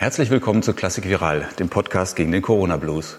Herzlich 0.00 0.30
willkommen 0.30 0.62
zu 0.62 0.74
Klassik 0.74 1.08
Viral, 1.08 1.48
dem 1.58 1.70
Podcast 1.70 2.14
gegen 2.14 2.30
den 2.30 2.40
Corona 2.40 2.76
Blues. 2.76 3.18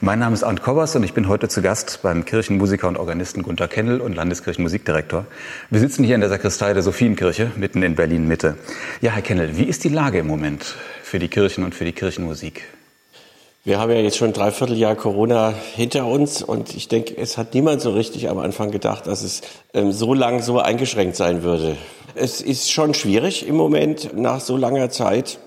Mein 0.00 0.20
Name 0.20 0.32
ist 0.32 0.44
Arndt 0.44 0.62
Kobbers 0.62 0.94
und 0.94 1.02
ich 1.02 1.12
bin 1.12 1.26
heute 1.26 1.48
zu 1.48 1.60
Gast 1.60 2.02
beim 2.04 2.24
Kirchenmusiker 2.24 2.86
und 2.86 2.96
Organisten 2.98 3.42
Gunter 3.42 3.66
Kennel 3.66 4.00
und 4.00 4.14
Landeskirchenmusikdirektor. 4.14 5.26
Wir 5.70 5.80
sitzen 5.80 6.04
hier 6.04 6.14
in 6.14 6.20
der 6.20 6.30
Sakristei 6.30 6.72
der 6.72 6.84
Sophienkirche 6.84 7.50
mitten 7.56 7.82
in 7.82 7.96
Berlin 7.96 8.28
Mitte. 8.28 8.56
Ja, 9.00 9.10
Herr 9.10 9.22
Kennel, 9.22 9.58
wie 9.58 9.64
ist 9.64 9.82
die 9.82 9.88
Lage 9.88 10.20
im 10.20 10.28
Moment 10.28 10.76
für 11.02 11.18
die 11.18 11.26
Kirchen 11.26 11.64
und 11.64 11.74
für 11.74 11.84
die 11.84 11.90
Kirchenmusik? 11.90 12.62
Wir 13.64 13.80
haben 13.80 13.90
ja 13.90 13.98
jetzt 13.98 14.16
schon 14.16 14.28
ein 14.28 14.32
Dreivierteljahr 14.32 14.94
Corona 14.94 15.52
hinter 15.74 16.06
uns 16.06 16.44
und 16.44 16.76
ich 16.76 16.86
denke, 16.86 17.16
es 17.16 17.38
hat 17.38 17.54
niemand 17.54 17.80
so 17.80 17.90
richtig 17.90 18.28
am 18.28 18.38
Anfang 18.38 18.70
gedacht, 18.70 19.08
dass 19.08 19.24
es 19.24 19.40
ähm, 19.74 19.90
so 19.90 20.14
lang 20.14 20.42
so 20.42 20.60
eingeschränkt 20.60 21.16
sein 21.16 21.42
würde. 21.42 21.76
Es 22.14 22.40
ist 22.40 22.70
schon 22.70 22.94
schwierig 22.94 23.48
im 23.48 23.56
Moment 23.56 24.16
nach 24.16 24.38
so 24.38 24.56
langer 24.56 24.90
Zeit 24.90 25.40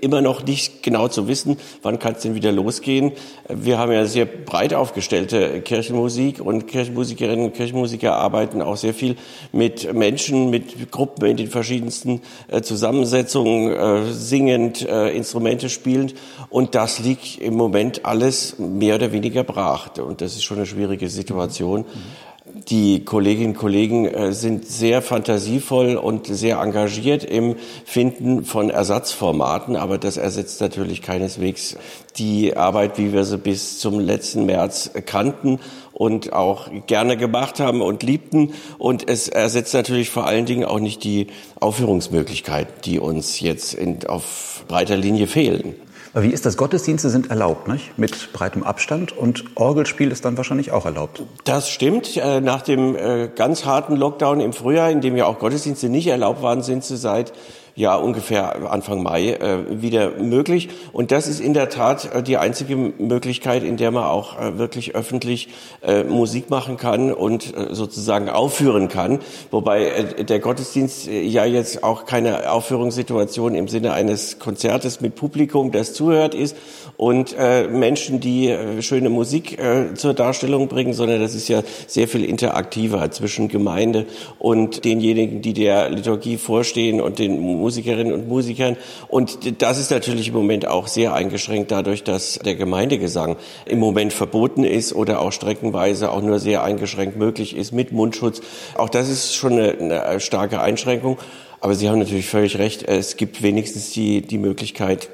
immer 0.00 0.20
noch 0.20 0.44
nicht 0.44 0.84
genau 0.84 1.08
zu 1.08 1.26
wissen, 1.26 1.58
wann 1.82 1.98
kann 1.98 2.14
es 2.14 2.22
denn 2.22 2.36
wieder 2.36 2.52
losgehen. 2.52 3.12
Wir 3.48 3.78
haben 3.78 3.90
ja 3.90 4.06
sehr 4.06 4.24
breit 4.24 4.72
aufgestellte 4.72 5.60
Kirchenmusik 5.60 6.40
und 6.40 6.68
Kirchenmusikerinnen 6.68 7.46
und 7.46 7.54
Kirchenmusiker 7.54 8.14
arbeiten 8.14 8.62
auch 8.62 8.76
sehr 8.76 8.94
viel 8.94 9.16
mit 9.50 9.92
Menschen, 9.92 10.50
mit 10.50 10.92
Gruppen 10.92 11.26
in 11.26 11.36
den 11.36 11.48
verschiedensten 11.48 12.22
äh, 12.46 12.62
Zusammensetzungen, 12.62 13.72
äh, 13.72 14.12
singend, 14.12 14.88
äh, 14.88 15.08
Instrumente 15.08 15.68
spielend 15.68 16.14
und 16.48 16.76
das 16.76 17.00
liegt 17.00 17.40
im 17.40 17.54
Moment 17.54 18.04
alles 18.04 18.60
mehr 18.60 18.94
oder 18.94 19.10
weniger 19.10 19.42
brach 19.42 19.98
und 19.98 20.20
das 20.20 20.34
ist 20.34 20.44
schon 20.44 20.58
eine 20.58 20.66
schwierige 20.66 21.08
Situation. 21.08 21.80
Mhm. 21.80 22.35
Die 22.68 23.04
Kolleginnen 23.04 23.50
und 23.50 23.58
Kollegen 23.58 24.06
äh, 24.06 24.32
sind 24.32 24.66
sehr 24.66 25.02
fantasievoll 25.02 25.96
und 25.96 26.26
sehr 26.26 26.58
engagiert 26.58 27.22
im 27.22 27.56
Finden 27.84 28.44
von 28.44 28.70
Ersatzformaten, 28.70 29.76
aber 29.76 29.98
das 29.98 30.16
ersetzt 30.16 30.60
natürlich 30.60 31.02
keineswegs 31.02 31.76
die 32.16 32.56
Arbeit, 32.56 32.98
wie 32.98 33.12
wir 33.12 33.24
sie 33.24 33.38
bis 33.38 33.78
zum 33.78 34.00
letzten 34.00 34.46
März 34.46 34.90
kannten 35.06 35.60
und 35.92 36.32
auch 36.32 36.68
gerne 36.86 37.16
gemacht 37.16 37.60
haben 37.60 37.82
und 37.82 38.02
liebten. 38.02 38.54
Und 38.78 39.08
es 39.08 39.28
ersetzt 39.28 39.74
natürlich 39.74 40.10
vor 40.10 40.26
allen 40.26 40.46
Dingen 40.46 40.64
auch 40.64 40.80
nicht 40.80 41.04
die 41.04 41.28
Aufführungsmöglichkeiten, 41.60 42.74
die 42.84 42.98
uns 42.98 43.40
jetzt 43.40 43.74
in, 43.74 44.06
auf 44.06 44.64
breiter 44.66 44.96
Linie 44.96 45.26
fehlen. 45.26 45.74
Wie 46.18 46.30
ist 46.30 46.46
das? 46.46 46.56
Gottesdienste 46.56 47.10
sind 47.10 47.28
erlaubt, 47.28 47.68
nicht? 47.68 47.98
Mit 47.98 48.32
breitem 48.32 48.62
Abstand 48.62 49.14
und 49.14 49.44
Orgelspiel 49.54 50.10
ist 50.10 50.24
dann 50.24 50.38
wahrscheinlich 50.38 50.72
auch 50.72 50.86
erlaubt. 50.86 51.22
Das 51.44 51.68
stimmt. 51.68 52.16
Äh, 52.16 52.40
nach 52.40 52.62
dem 52.62 52.96
äh, 52.96 53.28
ganz 53.28 53.66
harten 53.66 53.96
Lockdown 53.96 54.40
im 54.40 54.54
Frühjahr, 54.54 54.90
in 54.90 55.02
dem 55.02 55.14
ja 55.14 55.26
auch 55.26 55.38
Gottesdienste 55.38 55.90
nicht 55.90 56.06
erlaubt 56.06 56.40
waren, 56.40 56.62
sind 56.62 56.84
sie 56.84 56.96
seit 56.96 57.34
ja 57.76 57.94
ungefähr 57.94 58.72
Anfang 58.72 59.02
Mai 59.02 59.34
äh, 59.34 59.82
wieder 59.82 60.12
möglich. 60.12 60.70
Und 60.92 61.12
das 61.12 61.28
ist 61.28 61.40
in 61.40 61.52
der 61.52 61.68
Tat 61.68 62.12
äh, 62.12 62.22
die 62.22 62.38
einzige 62.38 62.74
Möglichkeit, 62.74 63.62
in 63.62 63.76
der 63.76 63.90
man 63.90 64.04
auch 64.04 64.40
äh, 64.40 64.58
wirklich 64.58 64.94
öffentlich 64.94 65.48
äh, 65.82 66.02
Musik 66.02 66.48
machen 66.48 66.78
kann 66.78 67.12
und 67.12 67.54
äh, 67.54 67.74
sozusagen 67.74 68.30
aufführen 68.30 68.88
kann. 68.88 69.20
Wobei 69.50 69.84
äh, 69.84 70.24
der 70.24 70.40
Gottesdienst 70.40 71.06
äh, 71.06 71.20
ja 71.22 71.44
jetzt 71.44 71.84
auch 71.84 72.06
keine 72.06 72.50
Aufführungssituation 72.50 73.54
im 73.54 73.68
Sinne 73.68 73.92
eines 73.92 74.38
Konzertes 74.38 75.02
mit 75.02 75.14
Publikum, 75.14 75.70
das 75.70 75.92
zuhört 75.92 76.34
ist 76.34 76.56
und 76.96 77.36
äh, 77.38 77.68
Menschen, 77.68 78.20
die 78.20 78.48
äh, 78.48 78.80
schöne 78.80 79.10
Musik 79.10 79.58
äh, 79.58 79.94
zur 79.94 80.14
Darstellung 80.14 80.68
bringen, 80.68 80.94
sondern 80.94 81.20
das 81.20 81.34
ist 81.34 81.48
ja 81.48 81.62
sehr 81.86 82.08
viel 82.08 82.24
interaktiver 82.24 83.10
zwischen 83.10 83.48
Gemeinde 83.48 84.06
und 84.38 84.84
denjenigen, 84.86 85.42
die 85.42 85.52
der 85.52 85.90
Liturgie 85.90 86.38
vorstehen 86.38 87.02
und 87.02 87.18
den 87.18 87.40
Musikerinnen 87.66 88.12
und 88.12 88.28
Musikern. 88.28 88.76
Und 89.08 89.60
das 89.60 89.78
ist 89.78 89.90
natürlich 89.90 90.28
im 90.28 90.34
Moment 90.34 90.68
auch 90.68 90.86
sehr 90.86 91.14
eingeschränkt 91.14 91.72
dadurch, 91.72 92.04
dass 92.04 92.38
der 92.44 92.54
Gemeindegesang 92.54 93.36
im 93.64 93.80
Moment 93.80 94.12
verboten 94.12 94.62
ist 94.62 94.92
oder 94.92 95.20
auch 95.20 95.32
streckenweise 95.32 96.12
auch 96.12 96.22
nur 96.22 96.38
sehr 96.38 96.62
eingeschränkt 96.62 97.16
möglich 97.16 97.56
ist 97.56 97.72
mit 97.72 97.90
Mundschutz. 97.90 98.40
Auch 98.76 98.88
das 98.88 99.08
ist 99.08 99.34
schon 99.34 99.54
eine, 99.54 100.02
eine 100.04 100.20
starke 100.20 100.60
Einschränkung. 100.60 101.18
Aber 101.60 101.74
Sie 101.74 101.88
haben 101.88 101.98
natürlich 101.98 102.28
völlig 102.28 102.58
recht. 102.58 102.84
Es 102.84 103.16
gibt 103.16 103.42
wenigstens 103.42 103.90
die, 103.90 104.20
die 104.20 104.38
Möglichkeit, 104.38 105.08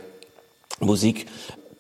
Musik 0.81 1.27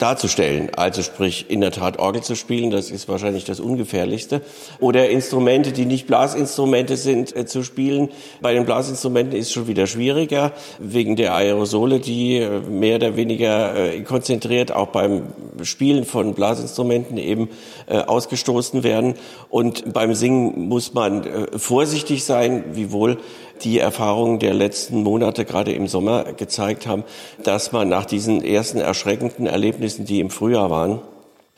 darzustellen. 0.03 0.71
Also 0.75 1.03
sprich, 1.03 1.47
in 1.49 1.61
der 1.61 1.71
Tat 1.71 1.99
Orgel 1.99 2.23
zu 2.23 2.35
spielen, 2.35 2.71
das 2.71 2.91
ist 2.91 3.09
wahrscheinlich 3.09 3.45
das 3.45 3.61
Ungefährlichste. 3.61 4.43
Oder 4.81 5.09
Instrumente, 5.11 5.71
die 5.73 5.87
nicht 5.87 6.09
Blasinstrumente 6.09 6.97
sind, 6.97 7.35
äh, 7.37 7.47
zu 7.47 7.63
spielen. 7.63 8.09
Bei 8.41 8.53
den 8.53 8.65
Blasinstrumenten 8.65 9.39
ist 9.39 9.53
schon 9.53 9.69
wieder 9.69 9.87
schwieriger, 9.87 10.53
wegen 10.81 11.15
der 11.15 11.35
Aerosole, 11.35 12.01
die 12.01 12.39
äh, 12.39 12.61
mehr 12.61 12.97
oder 12.97 13.17
weniger 13.17 13.77
äh, 13.77 14.01
konzentriert 14.01 14.73
auch 14.73 14.89
beim 14.89 15.23
Spielen 15.63 16.05
von 16.05 16.35
Blasinstrumenten 16.35 17.17
eben 17.17 17.49
äh, 17.87 17.99
ausgestoßen 17.99 18.83
werden. 18.83 19.15
Und 19.51 19.93
beim 19.93 20.15
Singen 20.15 20.69
muss 20.69 20.95
man 20.95 21.25
äh, 21.25 21.59
vorsichtig 21.59 22.25
sein, 22.25 22.65
wiewohl 22.73 23.19
die 23.65 23.79
Erfahrungen 23.79 24.39
der 24.39 24.55
letzten 24.55 25.03
Monate, 25.03 25.45
gerade 25.45 25.73
im 25.73 25.89
Sommer, 25.89 26.25
gezeigt 26.33 26.87
haben, 26.87 27.05
dass 27.43 27.73
man 27.73 27.89
nach 27.89 28.05
diesen 28.05 28.45
ersten 28.45 28.79
erschreckenden 28.79 29.47
Erlebnissen, 29.47 30.05
die 30.05 30.21
im 30.21 30.31
Frühjahr 30.31 30.71
waren, 30.71 31.01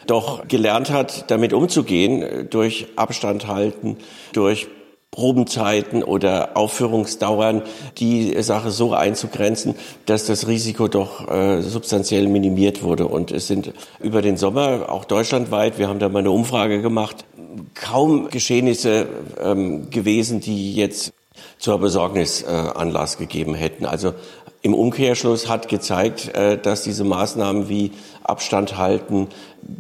doch 0.07 0.47
gelernt 0.49 0.91
hat, 0.91 1.31
damit 1.31 1.53
umzugehen, 1.53 2.49
durch 2.51 2.87
Abstand 2.97 3.47
halten, 3.47 3.97
durch 4.33 4.69
Probenzeiten 5.15 6.03
oder 6.03 6.57
Aufführungsdauern 6.57 7.63
die 7.99 8.43
Sache 8.43 8.73
so 8.73 8.95
einzugrenzen, 8.95 9.77
dass 10.07 10.27
das 10.27 10.49
Risiko 10.49 10.89
doch 10.89 11.31
äh, 11.31 11.63
substanziell 11.63 12.27
minimiert 12.27 12.83
wurde. 12.83 13.07
Und 13.07 13.31
es 13.31 13.47
sind 13.47 13.73
über 14.01 14.23
den 14.23 14.37
Sommer, 14.37 14.87
auch 14.89 15.05
deutschlandweit, 15.05 15.79
wir 15.79 15.89
haben 15.89 16.01
da 16.01 16.09
mal 16.09 16.19
eine 16.19 16.33
Umfrage 16.33 16.83
gemacht, 16.83 17.25
kaum 17.75 18.29
Geschehnisse 18.29 19.07
ähm, 19.41 19.89
gewesen, 19.91 20.41
die 20.41 20.75
jetzt 20.75 21.13
zur 21.59 21.78
Besorgnis 21.78 22.43
äh, 22.43 22.47
Anlass 22.47 23.19
gegeben 23.19 23.55
hätten. 23.55 23.87
Also 23.87 24.15
im 24.62 24.75
Umkehrschluss 24.75 25.49
hat 25.49 25.69
gezeigt, 25.69 26.34
äh, 26.34 26.59
dass 26.59 26.83
diese 26.83 27.05
Maßnahmen 27.05 27.69
wie 27.69 27.93
Abstand 28.22 28.78
halten, 28.78 29.28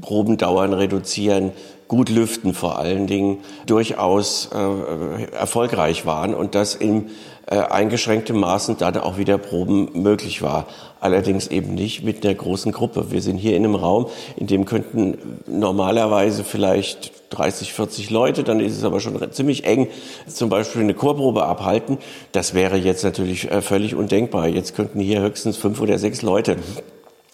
Probendauern 0.00 0.72
reduzieren, 0.72 1.52
gut 1.88 2.08
lüften 2.08 2.54
vor 2.54 2.78
allen 2.78 3.06
Dingen 3.06 3.38
durchaus 3.66 4.50
äh, 4.52 5.24
erfolgreich 5.32 6.06
waren 6.06 6.34
und 6.34 6.54
dass 6.54 6.74
in 6.74 7.10
äh, 7.46 7.56
eingeschränktem 7.56 8.38
Maßen 8.38 8.78
dann 8.78 8.96
auch 8.96 9.18
wieder 9.18 9.38
Proben 9.38 9.90
möglich 10.02 10.42
war. 10.42 10.66
Allerdings 11.00 11.46
eben 11.48 11.74
nicht 11.74 12.02
mit 12.02 12.24
einer 12.24 12.34
großen 12.34 12.72
Gruppe. 12.72 13.10
Wir 13.10 13.20
sind 13.20 13.36
hier 13.36 13.56
in 13.56 13.64
einem 13.64 13.74
Raum, 13.74 14.06
in 14.36 14.46
dem 14.46 14.64
könnten 14.64 15.40
normalerweise 15.46 16.42
vielleicht 16.44 17.12
30, 17.34 17.72
40 17.72 18.10
Leute, 18.10 18.44
dann 18.44 18.60
ist 18.60 18.76
es 18.76 18.84
aber 18.84 19.00
schon 19.00 19.20
ziemlich 19.32 19.64
eng, 19.64 19.88
zum 20.26 20.48
Beispiel 20.48 20.82
eine 20.82 20.94
Chorprobe 20.94 21.44
abhalten. 21.44 21.98
Das 22.32 22.54
wäre 22.54 22.76
jetzt 22.76 23.04
natürlich 23.04 23.50
äh, 23.50 23.62
völlig 23.62 23.94
undenkbar. 23.94 24.48
Jetzt 24.48 24.74
könnten 24.74 25.00
hier 25.00 25.20
höchstens 25.20 25.56
fünf 25.56 25.80
oder 25.80 25.98
sechs 25.98 26.22
Leute 26.22 26.56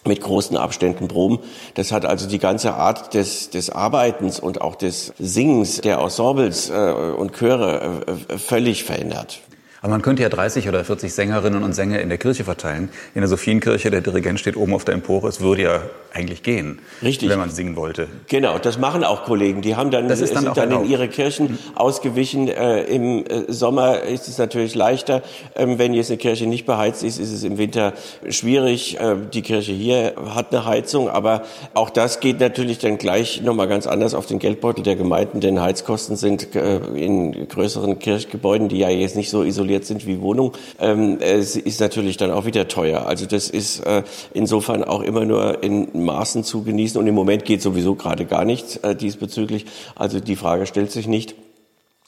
mit 0.07 0.21
großen 0.23 0.57
Abständen 0.57 1.09
proben. 1.09 1.41
Das 1.75 1.93
hat 1.93 2.07
also 2.07 2.27
die 2.27 2.39
ganze 2.39 2.75
Art 2.75 3.13
des, 3.13 3.51
des 3.51 3.71
Arbeitens 3.71 4.41
und 4.41 4.61
auch 4.61 4.75
des 4.75 5.13
Singens 5.19 5.81
der 5.83 5.99
Ensembles 5.99 6.71
äh, 6.71 6.93
und 7.17 7.33
Chöre 7.33 8.03
äh, 8.07 8.39
völlig 8.39 8.85
verändert. 8.85 9.41
Aber 9.83 9.93
man 9.93 10.03
könnte 10.03 10.23
ja 10.23 10.29
30 10.29 10.69
oder 10.69 10.85
40 10.85 11.13
Sängerinnen 11.13 11.63
und 11.63 11.73
Sänger 11.73 12.01
in 12.01 12.11
der 12.11 12.19
Kirche 12.19 12.45
verteilen. 12.45 12.91
In 13.15 13.23
der 13.23 13.29
Sophienkirche, 13.29 13.91
der 13.91 14.03
Dirigent 14.03 14.39
steht 14.39 14.57
oben 14.57 14.75
auf 14.75 14.85
der 14.85 14.95
Empore. 14.95 15.29
Es 15.29 15.41
würde 15.41 15.63
ja 15.63 15.83
eigentlich 16.13 16.43
gehen, 16.43 16.81
Richtig. 17.03 17.29
wenn 17.29 17.39
man 17.39 17.51
singen 17.51 17.77
wollte. 17.77 18.09
Genau, 18.29 18.59
das 18.59 18.79
machen 18.79 19.05
auch 19.05 19.25
Kollegen. 19.25 19.63
Die 19.63 19.77
haben 19.77 19.91
dann, 19.91 20.09
das 20.09 20.21
ist 20.21 20.35
dann 20.35 20.43
sind 20.43 20.57
dann 20.57 20.71
in 20.73 20.91
ihre 20.91 21.09
Kirchen 21.09 21.53
mhm. 21.53 21.59
ausgewichen. 21.77 22.49
Äh, 22.49 22.83
Im 22.83 23.25
äh, 23.25 23.45
Sommer 23.51 24.03
ist 24.03 24.29
es 24.29 24.37
natürlich 24.37 24.75
leichter. 24.75 25.23
Ähm, 25.55 25.79
wenn 25.79 25.95
jetzt 25.95 26.11
eine 26.11 26.19
Kirche 26.19 26.47
nicht 26.47 26.67
beheizt 26.67 27.03
ist, 27.03 27.19
ist 27.19 27.33
es 27.33 27.43
im 27.45 27.57
Winter 27.57 27.95
schwierig. 28.29 29.01
Äh, 29.01 29.17
die 29.33 29.43
Kirche 29.43 29.73
hier 29.73 30.15
hat 30.35 30.53
eine 30.53 30.67
Heizung, 30.67 31.09
aber 31.09 31.45
auch 31.73 31.91
das 31.91 32.21
geht 32.21 32.41
natürlich 32.41 32.79
dann 32.79 32.99
gleich 32.99 33.41
nochmal 33.41 33.69
ganz 33.69 33.87
anders 33.87 34.15
auf 34.15 34.27
den 34.27 34.41
Geldbeutel 34.41 34.83
der 34.83 34.97
Gemeinden, 34.97 35.41
denn 35.41 35.61
Heizkosten 35.61 36.17
sind 36.17 36.55
äh, 36.55 36.79
in 36.97 37.49
größeren 37.49 37.99
Kirchgebäuden, 37.99 38.69
die 38.69 38.79
ja 38.79 38.91
jetzt 38.91 39.17
nicht 39.17 39.31
so 39.31 39.43
isoliert 39.43 39.70
isoliert 39.71 39.85
sind 39.85 40.07
wie 40.07 40.21
Wohnung, 40.21 40.53
ähm, 40.81 41.19
es 41.21 41.57
ist 41.57 41.81
natürlich 41.81 42.17
dann 42.17 42.31
auch 42.31 42.45
wieder 42.45 42.69
teuer. 42.69 43.07
Also 43.07 43.27
das 43.27 43.49
ist 43.49 43.81
äh, 43.81 44.03
insofern 44.35 44.85
auch 44.85 45.03
immer 45.03 45.25
nur 45.25 45.63
in 45.63 46.05
Maßen 46.05 46.45
zu 46.45 46.63
genießen 46.63 47.01
und 47.01 47.07
im 47.07 47.15
Moment 47.15 47.45
geht 47.45 47.63
sowieso 47.63 47.95
gerade 47.95 48.27
gar 48.27 48.45
nichts 48.45 48.77
äh, 48.79 48.95
diesbezüglich. 48.95 49.67
Also 49.95 50.21
die 50.21 50.37
Frage 50.37 50.67
stellt 50.67 50.91
sich 50.91 51.07
nicht. 51.07 51.35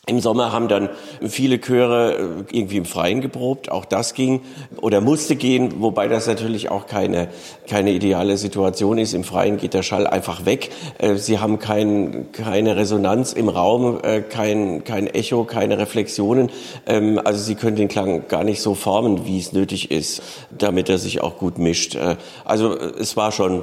Im 0.09 0.19
Sommer 0.19 0.51
haben 0.51 0.67
dann 0.67 0.89
viele 1.25 1.61
Chöre 1.61 2.17
äh, 2.51 2.59
irgendwie 2.59 2.79
im 2.79 2.87
Freien 2.87 3.21
geprobt. 3.21 3.71
Auch 3.71 3.85
das 3.85 4.15
ging 4.15 4.41
oder 4.81 5.01
musste 5.01 5.37
gehen, 5.37 5.81
wobei 5.81 6.09
das 6.09 6.27
natürlich 6.27 6.73
auch 6.73 6.89
keine, 6.89 7.29
keine 7.69 7.93
ideale 7.93 8.37
Situation 8.37 8.99
ist. 8.99 9.15
Im 9.15 9.23
Freien 9.23 9.59
geht 9.59 9.75
der 9.75 9.85
Schall 9.85 10.09
einfach 10.09 10.45
weg. 10.45 10.71
Äh, 10.99 11.15
Sie 11.15 11.39
haben 11.39 11.61
kein, 11.61 12.33
keine 12.33 12.75
Resonanz 12.75 13.33
im 13.33 13.49
Raum, 13.49 14.01
äh, 14.03 14.23
kein, 14.23 14.83
kein 14.83 15.07
Echo, 15.07 15.45
keine 15.45 15.79
Reflexionen. 15.79 16.51
Ähm, 16.85 17.21
also 17.23 17.39
Sie 17.39 17.55
können 17.55 17.77
den 17.77 17.87
Klang 17.87 18.27
gar 18.27 18.43
nicht 18.43 18.61
so 18.61 18.75
formen, 18.75 19.25
wie 19.25 19.39
es 19.39 19.53
nötig 19.53 19.93
ist, 19.93 20.21
damit 20.51 20.89
er 20.89 20.99
sich 20.99 21.21
auch 21.21 21.39
gut 21.39 21.59
mischt. 21.59 21.97
Also 22.45 22.77
es 22.77 23.17
war 23.17 23.31
schon 23.31 23.63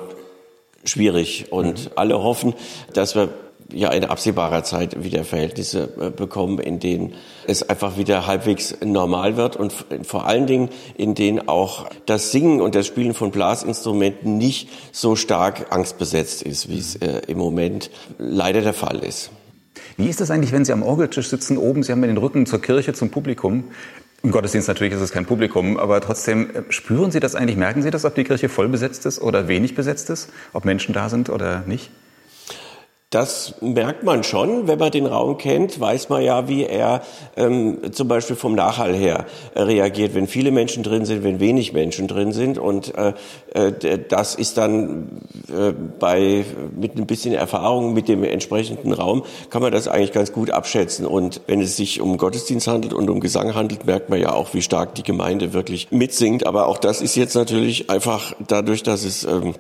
schwierig 0.86 1.52
und 1.52 1.88
mhm. 1.88 1.92
alle 1.98 2.24
hoffen, 2.24 2.54
dass 2.94 3.14
wir 3.14 3.28
ja 3.74 3.92
in 3.92 4.06
absehbarer 4.06 4.64
Zeit 4.64 5.04
wieder 5.04 5.24
Verhältnisse 5.24 5.90
äh, 6.00 6.10
bekommen, 6.10 6.60
in 6.60 6.80
denen 6.80 7.14
es 7.48 7.68
einfach 7.68 7.98
wieder 7.98 8.28
halbwegs 8.28 8.78
normal 8.84 9.38
wird 9.38 9.56
und 9.56 9.74
vor 10.04 10.26
allen 10.26 10.48
Dingen 10.48 10.70
in 10.98 11.16
denen 11.16 11.48
auch 11.48 11.90
das 12.06 12.32
Singen 12.32 12.62
und 12.62 12.76
das 12.76 12.88
Spielen 12.88 13.14
von 13.14 13.32
Blasinstrumenten 13.32 14.38
nicht 14.38 14.70
so 14.92 15.16
stark 15.16 15.68
angstbesetzt 15.72 16.42
ist, 16.42 16.70
wie 16.70 16.80
es 16.80 16.96
äh, 16.96 17.22
im 17.28 17.38
Moment 17.38 17.90
leider 18.18 18.62
der 18.62 18.74
Fall 18.74 19.00
ist. 19.00 19.32
Wie 19.98 20.08
ist 20.08 20.22
das 20.22 20.32
eigentlich, 20.32 20.52
wenn 20.52 20.66
Sie 20.66 20.74
am 20.74 20.84
Orgeltisch 20.84 21.30
sitzen 21.30 21.58
oben, 21.58 21.84
Sie 21.84 21.92
haben 21.92 22.02
den 22.02 22.18
Rücken 22.18 22.46
zur 22.46 22.62
Kirche, 22.62 22.94
zum 22.94 23.10
Publikum? 23.10 23.66
Im 24.22 24.32
Gottesdienst 24.32 24.68
natürlich 24.68 24.94
ist 24.94 25.02
es 25.02 25.12
kein 25.12 25.26
Publikum, 25.26 25.78
aber 25.78 26.02
trotzdem 26.02 26.50
äh, 26.50 26.64
spüren 26.70 27.12
Sie 27.12 27.20
das 27.20 27.36
eigentlich, 27.36 27.58
merken 27.58 27.82
Sie 27.82 27.92
das, 27.92 28.06
ob 28.06 28.16
die 28.16 28.24
Kirche 28.24 28.50
voll 28.50 28.68
besetzt 28.68 29.06
ist 29.06 29.22
oder 29.22 29.48
wenig 29.48 29.76
besetzt 29.76 30.10
ist, 30.10 30.30
ob 30.54 30.66
Menschen 30.66 30.94
da 30.94 31.10
sind 31.10 31.30
oder 31.30 31.64
nicht? 31.66 31.90
Das 33.12 33.56
merkt 33.62 34.04
man 34.04 34.24
schon, 34.24 34.68
wenn 34.68 34.78
man 34.78 34.92
den 34.92 35.08
Raum 35.08 35.40
kennt, 35.40 35.80
weiß 35.80 36.10
man 36.10 36.22
ja, 36.22 36.48
wie 36.48 36.66
er 36.66 37.02
ähm, 37.38 37.92
zum 37.92 38.08
Beispiel 38.08 38.36
vom 38.36 38.54
Nachhall 38.54 38.94
her 38.94 39.26
reagiert, 39.56 40.14
wenn 40.14 40.28
viele 40.28 40.52
Menschen 40.52 40.84
drin 40.84 41.06
sind, 41.06 41.24
wenn 41.24 41.40
wenig 41.40 41.74
Menschen 41.74 42.08
drin 42.08 42.34
sind. 42.34 42.60
Und 42.60 42.94
äh, 42.96 43.14
äh, 43.56 43.98
das 44.08 44.36
ist 44.36 44.60
dann 44.60 45.24
äh, 45.48 45.74
bei 46.00 46.46
mit 46.80 46.98
ein 46.98 47.08
bisschen 47.08 47.34
Erfahrung 47.34 47.94
mit 47.94 48.10
dem 48.10 48.24
entsprechenden 48.24 48.94
Raum 48.94 49.24
kann 49.50 49.64
man 49.64 49.72
das 49.72 49.88
eigentlich 49.88 50.12
ganz 50.12 50.32
gut 50.32 50.52
abschätzen. 50.52 51.08
Und 51.08 51.42
wenn 51.48 51.62
es 51.62 51.78
sich 51.78 52.02
um 52.02 52.16
Gottesdienst 52.18 52.68
handelt 52.68 52.94
und 52.94 53.10
um 53.10 53.22
Gesang 53.22 53.56
handelt, 53.56 53.88
merkt 53.88 54.12
man 54.12 54.22
ja 54.22 54.34
auch, 54.34 54.54
wie 54.54 54.62
stark 54.62 54.94
die 54.94 55.04
Gemeinde 55.04 55.52
wirklich 55.54 55.88
mitsingt. 55.90 56.46
Aber 56.46 56.68
auch 56.68 56.78
das 56.78 57.02
ist 57.02 57.16
jetzt 57.16 57.34
natürlich 57.34 57.90
einfach 57.90 58.36
dadurch, 58.48 58.84
dass 58.84 59.04
es 59.04 59.24
ähm, 59.24 59.56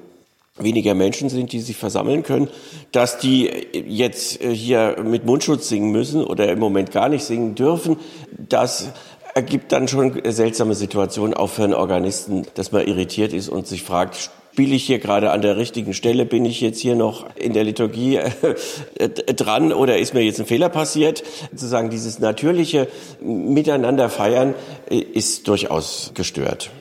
weniger 0.59 0.93
Menschen 0.93 1.29
sind, 1.29 1.51
die 1.51 1.59
sich 1.59 1.77
versammeln 1.77 2.23
können, 2.23 2.49
dass 2.91 3.17
die 3.17 3.49
jetzt 3.87 4.41
äh, 4.41 4.53
hier 4.53 4.97
mit 5.03 5.25
Mundschutz 5.25 5.69
singen 5.69 5.91
müssen 5.91 6.23
oder 6.23 6.51
im 6.51 6.59
Moment 6.59 6.91
gar 6.91 7.09
nicht 7.09 7.23
singen 7.23 7.55
dürfen, 7.55 7.97
das 8.37 8.91
ergibt 9.35 9.71
dann 9.71 9.87
schon 9.87 10.21
seltsame 10.25 10.75
Situationen 10.75 11.33
auch 11.33 11.49
für 11.49 11.63
einen 11.63 11.73
Organisten, 11.73 12.45
dass 12.55 12.71
man 12.71 12.85
irritiert 12.87 13.33
ist 13.33 13.49
und 13.49 13.67
sich 13.67 13.83
fragt, 13.83 14.31
spiele 14.51 14.75
ich 14.75 14.83
hier 14.83 14.99
gerade 14.99 15.31
an 15.31 15.41
der 15.41 15.55
richtigen 15.55 15.93
Stelle? 15.93 16.25
Bin 16.25 16.43
ich 16.43 16.59
jetzt 16.59 16.79
hier 16.79 16.95
noch 16.95 17.25
in 17.35 17.53
der 17.53 17.63
Liturgie 17.63 18.17
äh, 18.17 19.09
dran 19.09 19.71
oder 19.71 19.97
ist 19.97 20.13
mir 20.13 20.21
jetzt 20.21 20.39
ein 20.39 20.45
Fehler 20.45 20.67
passiert? 20.67 21.23
Sozusagen 21.51 21.89
dieses 21.89 22.19
natürliche 22.19 22.87
Miteinander 23.21 24.09
feiern 24.09 24.55
äh, 24.89 24.97
ist 24.97 25.47
durchaus 25.47 26.11
gestört. 26.13 26.71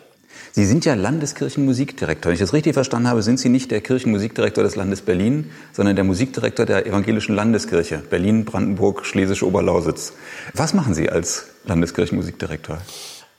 Sie 0.58 0.64
sind 0.64 0.84
ja 0.84 0.94
Landeskirchenmusikdirektor. 0.94 2.30
Wenn 2.30 2.34
ich 2.34 2.40
das 2.40 2.52
richtig 2.52 2.74
verstanden 2.74 3.06
habe, 3.06 3.22
sind 3.22 3.38
Sie 3.38 3.48
nicht 3.48 3.70
der 3.70 3.80
Kirchenmusikdirektor 3.80 4.64
des 4.64 4.74
Landes 4.74 5.02
Berlin, 5.02 5.52
sondern 5.72 5.94
der 5.94 6.04
Musikdirektor 6.04 6.66
der 6.66 6.84
Evangelischen 6.84 7.36
Landeskirche 7.36 7.98
Berlin, 7.98 8.44
Brandenburg, 8.44 9.06
Schlesische 9.06 9.46
Oberlausitz. 9.46 10.14
Was 10.54 10.74
machen 10.74 10.94
Sie 10.94 11.10
als 11.10 11.46
Landeskirchenmusikdirektor? 11.64 12.78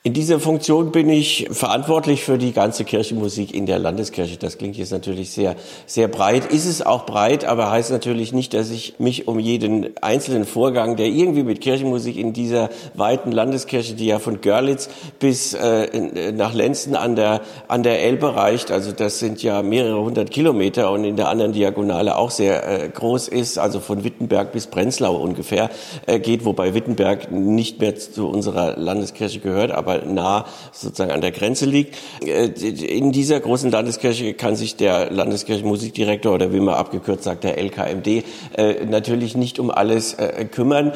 In 0.02 0.14
dieser 0.14 0.40
Funktion 0.40 0.94
bin 0.94 1.10
ich 1.10 1.50
verantwortlich 1.52 2.24
für 2.24 2.38
die 2.38 2.54
ganze 2.54 2.86
Kirchenmusik 2.86 3.54
in 3.54 3.66
der 3.66 3.80
Landeskirche. 3.80 4.38
Das 4.38 4.58
klingt 4.58 4.78
jetzt 4.78 4.94
natürlich 4.94 5.32
sehr, 5.32 5.58
sehr 5.88 6.08
breit. 6.08 6.54
Ist 6.54 6.68
es 6.68 6.82
auch 6.82 7.06
breit, 7.06 7.44
aber 7.44 7.70
heißt 7.70 7.92
natürlich 7.92 8.32
nicht, 8.32 8.54
dass 8.54 8.70
ich 8.70 8.94
mich 8.98 9.28
um 9.28 9.40
jeden 9.40 9.90
einzelnen 10.02 10.46
Vorgang, 10.46 10.96
der 10.96 11.08
irgendwie 11.08 11.44
mit 11.44 11.60
Kirchenmusik 11.60 12.16
in 12.16 12.32
dieser 12.32 12.70
weiten 12.94 13.34
Landeskirche, 13.34 13.94
die 13.94 14.06
ja 14.06 14.20
von 14.20 14.40
Görlitz 14.40 14.88
bis 15.20 15.54
äh, 15.54 16.32
nach 16.32 16.54
Lenzen 16.54 16.96
an 16.96 17.18
der, 17.18 17.42
an 17.68 17.84
der 17.84 18.02
Elbe 18.02 18.38
reicht, 18.38 18.72
also 18.72 18.94
das 18.94 19.20
sind 19.20 19.44
ja 19.44 19.62
mehrere 19.64 20.02
hundert 20.02 20.32
Kilometer 20.32 20.92
und 20.92 21.04
in 21.04 21.18
der 21.18 21.28
anderen 21.28 21.52
Diagonale 21.52 22.16
auch 22.16 22.32
sehr 22.32 22.84
äh, 22.86 22.88
groß 22.88 23.28
ist, 23.28 23.58
also 23.58 23.82
von 23.82 24.06
Wittenberg 24.06 24.54
bis 24.54 24.68
Prenzlau 24.68 25.18
ungefähr 25.18 25.70
äh, 26.06 26.20
geht, 26.20 26.46
wobei 26.46 26.74
Wittenberg 26.74 27.34
nicht 27.34 27.82
mehr 27.82 27.98
zu 27.98 28.30
unserer 28.30 28.78
Landeskirche 28.78 29.42
gehört, 29.42 29.72
aber 29.72 29.89
aber 29.90 30.06
nah 30.06 30.46
sozusagen 30.72 31.12
an 31.12 31.22
der 31.22 31.32
Grenze 31.32 31.66
liegt. 31.66 31.98
Äh, 32.24 32.46
in 32.46 33.12
dieser 33.12 33.40
großen 33.40 33.72
Landeskirche 33.72 34.34
kann 34.34 34.56
sich 34.56 34.76
der 34.76 35.12
Landeskirchenmusikdirektor 35.12 36.34
oder 36.34 36.54
wie 36.54 36.60
man 36.60 36.76
abgekürzt 36.76 37.24
sagt, 37.24 37.44
der 37.44 37.58
LKMD, 37.58 38.24
äh, 38.58 38.86
natürlich 38.86 39.36
nicht 39.36 39.60
um 39.60 39.72
alles 39.72 40.14
äh, 40.14 40.46
kümmern. 40.46 40.94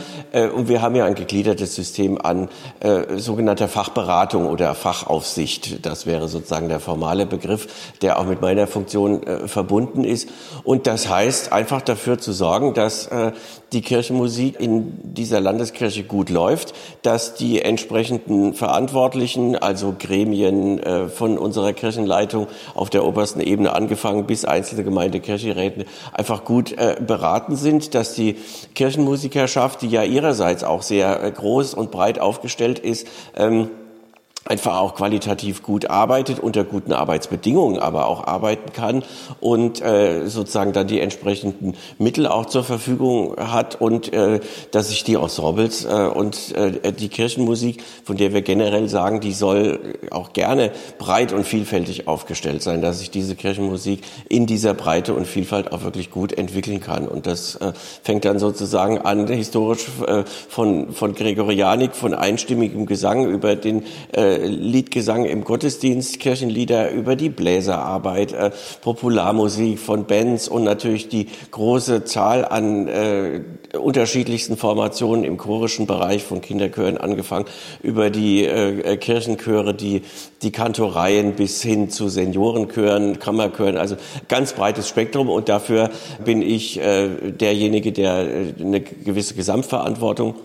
Und 0.56 0.68
wir 0.68 0.82
haben 0.82 0.96
ja 0.96 1.06
ein 1.06 1.16
gegliedertes 1.16 1.76
System 1.76 2.20
an 2.20 2.50
sogenannter 3.18 3.68
Fachberatung 3.68 4.48
oder 4.48 4.74
Fachaufsicht. 4.76 5.86
Das 5.86 6.06
wäre 6.06 6.28
sozusagen 6.28 6.70
der 6.70 6.80
formale 6.80 7.26
Begriff, 7.26 7.68
der 8.02 8.20
auch 8.20 8.26
mit 8.26 8.42
meiner 8.42 8.68
Funktion 8.68 9.22
verbunden 9.46 10.04
ist. 10.04 10.30
Und 10.64 10.88
das 10.88 11.10
heißt, 11.10 11.52
einfach 11.52 11.82
dafür 11.82 12.18
zu 12.18 12.32
sorgen, 12.32 12.74
dass 12.74 13.10
die 13.74 13.82
Kirchenmusik 13.82 14.60
in 14.60 14.94
dieser 15.14 15.40
Landeskirche 15.40 16.04
gut 16.04 16.30
läuft, 16.30 16.74
dass 17.02 17.36
die 17.36 17.62
entsprechenden 17.62 18.54
Verantwortlichen, 18.84 19.56
also 19.56 19.96
Gremien 19.98 20.78
äh, 20.80 21.08
von 21.08 21.38
unserer 21.38 21.72
Kirchenleitung 21.72 22.48
auf 22.76 22.90
der 22.90 23.06
obersten 23.06 23.40
Ebene 23.40 23.74
angefangen 23.74 24.26
bis 24.26 24.44
einzelne 24.44 24.84
Gemeindekirchenräte 24.84 25.86
einfach 26.12 26.44
gut 26.44 26.74
äh, 26.74 26.98
beraten 27.00 27.56
sind, 27.56 27.96
dass 27.96 28.14
die 28.14 28.36
Kirchenmusikerschaft, 28.76 29.82
die 29.82 29.88
ja 29.88 30.04
ihrerseits 30.04 30.66
auch 30.66 30.82
sehr 30.82 31.24
äh, 31.24 31.32
groß 31.32 31.74
und 31.74 31.92
breit 31.92 32.20
aufgestellt 32.20 32.80
ist, 32.80 33.08
ähm, 33.38 33.70
einfach 34.46 34.78
auch 34.78 34.96
qualitativ 34.96 35.64
gut 35.64 35.90
arbeitet, 35.90 36.40
unter 36.40 36.64
guten 36.64 36.92
Arbeitsbedingungen 36.92 37.80
aber 37.80 38.08
auch 38.08 38.28
arbeiten 38.28 38.74
kann 38.74 39.04
und 39.40 39.82
äh, 39.82 40.28
sozusagen 40.28 40.74
dann 40.74 40.88
die 40.88 41.00
entsprechenden 41.00 41.76
Mittel 41.98 42.28
auch 42.28 42.46
zur 42.46 42.64
Verfügung 42.64 43.36
hat 43.38 43.80
und 43.80 44.12
äh, 44.12 44.42
dass 44.72 44.90
sich 44.90 45.04
die 45.04 45.16
Ensembles 45.16 45.86
äh, 45.86 46.10
und 46.14 46.54
äh, 46.56 46.92
die 46.92 47.08
Kirchenmusik, 47.08 47.84
von 48.04 48.18
der 48.18 48.34
wir 48.34 48.42
generell 48.42 48.90
sagen, 48.90 49.22
die 49.22 49.32
soll 49.32 49.80
auch 50.12 50.34
gerne 50.34 50.72
breit 50.98 51.32
und 51.32 51.46
vielfältig 51.46 52.08
aufgestellt 52.08 52.62
sein, 52.62 52.82
dass 52.82 53.00
sich 53.00 53.12
diese 53.12 53.36
Kirchenmusik 53.36 54.02
in 54.28 54.46
dieser 54.46 54.74
Breite 54.74 55.14
und 55.14 55.26
Vielfalt 55.26 55.72
auch 55.72 55.84
wirklich 55.84 56.12
gut 56.12 56.34
entwickeln 56.34 56.82
kann. 56.82 57.08
Und 57.08 57.28
das 57.28 57.56
äh, 57.56 57.72
fängt 58.04 58.26
dann 58.26 58.40
sozusagen 58.40 58.98
an, 58.98 59.28
historisch 59.28 59.88
äh, 60.06 60.24
von, 60.50 60.92
von 60.92 61.16
Gregorianik, 61.16 61.96
von 61.96 62.14
einstimmigem 62.14 62.86
Gesang 62.86 63.26
über 63.26 63.56
den 63.56 63.84
äh, 64.14 64.33
Liedgesang 64.38 65.26
im 65.26 65.44
Gottesdienst, 65.44 66.20
Kirchenlieder 66.20 66.92
über 66.92 67.16
die 67.16 67.30
Bläserarbeit, 67.30 68.34
äh, 68.34 68.52
Popularmusik 68.82 69.80
von 69.80 70.06
Bands 70.06 70.48
und 70.48 70.64
natürlich 70.64 71.10
die 71.10 71.28
große 71.52 72.06
Zahl 72.06 72.46
an 72.46 72.88
äh, 72.88 73.42
unterschiedlichsten 73.78 74.58
Formationen 74.58 75.24
im 75.24 75.38
chorischen 75.38 75.88
Bereich 75.88 76.24
von 76.24 76.42
Kinderchören 76.42 76.98
angefangen 76.98 77.46
über 77.82 78.10
die 78.10 78.46
äh, 78.46 78.98
Kirchenchöre, 78.98 79.74
die 79.74 80.04
die 80.44 80.52
Kantoreien 80.52 81.34
bis 81.34 81.62
hin 81.62 81.90
zu 81.90 82.10
Seniorenchören, 82.10 83.20
Kammerchören, 83.20 83.78
also 83.78 83.96
ganz 84.28 84.54
breites 84.54 84.88
Spektrum. 84.88 85.30
Und 85.30 85.50
dafür 85.50 85.90
bin 86.24 86.42
ich 86.42 86.80
äh, 86.80 87.32
derjenige, 87.32 87.92
der 87.92 88.28
äh, 88.28 88.54
eine 88.60 88.82
gewisse 88.82 89.34
Gesamtverantwortung 89.34 90.36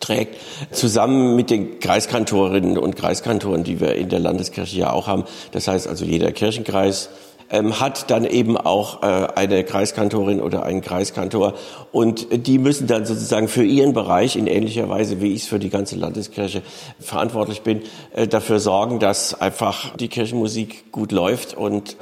trägt, 0.00 0.36
zusammen 0.70 1.36
mit 1.36 1.50
den 1.50 1.80
Kreiskantorinnen 1.80 2.78
und 2.78 2.96
Kreiskantoren, 2.96 3.64
die 3.64 3.80
wir 3.80 3.94
in 3.94 4.08
der 4.08 4.20
Landeskirche 4.20 4.78
ja 4.78 4.92
auch 4.92 5.06
haben. 5.06 5.24
Das 5.52 5.68
heißt 5.68 5.86
also 5.86 6.04
jeder 6.04 6.32
Kirchenkreis 6.32 7.10
ähm, 7.50 7.80
hat 7.80 8.10
dann 8.10 8.24
eben 8.24 8.56
auch 8.56 9.02
äh, 9.02 9.28
eine 9.34 9.64
Kreiskantorin 9.64 10.40
oder 10.40 10.64
einen 10.64 10.80
Kreiskantor 10.80 11.54
und 11.92 12.26
die 12.30 12.58
müssen 12.58 12.86
dann 12.86 13.06
sozusagen 13.06 13.48
für 13.48 13.64
ihren 13.64 13.94
Bereich 13.94 14.36
in 14.36 14.46
ähnlicher 14.46 14.88
Weise, 14.88 15.20
wie 15.20 15.32
ich 15.32 15.42
es 15.42 15.48
für 15.48 15.58
die 15.58 15.70
ganze 15.70 15.96
Landeskirche 15.96 16.62
verantwortlich 17.00 17.62
bin, 17.62 17.82
äh, 18.14 18.28
dafür 18.28 18.60
sorgen, 18.60 18.98
dass 18.98 19.40
einfach 19.40 19.96
die 19.96 20.08
Kirchenmusik 20.08 20.92
gut 20.92 21.12
läuft 21.12 21.54
und 21.56 21.96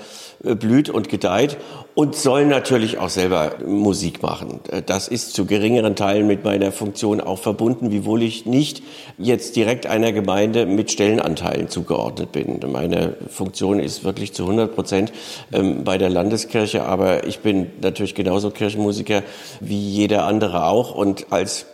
blüht 0.55 0.89
und 0.89 1.09
gedeiht 1.09 1.57
und 1.95 2.15
sollen 2.15 2.49
natürlich 2.49 2.99
auch 2.99 3.09
selber 3.09 3.55
Musik 3.67 4.23
machen. 4.23 4.61
Äh, 4.71 4.83
das 4.83 5.09
ist 5.09 5.35
zu 5.35 5.47
geringeren 5.47 5.97
Teilen 5.97 6.27
mit 6.27 6.45
meiner 6.45 6.73
Funktion 6.73 7.21
auch 7.21 7.39
verbunden, 7.39 7.91
wiewohl 7.91 8.23
ich 8.23 8.47
nicht 8.47 8.83
jetzt 9.19 9.57
direkt 9.57 9.87
einer 9.87 10.13
Gemeinde 10.13 10.67
mit 10.67 10.91
Stellenanteilen 10.91 11.69
zugeordnet 11.69 12.33
bin. 12.33 12.61
Meine 12.71 13.17
Funktion 13.29 13.81
ist 13.81 14.05
wirklich 14.05 14.33
zu 14.33 14.45
100 14.45 14.75
Prozent 14.75 15.13
ähm, 15.53 15.85
bei 15.85 15.99
der 15.99 16.11
Landeskirche, 16.11 16.85
aber 16.85 17.27
ich 17.27 17.41
bin 17.41 17.71
natürlich 17.81 18.15
genauso 18.15 18.51
Kirchenmusiker 18.51 19.23
wie 19.61 19.79
jeder 19.79 20.25
andere 20.25 20.65
auch 20.67 20.95
und 20.95 21.27
als 21.31 21.67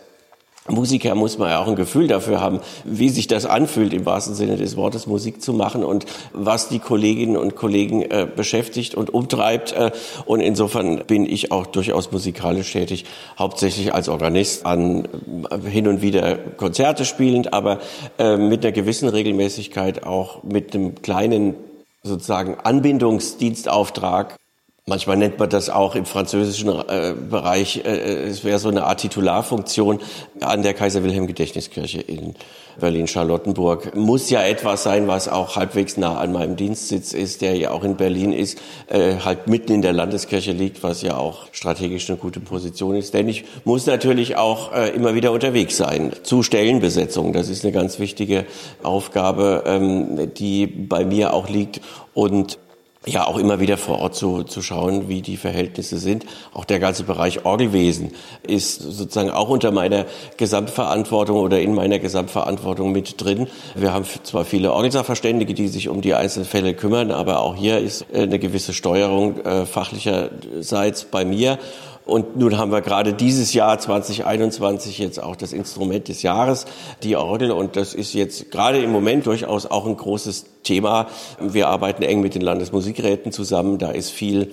Musiker 0.69 1.13
muss 1.13 1.37
man 1.37 1.49
ja 1.49 1.59
auch 1.59 1.67
ein 1.67 1.75
Gefühl 1.75 2.07
dafür 2.07 2.39
haben, 2.39 2.61
wie 2.85 3.09
sich 3.09 3.27
das 3.27 3.45
anfühlt, 3.45 3.93
im 3.93 4.05
wahrsten 4.05 4.33
Sinne 4.33 4.55
des 4.55 4.77
Wortes 4.77 5.07
Musik 5.07 5.41
zu 5.41 5.51
machen 5.51 5.83
und 5.83 6.05
was 6.31 6.69
die 6.69 6.79
Kolleginnen 6.79 7.35
und 7.35 7.57
Kollegen 7.57 8.01
äh, 8.01 8.25
beschäftigt 8.33 8.95
und 8.95 9.13
umtreibt. 9.13 9.73
Äh, 9.73 9.91
und 10.25 10.39
insofern 10.39 11.03
bin 11.05 11.25
ich 11.25 11.51
auch 11.51 11.65
durchaus 11.65 12.13
musikalisch 12.13 12.71
tätig, 12.71 13.03
hauptsächlich 13.37 13.93
als 13.93 14.07
Organist 14.07 14.65
an 14.65 15.05
äh, 15.49 15.69
hin 15.69 15.87
und 15.87 16.01
wieder 16.01 16.37
Konzerte 16.37 17.03
spielend, 17.03 17.53
aber 17.53 17.79
äh, 18.17 18.37
mit 18.37 18.63
einer 18.63 18.71
gewissen 18.71 19.09
Regelmäßigkeit 19.09 20.05
auch 20.05 20.43
mit 20.43 20.73
einem 20.73 21.01
kleinen 21.01 21.55
sozusagen 22.03 22.55
Anbindungsdienstauftrag 22.55 24.37
Manchmal 24.85 25.15
nennt 25.15 25.39
man 25.39 25.49
das 25.49 25.69
auch 25.69 25.95
im 25.95 26.05
französischen 26.05 26.67
äh, 26.67 27.13
Bereich, 27.13 27.85
äh, 27.85 28.25
es 28.25 28.43
wäre 28.43 28.59
so 28.59 28.67
eine 28.67 28.83
Art 28.83 28.99
Titularfunktion 28.99 30.01
an 30.41 30.61
der 30.61 30.73
Kaiser 30.73 31.05
Wilhelm 31.05 31.25
Gedächtniskirche 31.25 32.01
in 32.01 32.35
Berlin-Charlottenburg. 32.81 33.95
Muss 33.95 34.29
ja 34.29 34.43
etwas 34.43 34.83
sein, 34.83 35.07
was 35.07 35.29
auch 35.29 35.55
halbwegs 35.55 35.95
nah 35.95 36.17
an 36.17 36.33
meinem 36.33 36.57
Dienstsitz 36.57 37.13
ist, 37.13 37.41
der 37.41 37.55
ja 37.55 37.71
auch 37.71 37.85
in 37.85 37.95
Berlin 37.95 38.33
ist, 38.33 38.59
äh, 38.87 39.15
halt 39.23 39.47
mitten 39.47 39.71
in 39.71 39.81
der 39.81 39.93
Landeskirche 39.93 40.51
liegt, 40.51 40.83
was 40.83 41.01
ja 41.01 41.15
auch 41.15 41.45
strategisch 41.53 42.09
eine 42.09 42.19
gute 42.19 42.41
Position 42.41 42.97
ist. 42.97 43.13
Denn 43.13 43.29
ich 43.29 43.45
muss 43.63 43.85
natürlich 43.85 44.35
auch 44.35 44.73
äh, 44.73 44.89
immer 44.89 45.15
wieder 45.15 45.31
unterwegs 45.31 45.77
sein 45.77 46.11
zu 46.23 46.43
Stellenbesetzungen. 46.43 47.31
Das 47.31 47.47
ist 47.47 47.63
eine 47.63 47.71
ganz 47.71 47.99
wichtige 47.99 48.45
Aufgabe, 48.83 49.63
ähm, 49.65 50.33
die 50.33 50.67
bei 50.67 51.05
mir 51.05 51.33
auch 51.33 51.47
liegt. 51.47 51.79
Und 52.13 52.59
ja 53.05 53.27
auch 53.27 53.37
immer 53.37 53.59
wieder 53.59 53.77
vor 53.77 53.99
Ort 53.99 54.15
zu, 54.15 54.43
zu 54.43 54.61
schauen, 54.61 55.09
wie 55.09 55.21
die 55.21 55.37
Verhältnisse 55.37 55.97
sind. 55.97 56.25
Auch 56.53 56.65
der 56.65 56.79
ganze 56.79 57.03
Bereich 57.03 57.45
Orgelwesen 57.45 58.11
ist 58.43 58.81
sozusagen 58.81 59.29
auch 59.29 59.49
unter 59.49 59.71
meiner 59.71 60.05
Gesamtverantwortung 60.37 61.37
oder 61.37 61.59
in 61.59 61.73
meiner 61.73 61.99
Gesamtverantwortung 61.99 62.91
mit 62.91 63.21
drin. 63.21 63.47
Wir 63.75 63.93
haben 63.93 64.05
zwar 64.23 64.45
viele 64.45 64.71
Orgelsachverständige, 64.71 65.53
die 65.53 65.67
sich 65.67 65.89
um 65.89 66.01
die 66.01 66.13
einzelnen 66.13 66.45
Fälle 66.45 66.73
kümmern, 66.73 67.11
aber 67.11 67.41
auch 67.41 67.55
hier 67.55 67.79
ist 67.79 68.05
äh, 68.13 68.23
eine 68.23 68.39
gewisse 68.39 68.73
Steuerung 68.73 69.39
äh, 69.45 69.65
fachlicherseits 69.65 71.05
bei 71.05 71.25
mir. 71.25 71.59
Und 72.05 72.35
nun 72.37 72.57
haben 72.57 72.71
wir 72.71 72.81
gerade 72.81 73.13
dieses 73.13 73.53
Jahr 73.53 73.79
2021 73.79 74.97
jetzt 74.97 75.21
auch 75.21 75.35
das 75.35 75.53
Instrument 75.53 76.07
des 76.09 76.21
Jahres, 76.21 76.65
die 77.01 77.15
Orgel. 77.15 77.51
Und 77.51 77.75
das 77.77 77.93
ist 77.93 78.13
jetzt 78.13 78.51
gerade 78.51 78.81
im 78.81 78.91
Moment 78.91 79.25
durchaus 79.25 79.65
auch 79.65 79.85
ein 79.85 79.95
großes 79.95 80.45
Thema. 80.63 81.07
Wir 81.39 81.69
arbeiten 81.69 82.03
eng 82.03 82.21
mit 82.21 82.35
den 82.35 82.41
Landesmusikräten 82.41 83.31
zusammen. 83.31 83.77
Da 83.77 83.91
ist 83.91 84.09
viel 84.09 84.51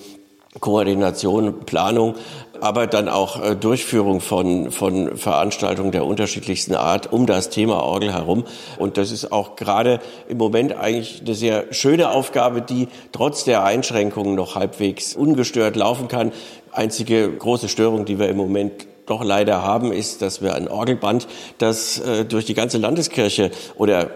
Koordination, 0.59 1.61
Planung, 1.61 2.17
aber 2.61 2.89
dann 2.89 3.09
auch 3.09 3.41
äh, 3.41 3.55
Durchführung 3.55 4.21
von, 4.21 4.73
von 4.73 5.17
Veranstaltungen 5.17 5.93
der 5.93 6.05
unterschiedlichsten 6.05 6.75
Art 6.75 7.13
um 7.13 7.27
das 7.27 7.51
Thema 7.51 7.85
Orgel 7.85 8.13
herum. 8.13 8.45
Und 8.77 8.97
das 8.97 9.13
ist 9.13 9.31
auch 9.31 9.55
gerade 9.55 10.01
im 10.29 10.39
Moment 10.39 10.77
eigentlich 10.77 11.21
eine 11.25 11.37
sehr 11.37 11.73
schöne 11.73 12.11
Aufgabe, 12.11 12.63
die 12.63 12.89
trotz 13.13 13.45
der 13.45 13.63
Einschränkungen 13.63 14.35
noch 14.35 14.57
halbwegs 14.57 15.15
ungestört 15.15 15.77
laufen 15.77 16.09
kann. 16.09 16.33
Einzige 16.81 17.31
große 17.31 17.69
Störung, 17.69 18.07
die 18.07 18.19
wir 18.19 18.31
im 18.31 18.39
Moment 18.39 18.87
doch 19.05 19.23
leider 19.23 19.63
haben, 19.63 19.93
ist, 19.93 20.23
dass 20.23 20.41
wir 20.41 20.55
ein 20.55 20.67
Orgelband, 20.67 21.29
das 21.59 21.99
äh, 21.99 22.25
durch 22.25 22.47
die 22.47 22.55
ganze 22.55 22.79
Landeskirche 22.79 23.51
oder 23.77 24.11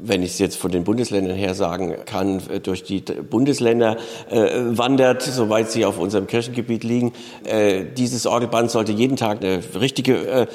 wenn 0.00 0.22
ich 0.22 0.30
es 0.30 0.38
jetzt 0.38 0.56
von 0.56 0.70
den 0.70 0.84
Bundesländern 0.84 1.36
her 1.36 1.54
sagen 1.54 1.94
kann, 2.06 2.40
äh, 2.48 2.60
durch 2.60 2.84
die 2.84 3.00
Bundesländer 3.00 3.98
äh, 4.30 4.50
wandert, 4.62 5.22
soweit 5.22 5.70
sie 5.70 5.84
auf 5.84 5.98
unserem 5.98 6.26
Kirchengebiet 6.26 6.84
liegen. 6.84 7.12
Äh, 7.44 7.84
dieses 7.96 8.26
Orgelband 8.26 8.70
sollte 8.70 8.92
jeden 8.92 9.16
Tag 9.16 9.42
eine 9.42 9.60
richtige 9.78 10.26
äh, 10.26 10.46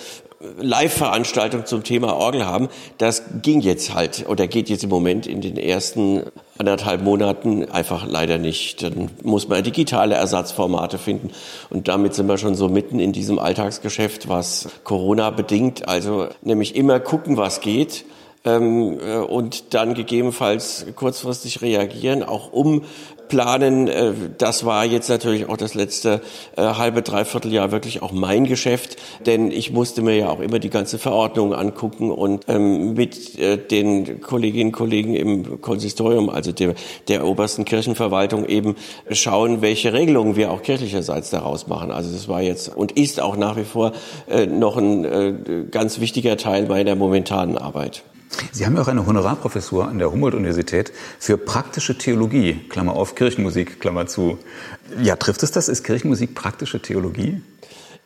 Live-Veranstaltung 0.60 1.65
zum 1.65 1.83
Thema 1.83 2.15
Orgel 2.15 2.45
haben. 2.45 2.69
Das 2.98 3.24
ging 3.41 3.62
jetzt 3.62 3.93
halt 3.93 4.25
oder 4.27 4.48
geht 4.48 4.69
jetzt 4.69 4.83
im 4.83 4.89
Moment 4.89 5.27
in 5.27 5.41
den 5.41 5.57
ersten 5.57 6.24
anderthalb 6.57 7.03
Monaten 7.03 7.65
einfach 7.65 8.05
leider 8.07 8.38
nicht. 8.38 8.83
Dann 8.83 9.10
muss 9.24 9.48
man 9.48 9.63
digitale 9.63 10.15
Ersatzformate 10.15 10.98
finden. 10.98 11.31
Und 11.69 11.88
damit 11.88 12.13
sind 12.13 12.27
wir 12.27 12.38
schon 12.38 12.55
so 12.55 12.69
mitten 12.69 13.00
in 13.00 13.12
diesem 13.12 13.39
Alltagsgeschäft, 13.39 14.29
was 14.29 14.69
Corona 14.83 15.29
bedingt. 15.29 15.88
Also 15.88 16.27
nämlich 16.41 16.75
immer 16.75 17.00
gucken, 17.00 17.38
was 17.38 17.62
geht 17.62 18.05
ähm, 18.45 19.00
äh, 19.00 19.17
und 19.17 19.74
dann 19.74 19.93
gegebenenfalls 19.93 20.86
kurzfristig 20.95 21.62
reagieren, 21.62 22.24
auch 22.24 22.51
um 22.51 22.83
planen. 23.31 23.88
Äh, 23.88 24.13
das 24.38 24.65
war 24.65 24.86
jetzt 24.86 25.10
natürlich 25.10 25.50
auch 25.50 25.57
das 25.57 25.74
letzte 25.74 26.21
äh, 26.57 26.62
halbe, 26.62 27.01
dreiviertel 27.01 27.51
Jahr 27.51 27.71
wirklich 27.71 28.03
auch 28.03 28.12
mein 28.12 28.45
Geschäft, 28.45 28.98
denn 29.25 29.51
ich 29.51 29.71
musste 29.71 30.01
mir 30.03 30.17
ja 30.17 30.29
auch 30.29 30.41
immer 30.41 30.60
die 30.60 30.69
ganze 30.69 31.00
Verordnung 31.00 31.53
angucken 31.53 32.12
und 32.12 32.45
ähm, 32.50 32.93
mit 32.93 33.39
äh, 33.39 33.57
den 33.57 34.21
Kolleginnen 34.21 34.67
und 34.67 34.74
Kollegen 34.74 35.15
im 35.15 35.62
Konsistorium, 35.62 36.29
also 36.29 36.51
der, 36.51 36.75
der 37.07 37.25
obersten 37.25 37.63
Kirchenverwaltung 37.63 38.45
eben 38.45 38.75
schauen, 39.10 39.62
welche 39.62 39.93
Regelungen 39.93 40.36
wir 40.36 40.51
auch 40.51 40.62
kirchlicherseits 40.62 41.29
daraus 41.29 41.67
machen. 41.67 41.91
Also 41.91 42.12
das 42.12 42.27
war 42.27 42.41
jetzt 42.41 42.75
und 42.75 42.91
ist 42.91 43.21
auch 43.21 43.38
nach 43.38 43.55
wie 43.55 43.63
vor 43.63 43.93
noch 44.50 44.75
ein 44.75 45.69
ganz 45.71 46.01
wichtiger 46.01 46.36
Teil 46.36 46.65
meiner 46.65 46.95
momentanen 46.95 47.57
Arbeit. 47.57 48.03
Sie 48.52 48.66
haben 48.66 48.76
ja 48.76 48.82
auch 48.82 48.88
eine 48.88 49.06
Honorarprofessur 49.06 49.88
an 49.88 50.00
der 50.00 50.12
Humboldt-Universität 50.12 50.92
für 51.20 51.38
praktische 51.38 51.98
Theologie, 51.98 52.62
Klammer 52.70 52.96
auf, 52.96 53.16
Kirchenmusik, 53.16 53.80
Klammer 53.80 54.08
zu. 54.08 54.40
Ja, 55.02 55.16
trifft 55.16 55.44
es 55.44 55.52
das? 55.52 55.70
Ist 55.70 55.84
Kirchenmusik 55.84 56.36
praktische 56.36 56.82
Theologie? 56.82 57.42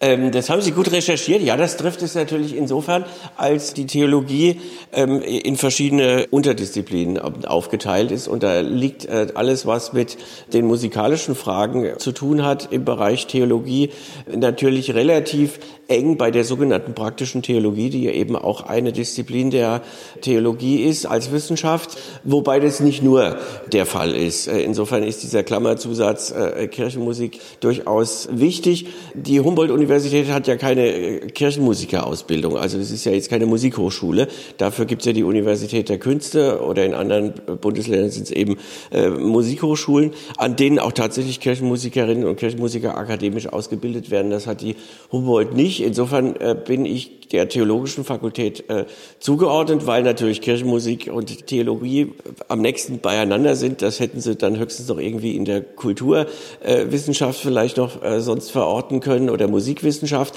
Ähm, 0.01 0.32
das 0.32 0.50
haben 0.50 0.62
Sie 0.62 0.72
gut 0.72 0.91
recherchiert. 0.91 1.41
Ja, 1.41 1.55
das 1.55 1.77
trifft 1.77 2.01
es 2.01 2.15
natürlich 2.15 2.55
insofern, 2.55 3.05
als 3.38 3.74
die 3.74 3.86
Theologie 3.86 4.60
ähm, 4.91 5.22
in 5.22 5.55
verschiedene 5.55 6.27
Unterdisziplinen 6.32 7.17
aufgeteilt 7.17 8.12
ist. 8.12 8.27
Und 8.27 8.44
da 8.44 8.60
liegt 8.60 9.05
äh, 9.05 9.27
alles, 9.36 9.65
was 9.65 9.94
mit 9.94 10.17
den 10.51 10.65
musikalischen 10.65 11.34
Fragen 11.34 11.98
zu 11.98 12.12
tun 12.12 12.44
hat, 12.44 12.74
im 12.74 12.84
Bereich 12.84 13.27
Theologie 13.27 13.91
natürlich 14.27 14.94
relativ 14.94 15.60
eng 15.87 16.17
bei 16.17 16.31
der 16.31 16.43
sogenannten 16.43 16.93
praktischen 16.93 17.41
Theologie, 17.41 17.89
die 17.89 18.03
ja 18.03 18.11
eben 18.11 18.35
auch 18.35 18.61
eine 18.61 18.91
Disziplin 18.91 19.51
der 19.51 19.81
Theologie 20.21 20.83
ist 20.83 21.05
als 21.05 21.31
Wissenschaft, 21.31 21.97
wobei 22.23 22.59
das 22.59 22.79
nicht 22.79 23.03
nur 23.03 23.37
der 23.71 23.85
Fall 23.85 24.15
ist. 24.15 24.47
Äh, 24.47 24.61
insofern 24.61 25.03
ist 25.03 25.23
dieser 25.23 25.43
Klammerzusatz 25.43 26.31
äh, 26.31 26.67
Kirchenmusik 26.67 27.39
durchaus 27.59 28.27
wichtig. 28.31 28.87
Die 29.13 29.39
Humboldt-Universität 29.39 30.29
hat 30.29 30.47
ja 30.47 30.55
keine 30.55 30.87
äh, 30.87 31.27
Kirchenmusikerausbildung, 31.27 32.57
also 32.57 32.77
das 32.77 32.91
ist 32.91 33.05
ja 33.05 33.11
jetzt 33.11 33.29
keine 33.29 33.45
Musikhochschule. 33.45 34.27
Dafür 34.57 34.85
gibt 34.85 35.01
es 35.01 35.05
ja 35.05 35.13
die 35.13 35.23
Universität 35.23 35.89
der 35.89 35.99
Künste 35.99 36.61
oder 36.61 36.85
in 36.85 36.93
anderen 36.93 37.33
Bundesländern 37.61 38.09
sind 38.09 38.23
es 38.23 38.31
eben 38.31 38.57
äh, 38.91 39.09
Musikhochschulen, 39.09 40.11
an 40.37 40.55
denen 40.55 40.79
auch 40.79 40.91
tatsächlich 40.91 41.39
Kirchenmusikerinnen 41.39 42.25
und 42.25 42.37
Kirchenmusiker 42.37 42.97
akademisch 42.97 43.47
ausgebildet 43.47 44.09
werden. 44.11 44.31
Das 44.31 44.47
hat 44.47 44.61
die 44.61 44.75
Humboldt 45.11 45.53
nicht 45.53 45.75
nicht. 45.79 45.88
Insofern 45.88 46.36
äh, 46.38 46.55
bin 46.55 46.86
ich 46.86 47.29
der 47.29 47.50
theologischen 47.50 48.03
Fakultät 48.03 48.70
äh, 48.70 48.86
zugeordnet, 49.20 49.88
weil 49.88 50.03
natürlich 50.03 50.41
Kirchenmusik 50.41 51.10
und 51.12 51.48
Theologie 51.48 52.01
äh, 52.01 52.08
am 52.48 52.62
nächsten 52.62 53.00
beieinander 53.00 53.55
sind. 53.55 53.82
Das 53.82 54.00
hätten 54.00 54.22
sie 54.22 54.36
dann 54.36 54.58
höchstens 54.58 54.88
noch 54.88 55.00
irgendwie 55.00 55.36
in 55.36 55.46
der 55.46 55.62
Kulturwissenschaft 55.62 57.39
vielleicht 57.39 57.77
noch 57.77 58.00
sonst 58.20 58.51
verorten 58.51 59.00
können 59.00 59.29
oder 59.29 59.48
Musikwissenschaft. 59.48 60.36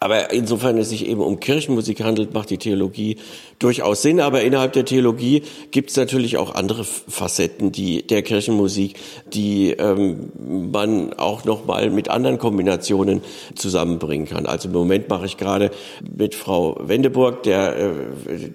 Aber 0.00 0.32
insofern 0.32 0.78
es 0.78 0.88
sich 0.88 1.06
eben 1.06 1.20
um 1.20 1.40
Kirchenmusik 1.40 2.02
handelt, 2.02 2.32
macht 2.32 2.48
die 2.48 2.56
Theologie 2.56 3.18
durchaus 3.58 4.00
Sinn. 4.00 4.20
Aber 4.20 4.40
innerhalb 4.40 4.72
der 4.72 4.86
Theologie 4.86 5.42
gibt 5.70 5.90
es 5.90 5.96
natürlich 5.96 6.38
auch 6.38 6.54
andere 6.54 6.84
Facetten 6.84 7.70
die, 7.70 8.06
der 8.06 8.22
Kirchenmusik, 8.22 8.94
die 9.34 9.72
ähm, 9.72 10.32
man 10.72 11.12
auch 11.12 11.44
noch 11.44 11.66
mal 11.66 11.90
mit 11.90 12.08
anderen 12.08 12.38
Kombinationen 12.38 13.20
zusammenbringen 13.54 14.26
kann. 14.26 14.46
Also 14.46 14.68
im 14.68 14.74
Moment 14.74 15.10
mache 15.10 15.26
ich 15.26 15.36
gerade 15.36 15.70
mit 16.16 16.34
Frau 16.34 16.80
Wendeburg, 16.80 17.42
der 17.42 17.76
äh, 17.76 18.50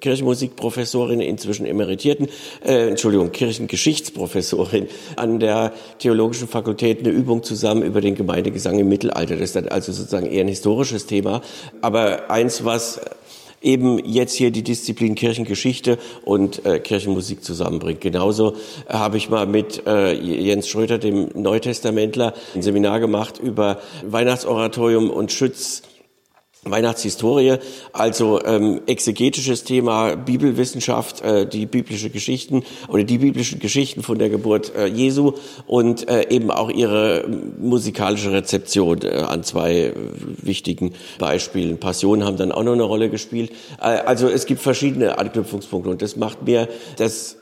Kirchenmusikprofessorin, 0.00 1.20
inzwischen 1.20 1.66
emeritierten, 1.66 2.28
äh, 2.64 2.88
Entschuldigung, 2.88 3.32
Kirchengeschichtsprofessorin 3.32 4.88
an 5.16 5.40
der 5.40 5.72
Theologischen 5.98 6.48
Fakultät 6.48 7.00
eine 7.00 7.10
Übung 7.10 7.42
zusammen 7.42 7.82
über 7.82 8.00
den 8.00 8.14
Gemeindegesang 8.14 8.78
im 8.78 8.88
Mittelalter. 8.88 9.36
Das 9.36 9.44
ist 9.44 9.56
dann 9.56 9.68
also 9.68 9.92
sozusagen 9.92 10.26
eher 10.26 10.44
ein 10.44 10.48
historisches 10.48 11.06
Thema, 11.06 11.42
aber 11.80 12.30
eins, 12.30 12.64
was 12.64 13.00
eben 13.62 13.98
jetzt 14.04 14.34
hier 14.34 14.50
die 14.50 14.62
Disziplin 14.62 15.14
Kirchengeschichte 15.14 15.98
und 16.24 16.64
äh, 16.64 16.78
Kirchenmusik 16.78 17.42
zusammenbringt. 17.42 18.00
Genauso 18.00 18.54
habe 18.88 19.16
ich 19.16 19.28
mal 19.28 19.46
mit 19.46 19.86
äh, 19.86 20.12
Jens 20.12 20.68
Schröter, 20.68 20.98
dem 20.98 21.28
Neutestamentler, 21.34 22.34
ein 22.54 22.62
Seminar 22.62 23.00
gemacht 23.00 23.38
über 23.38 23.80
Weihnachtsoratorium 24.04 25.10
und 25.10 25.32
Schütz 25.32 25.82
Weihnachtshistorie, 26.70 27.56
also 27.92 28.42
ähm, 28.44 28.80
exegetisches 28.86 29.64
Thema, 29.64 30.16
Bibelwissenschaft, 30.16 31.22
äh, 31.22 31.46
die 31.46 31.66
biblische 31.66 32.10
Geschichten 32.10 32.62
oder 32.88 33.04
die 33.04 33.18
biblischen 33.18 33.58
Geschichten 33.58 34.02
von 34.02 34.18
der 34.18 34.30
Geburt 34.30 34.74
äh, 34.74 34.86
Jesu 34.86 35.32
und 35.66 36.08
äh, 36.08 36.28
eben 36.28 36.50
auch 36.50 36.70
ihre 36.70 37.26
musikalische 37.58 38.32
Rezeption 38.32 39.02
äh, 39.02 39.22
an 39.26 39.42
zwei 39.42 39.74
äh, 39.74 39.92
wichtigen 40.42 40.92
Beispielen. 41.18 41.78
Passionen 41.78 42.24
haben 42.24 42.36
dann 42.36 42.52
auch 42.52 42.62
noch 42.62 42.72
eine 42.72 42.82
Rolle 42.82 43.10
gespielt. 43.10 43.50
Äh, 43.80 43.84
also 43.84 44.28
es 44.28 44.46
gibt 44.46 44.60
verschiedene 44.60 45.18
Anknüpfungspunkte 45.18 45.90
und 45.90 46.02
das 46.02 46.16
macht 46.16 46.42
mir 46.46 46.68
das 46.96 47.38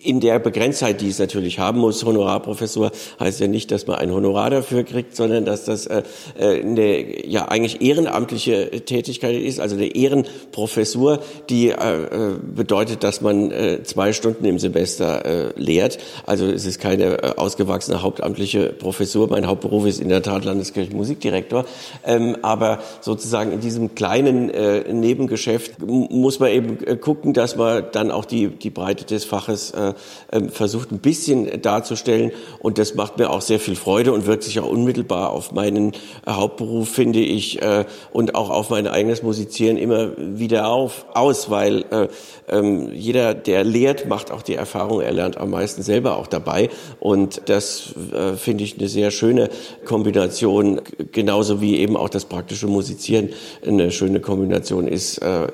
in 0.00 0.20
der 0.20 0.38
Begrenztheit, 0.38 1.00
die 1.00 1.08
es 1.08 1.18
natürlich 1.18 1.58
haben 1.58 1.80
muss, 1.80 2.04
Honorarprofessor 2.04 2.92
heißt 3.18 3.40
ja 3.40 3.48
nicht, 3.48 3.72
dass 3.72 3.86
man 3.88 3.96
ein 3.96 4.12
Honorar 4.12 4.50
dafür 4.50 4.84
kriegt, 4.84 5.16
sondern 5.16 5.44
dass 5.44 5.64
das 5.64 5.86
äh, 5.86 6.04
äh, 6.38 6.60
eine 6.60 7.26
ja 7.26 7.48
eigentlich 7.48 7.82
ehrenamtliche 7.82 8.70
Tätigkeit 8.84 9.34
ist, 9.34 9.58
also 9.58 9.74
eine 9.74 9.86
Ehrenprofessur, 9.86 11.18
die 11.50 11.70
äh, 11.70 11.74
äh 11.74 12.32
bedeutet, 12.54 13.02
dass 13.02 13.22
man 13.22 13.50
äh, 13.50 13.82
zwei 13.82 14.12
Stunden 14.12 14.44
im 14.44 14.60
Semester 14.60 15.24
äh, 15.24 15.52
lehrt. 15.56 15.98
Also 16.26 16.46
es 16.46 16.64
ist 16.64 16.78
keine 16.78 17.22
äh, 17.22 17.34
ausgewachsene 17.36 18.02
hauptamtliche 18.02 18.72
Professur. 18.72 19.28
Mein 19.28 19.48
Hauptberuf 19.48 19.86
ist 19.86 20.00
in 20.00 20.08
der 20.08 20.22
Tat 20.22 20.44
Landeskirchenmusikdirektor. 20.44 21.64
Ähm, 22.06 22.36
aber 22.42 22.80
sozusagen 23.00 23.50
in 23.50 23.60
diesem 23.60 23.96
kleinen 23.96 24.48
äh, 24.50 24.92
Nebengeschäft 24.92 25.80
muss 25.84 26.38
man 26.38 26.50
eben 26.50 27.00
gucken, 27.00 27.32
dass 27.32 27.56
man 27.56 27.84
dann 27.90 28.12
auch 28.12 28.24
die, 28.24 28.48
die 28.48 28.70
Breite 28.70 29.04
des 29.04 29.24
Faches 29.24 29.71
äh, 29.74 29.94
ähm, 30.30 30.48
versucht 30.50 30.92
ein 30.92 30.98
bisschen 30.98 31.62
darzustellen. 31.62 32.32
Und 32.58 32.78
das 32.78 32.94
macht 32.94 33.18
mir 33.18 33.30
auch 33.30 33.40
sehr 33.40 33.60
viel 33.60 33.76
Freude 33.76 34.12
und 34.12 34.26
wirkt 34.26 34.44
sich 34.44 34.60
auch 34.60 34.68
unmittelbar 34.68 35.30
auf 35.30 35.52
meinen 35.52 35.92
äh, 35.92 35.96
Hauptberuf, 36.30 36.88
finde 36.88 37.20
ich, 37.20 37.60
äh, 37.62 37.84
und 38.12 38.34
auch 38.34 38.50
auf 38.50 38.70
mein 38.70 38.86
eigenes 38.86 39.22
Musizieren 39.22 39.76
immer 39.76 40.10
wieder 40.16 40.68
auf, 40.68 41.06
aus, 41.14 41.50
weil 41.50 41.84
äh, 41.90 42.08
ähm, 42.48 42.90
jeder, 42.92 43.34
der 43.34 43.64
lehrt, 43.64 44.08
macht 44.08 44.30
auch 44.30 44.42
die 44.42 44.54
Erfahrung, 44.54 45.00
er 45.00 45.12
lernt 45.12 45.36
am 45.38 45.50
meisten 45.50 45.82
selber 45.82 46.16
auch 46.16 46.26
dabei. 46.26 46.70
Und 47.00 47.42
das 47.46 47.94
äh, 48.12 48.34
finde 48.34 48.64
ich 48.64 48.78
eine 48.78 48.88
sehr 48.88 49.10
schöne 49.10 49.50
Kombination, 49.84 50.80
genauso 51.12 51.60
wie 51.60 51.78
eben 51.78 51.96
auch 51.96 52.08
das 52.08 52.24
praktische 52.24 52.66
Musizieren 52.66 53.30
eine 53.66 53.90
schöne 53.90 54.20
Kombination 54.20 54.86
ist 54.86 55.18
äh, 55.18 55.48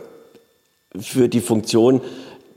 für 0.98 1.28
die 1.28 1.40
Funktion 1.40 2.00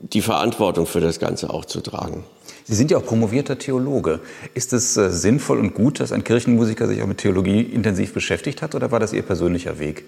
die 0.02 0.20
Verantwortung 0.20 0.86
für 0.86 1.00
das 1.00 1.20
Ganze 1.20 1.50
auch 1.50 1.64
zu 1.64 1.80
tragen. 1.80 2.24
Sie 2.64 2.74
sind 2.74 2.90
ja 2.90 2.98
auch 2.98 3.04
promovierter 3.04 3.58
Theologe. 3.58 4.20
Ist 4.54 4.72
es 4.72 4.96
äh, 4.96 5.10
sinnvoll 5.10 5.58
und 5.58 5.74
gut, 5.74 6.00
dass 6.00 6.12
ein 6.12 6.24
Kirchenmusiker 6.24 6.86
sich 6.86 7.02
auch 7.02 7.06
mit 7.06 7.18
Theologie 7.18 7.62
intensiv 7.62 8.12
beschäftigt 8.12 8.62
hat 8.62 8.74
oder 8.74 8.90
war 8.90 9.00
das 9.00 9.12
Ihr 9.12 9.22
persönlicher 9.22 9.78
Weg? 9.78 10.04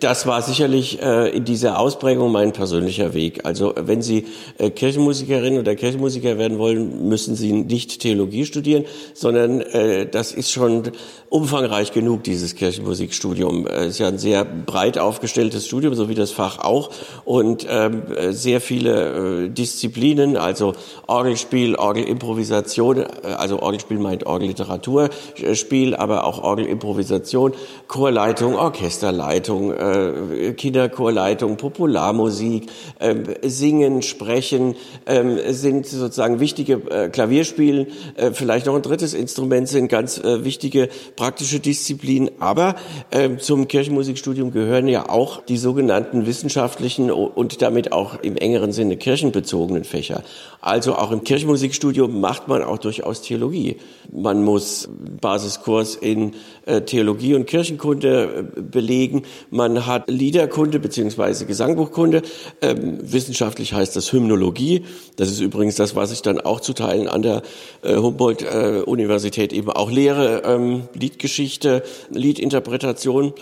Das 0.00 0.26
war 0.26 0.42
sicherlich 0.42 1.00
äh, 1.02 1.28
in 1.30 1.44
dieser 1.44 1.78
Ausprägung 1.78 2.32
mein 2.32 2.52
persönlicher 2.52 3.14
Weg. 3.14 3.44
Also 3.44 3.74
wenn 3.76 4.02
Sie 4.02 4.26
äh, 4.58 4.70
Kirchenmusikerin 4.70 5.58
oder 5.58 5.74
Kirchenmusiker 5.74 6.38
werden 6.38 6.58
wollen, 6.58 7.08
müssen 7.08 7.34
Sie 7.34 7.52
nicht 7.52 8.00
Theologie 8.00 8.44
studieren, 8.44 8.84
sondern 9.14 9.60
äh, 9.60 10.06
das 10.06 10.32
ist 10.32 10.50
schon 10.50 10.90
umfangreich 11.30 11.92
genug, 11.92 12.24
dieses 12.24 12.56
Kirchenmusikstudium. 12.56 13.66
Es 13.66 13.72
äh, 13.72 13.88
ist 13.88 13.98
ja 13.98 14.08
ein 14.08 14.18
sehr 14.18 14.44
breit 14.44 14.98
aufgestelltes 14.98 15.66
Studium, 15.66 15.94
so 15.94 16.08
wie 16.08 16.14
das 16.14 16.32
Fach 16.32 16.58
auch, 16.58 16.90
und 17.24 17.66
ähm, 17.70 18.02
sehr 18.30 18.60
viele 18.60 19.44
äh, 19.44 19.48
Disziplinen, 19.48 20.36
also 20.36 20.74
Orgelspiel, 21.06 21.76
Orgelimprovisation, 21.76 22.98
äh, 22.98 23.06
also 23.36 23.60
Orgelspiel 23.60 23.98
meint 23.98 24.26
Orgelliteraturspiel, 24.26 25.94
aber 25.94 26.24
auch 26.24 26.42
Orgelimprovisation, 26.42 27.52
Chorleitung, 27.86 28.56
Orchesterleitung, 28.56 29.69
äh, 29.72 30.52
Kinderchorleitung, 30.52 31.56
Popularmusik, 31.56 32.66
äh, 32.98 33.14
Singen, 33.42 34.02
Sprechen 34.02 34.76
äh, 35.04 35.52
sind 35.52 35.86
sozusagen 35.86 36.40
wichtige 36.40 36.74
äh, 36.90 37.08
Klavierspielen, 37.08 37.86
äh, 38.16 38.32
vielleicht 38.32 38.66
noch 38.66 38.74
ein 38.74 38.82
drittes 38.82 39.14
Instrument 39.14 39.68
sind 39.68 39.88
ganz 39.88 40.18
äh, 40.18 40.44
wichtige 40.44 40.88
praktische 41.16 41.60
Disziplin. 41.60 42.30
Aber 42.40 42.76
äh, 43.10 43.36
zum 43.36 43.68
Kirchenmusikstudium 43.68 44.52
gehören 44.52 44.88
ja 44.88 45.08
auch 45.08 45.44
die 45.44 45.56
sogenannten 45.56 46.26
wissenschaftlichen 46.26 47.10
und 47.10 47.62
damit 47.62 47.92
auch 47.92 48.20
im 48.22 48.36
engeren 48.36 48.72
Sinne 48.72 48.96
kirchenbezogenen 48.96 49.84
Fächer. 49.84 50.22
Also 50.60 50.94
auch 50.94 51.10
im 51.10 51.24
Kirchenmusikstudium 51.24 52.20
macht 52.20 52.48
man 52.48 52.62
auch 52.62 52.78
durchaus 52.78 53.22
Theologie. 53.22 53.76
Man 54.12 54.44
muss 54.44 54.88
Basiskurs 55.20 55.94
in 55.94 56.34
Theologie 56.78 57.34
und 57.34 57.46
Kirchenkunde 57.46 58.50
äh, 58.56 58.60
belegen. 58.60 59.22
Man 59.50 59.86
hat 59.86 60.08
Liederkunde 60.08 60.78
beziehungsweise 60.78 61.46
Gesangbuchkunde. 61.46 62.22
Ähm, 62.62 62.98
wissenschaftlich 63.02 63.72
heißt 63.72 63.96
das 63.96 64.12
Hymnologie. 64.12 64.84
Das 65.16 65.28
ist 65.30 65.40
übrigens 65.40 65.76
das, 65.76 65.96
was 65.96 66.12
ich 66.12 66.22
dann 66.22 66.40
auch 66.40 66.60
zu 66.60 66.72
Teilen 66.72 67.08
an 67.08 67.22
der 67.22 67.42
äh, 67.82 67.96
Humboldt-Universität 67.96 69.52
eben 69.52 69.70
auch 69.70 69.90
lehre. 69.90 70.42
Ähm, 70.44 70.88
Liedgeschichte, 70.94 71.82
Liedinterpretation. 72.10 73.34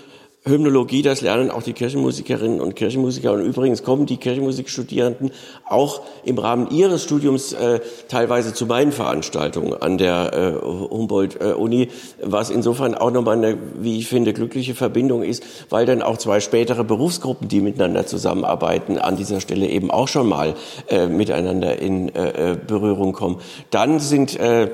Hymnologie, 0.45 1.03
das 1.03 1.21
lernen 1.21 1.51
auch 1.51 1.63
die 1.63 1.73
Kirchenmusikerinnen 1.73 2.61
und 2.61 2.77
Kirchenmusiker. 2.77 3.33
Und 3.33 3.43
übrigens 3.43 3.83
kommen 3.83 4.07
die 4.07 4.17
Kirchenmusikstudierenden 4.17 5.33
auch 5.69 6.01
im 6.25 6.39
Rahmen 6.39 6.71
ihres 6.71 7.03
Studiums 7.03 7.53
äh, 7.53 7.81
teilweise 8.09 8.55
zu 8.55 8.67
meinen 8.67 8.93
Veranstaltungen 8.93 9.75
an 9.75 9.99
der 9.99 10.33
äh, 10.33 10.65
Humboldt-Uni, 10.65 11.89
was 12.23 12.51
insofern 12.51 12.95
auch 12.95 13.11
nochmal 13.11 13.37
eine, 13.37 13.59
wie 13.79 13.99
ich 13.99 14.09
finde, 14.09 14.33
glückliche 14.33 14.75
Verbindung 14.75 15.23
ist, 15.23 15.43
weil 15.71 15.87
dann 15.87 16.03
auch 16.03 16.17
zwei 16.17 16.41
spätere 16.41 16.85
Berufsgruppen, 16.85 17.49
die 17.49 17.61
miteinander 17.61 18.07
zusammenarbeiten, 18.07 18.99
an 18.99 19.17
dieser 19.17 19.41
Stelle 19.41 19.67
eben 19.67 19.91
auch 19.91 20.09
schon 20.09 20.29
mal 20.29 20.55
äh, 20.89 21.09
miteinander 21.09 21.79
in 21.79 22.15
äh, 22.15 22.53
äh 22.53 22.57
Berührung 22.57 23.13
kommen. 23.13 23.41
Dann 23.71 23.99
sind 24.01 24.39
äh, 24.39 24.69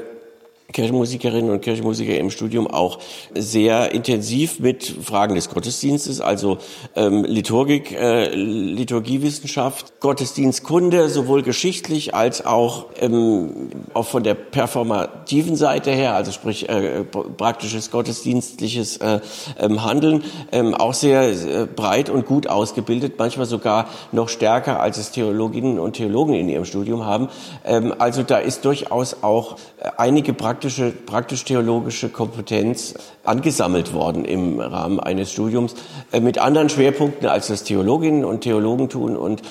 Kirchenmusikerinnen 0.72 1.50
und 1.50 1.60
Kirchenmusiker 1.60 2.16
im 2.18 2.30
Studium 2.30 2.66
auch 2.66 2.98
sehr 3.34 3.92
intensiv 3.92 4.60
mit 4.60 4.84
Fragen 4.84 5.34
des 5.34 5.50
Gottesdienstes, 5.50 6.20
also 6.20 6.58
ähm, 6.96 7.24
Liturgik, 7.24 7.92
äh, 7.92 8.34
Liturgiewissenschaft, 8.34 10.00
Gottesdienstkunde, 10.00 11.08
sowohl 11.10 11.42
geschichtlich 11.42 12.14
als 12.14 12.44
auch, 12.44 12.86
ähm, 13.00 13.70
auch 13.92 14.06
von 14.06 14.22
der 14.24 14.34
performativen 14.34 15.54
Seite 15.54 15.92
her, 15.92 16.14
also 16.14 16.32
sprich 16.32 16.68
äh, 16.68 17.04
praktisches 17.04 17.90
gottesdienstliches 17.90 18.96
äh, 18.96 19.20
ähm, 19.60 19.84
Handeln, 19.84 20.24
ähm, 20.50 20.74
auch 20.74 20.94
sehr 20.94 21.28
äh, 21.28 21.66
breit 21.66 22.10
und 22.10 22.26
gut 22.26 22.48
ausgebildet, 22.48 23.14
manchmal 23.18 23.46
sogar 23.46 23.88
noch 24.12 24.28
stärker, 24.28 24.80
als 24.80 24.96
es 24.98 25.12
Theologinnen 25.12 25.78
und 25.78 25.92
Theologen 25.92 26.34
in 26.34 26.48
ihrem 26.48 26.64
Studium 26.64 27.04
haben. 27.04 27.28
Ähm, 27.64 27.94
also 27.98 28.22
da 28.22 28.38
ist 28.38 28.64
durchaus 28.64 29.22
auch 29.22 29.56
einige 29.96 30.32
praktische 30.32 30.90
praktisch-theologische 30.90 32.08
Kompetenz 32.08 32.94
angesammelt 33.24 33.92
worden 33.92 34.24
im 34.24 34.60
Rahmen 34.60 35.00
eines 35.00 35.32
Studiums 35.32 35.74
äh, 36.12 36.20
mit 36.20 36.38
anderen 36.38 36.68
Schwerpunkten, 36.68 37.28
als 37.28 37.48
das 37.48 37.64
Theologinnen 37.64 38.24
und 38.24 38.42
Theologen 38.42 38.88
tun. 38.88 39.16
Und 39.16 39.42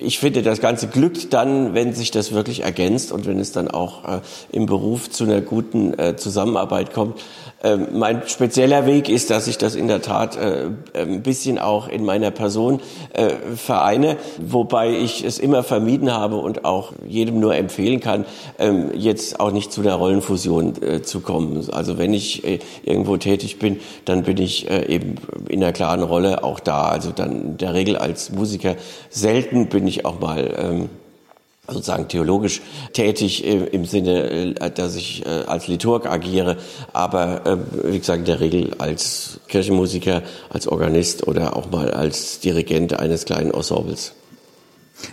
ich 0.00 0.18
finde, 0.18 0.42
das 0.42 0.60
Ganze 0.60 0.88
glückt 0.88 1.32
dann, 1.32 1.74
wenn 1.74 1.92
sich 1.92 2.10
das 2.10 2.32
wirklich 2.32 2.62
ergänzt 2.62 3.12
und 3.12 3.26
wenn 3.26 3.38
es 3.38 3.52
dann 3.52 3.68
auch 3.68 4.04
äh, 4.04 4.20
im 4.50 4.66
Beruf 4.66 5.10
zu 5.10 5.24
einer 5.24 5.40
guten 5.40 5.98
äh, 5.98 6.16
Zusammenarbeit 6.16 6.92
kommt. 6.92 7.20
Ähm, 7.62 7.88
mein 7.92 8.26
spezieller 8.26 8.86
Weg 8.86 9.10
ist, 9.10 9.28
dass 9.28 9.46
ich 9.46 9.58
das 9.58 9.74
in 9.74 9.86
der 9.86 10.00
Tat 10.00 10.36
äh, 10.36 10.70
ein 10.94 11.22
bisschen 11.22 11.58
auch 11.58 11.88
in 11.88 12.04
meiner 12.04 12.30
Person 12.30 12.80
äh, 13.12 13.30
vereine, 13.54 14.16
wobei 14.40 14.90
ich 14.90 15.24
es 15.24 15.38
immer 15.38 15.62
vermieden 15.62 16.10
habe 16.10 16.36
und 16.36 16.64
auch 16.64 16.92
jedem 17.06 17.38
nur 17.38 17.54
empfehlen 17.54 18.00
kann, 18.00 18.24
ähm, 18.58 18.90
jetzt 18.94 19.40
auch 19.40 19.52
nicht 19.52 19.72
zu 19.72 19.82
der 19.82 19.96
Rollenfusion 19.96 20.82
äh, 20.82 21.02
zu 21.02 21.20
kommen. 21.20 21.68
Also 21.72 21.98
wenn 21.98 22.14
ich 22.14 22.42
irgendwo 22.84 23.18
tätig 23.18 23.58
bin, 23.58 23.80
dann 24.06 24.22
bin 24.22 24.38
ich 24.38 24.70
eben 24.70 25.16
in 25.48 25.62
einer 25.62 25.72
klaren 25.72 26.02
Rolle 26.02 26.44
auch 26.44 26.60
da. 26.60 26.84
Also 26.84 27.10
dann 27.10 27.42
in 27.42 27.56
der 27.58 27.74
Regel 27.74 27.96
als 27.96 28.30
Musiker. 28.30 28.76
Selten 29.10 29.66
bin 29.66 29.86
ich 29.90 30.04
auch 30.04 30.20
mal 30.20 30.54
ähm, 30.56 30.88
sozusagen 31.72 32.08
theologisch 32.08 32.62
tätig 32.92 33.44
im 33.44 33.84
Sinne, 33.84 34.56
äh, 34.60 34.70
dass 34.70 34.96
ich 34.96 35.24
äh, 35.26 35.28
als 35.46 35.68
Liturg 35.68 36.06
agiere, 36.06 36.56
aber 36.92 37.42
ähm, 37.46 37.64
wie 37.84 37.98
gesagt 37.98 38.20
in 38.20 38.24
der 38.24 38.40
Regel 38.40 38.74
als 38.78 39.40
Kirchenmusiker, 39.48 40.22
als 40.48 40.66
Organist 40.66 41.26
oder 41.26 41.56
auch 41.56 41.70
mal 41.70 41.90
als 41.90 42.40
Dirigent 42.40 42.98
eines 42.98 43.24
kleinen 43.24 43.52
Ensembles. 43.52 44.12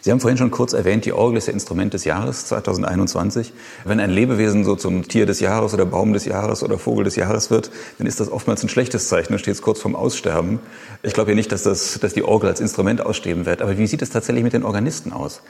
Sie 0.02 0.12
haben 0.12 0.19
vorhin 0.19 0.38
schon 0.38 0.52
kurz 0.52 0.73
erwähnt, 0.73 1.06
die 1.06 1.13
Orgel 1.13 1.38
ist 1.38 1.47
der 1.47 1.54
Instrument 1.54 1.93
des 1.93 2.06
Jahres 2.06 2.45
2021. 2.47 3.54
Wenn 3.86 4.00
ein 4.00 4.10
Lebewesen 4.10 4.63
so 4.63 4.76
zum 4.76 5.08
Tier 5.08 5.26
des 5.26 5.39
Jahres 5.39 5.73
oder 5.73 5.86
Baum 5.86 6.13
des 6.13 6.26
Jahres 6.26 6.63
oder 6.63 6.78
Vogel 6.78 7.04
des 7.04 7.15
Jahres 7.15 7.50
wird, 7.50 7.71
dann 7.97 8.08
ist 8.08 8.19
das 8.19 8.32
oftmals 8.32 8.63
ein 8.63 8.69
schlechtes 8.69 9.08
Zeichen. 9.08 9.34
Da 9.34 9.39
steht 9.39 9.54
es 9.54 9.62
kurz 9.62 9.82
vorm 9.82 9.95
Aussterben. 9.95 10.60
Ich 11.04 11.13
glaube 11.13 11.32
ja 11.32 11.36
nicht, 11.36 11.52
dass, 11.52 11.63
das, 11.63 12.00
dass 12.00 12.13
die 12.13 12.23
Orgel 12.23 12.50
als 12.50 12.60
Instrument 12.60 13.06
aussterben 13.06 13.45
wird. 13.45 13.62
Aber 13.62 13.78
wie 13.78 13.88
sieht 13.88 14.02
es 14.02 14.10
tatsächlich 14.10 14.43
mit 14.43 14.54
den 14.54 14.63
Organisten 14.63 15.13
aus? 15.13 15.41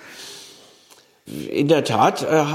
In 1.28 1.68
der 1.68 1.84
Tat 1.84 2.24
äh, 2.24 2.46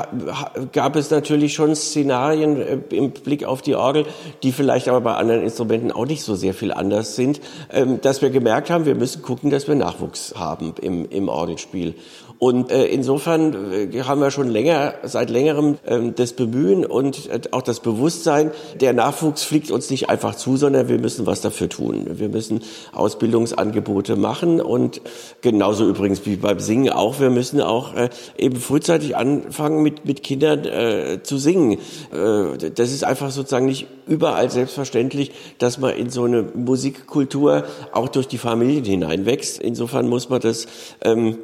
gab 0.73 0.97
es 0.97 1.11
natürlich 1.11 1.53
schon 1.53 1.77
Szenarien 1.77 2.57
äh, 2.57 2.79
im 2.97 3.11
Blick 3.11 3.45
auf 3.45 3.61
die 3.61 3.75
Orgel, 3.75 4.07
die 4.43 4.51
vielleicht 4.51 4.89
aber 4.89 5.03
bei 5.03 5.15
anderen 5.15 5.43
Instrumenten 5.43 5.93
auch 5.93 6.07
nicht 6.07 6.23
so 6.23 6.35
sehr 6.35 6.55
viel 6.55 6.73
anders 6.73 7.15
sind, 7.15 7.43
ähm, 7.71 8.01
dass 8.01 8.23
wir 8.23 8.31
gemerkt 8.31 8.71
haben, 8.71 8.87
wir 8.87 8.95
müssen 8.95 9.21
gucken, 9.21 9.51
dass 9.51 9.69
wir 9.69 9.75
Nachwuchs 9.75 10.35
haben 10.37 10.73
im, 10.81 11.07
im 11.11 11.29
Orgelspiel. 11.29 11.95
Und 12.43 12.73
äh, 12.73 12.87
insofern 12.87 13.73
äh, 13.73 14.03
haben 14.03 14.21
wir 14.21 14.33
schon 14.33 14.49
länger, 14.49 14.95
seit 15.05 15.31
längerem 15.31 15.79
ähm, 15.87 16.17
das 16.17 16.33
Bemühen 16.33 16.85
und 16.85 17.31
äh, 17.31 17.41
auch 17.53 17.63
das 17.63 17.79
Bewusstsein, 17.79 18.51
der 18.81 18.93
Nachwuchs 18.95 19.45
fliegt 19.45 19.71
uns 19.71 19.91
nicht 19.91 20.11
einfach 20.11 20.35
zu, 20.35 20.57
sondern 20.57 20.89
wir 20.89 20.99
müssen 20.99 21.25
was 21.25 21.41
dafür 21.41 21.69
tun. 21.69 22.05
Wir 22.15 22.29
müssen 22.29 22.63
Ausbildungsangebote 22.95 24.17
machen 24.17 24.61
und 24.61 25.03
genauso 25.41 25.89
übrigens 25.89 26.27
wie 26.27 26.35
beim 26.35 26.59
Singen 26.59 26.93
auch, 26.93 27.21
wir 27.21 27.31
müssen 27.31 27.61
auch 27.61 27.95
äh, 27.95 28.11
eben 28.37 28.57
frühzeitig 28.57 29.17
anfangen 29.17 29.81
mit, 29.81 30.05
mit 30.05 30.25
Kindern 30.25 30.65
äh, 30.65 31.21
zu 31.23 31.39
singen. 31.39 31.79
Äh, 32.13 32.71
das 32.75 32.91
ist 32.91 33.05
einfach 33.05 33.31
sozusagen 33.31 33.67
nicht 33.67 33.87
überall 34.09 34.51
selbstverständlich, 34.51 35.31
dass 35.59 35.79
man 35.79 35.95
in 35.95 36.11
so 36.11 36.25
eine 36.25 36.43
Musikkultur 36.43 37.63
auch 37.93 38.09
durch 38.09 38.27
die 38.27 38.39
Familien 38.39 38.85
hineinwächst. 38.85 39.61
Insofern 39.61 40.09
muss 40.09 40.29
man 40.29 40.41
das 40.41 40.67
ähm, 41.05 41.39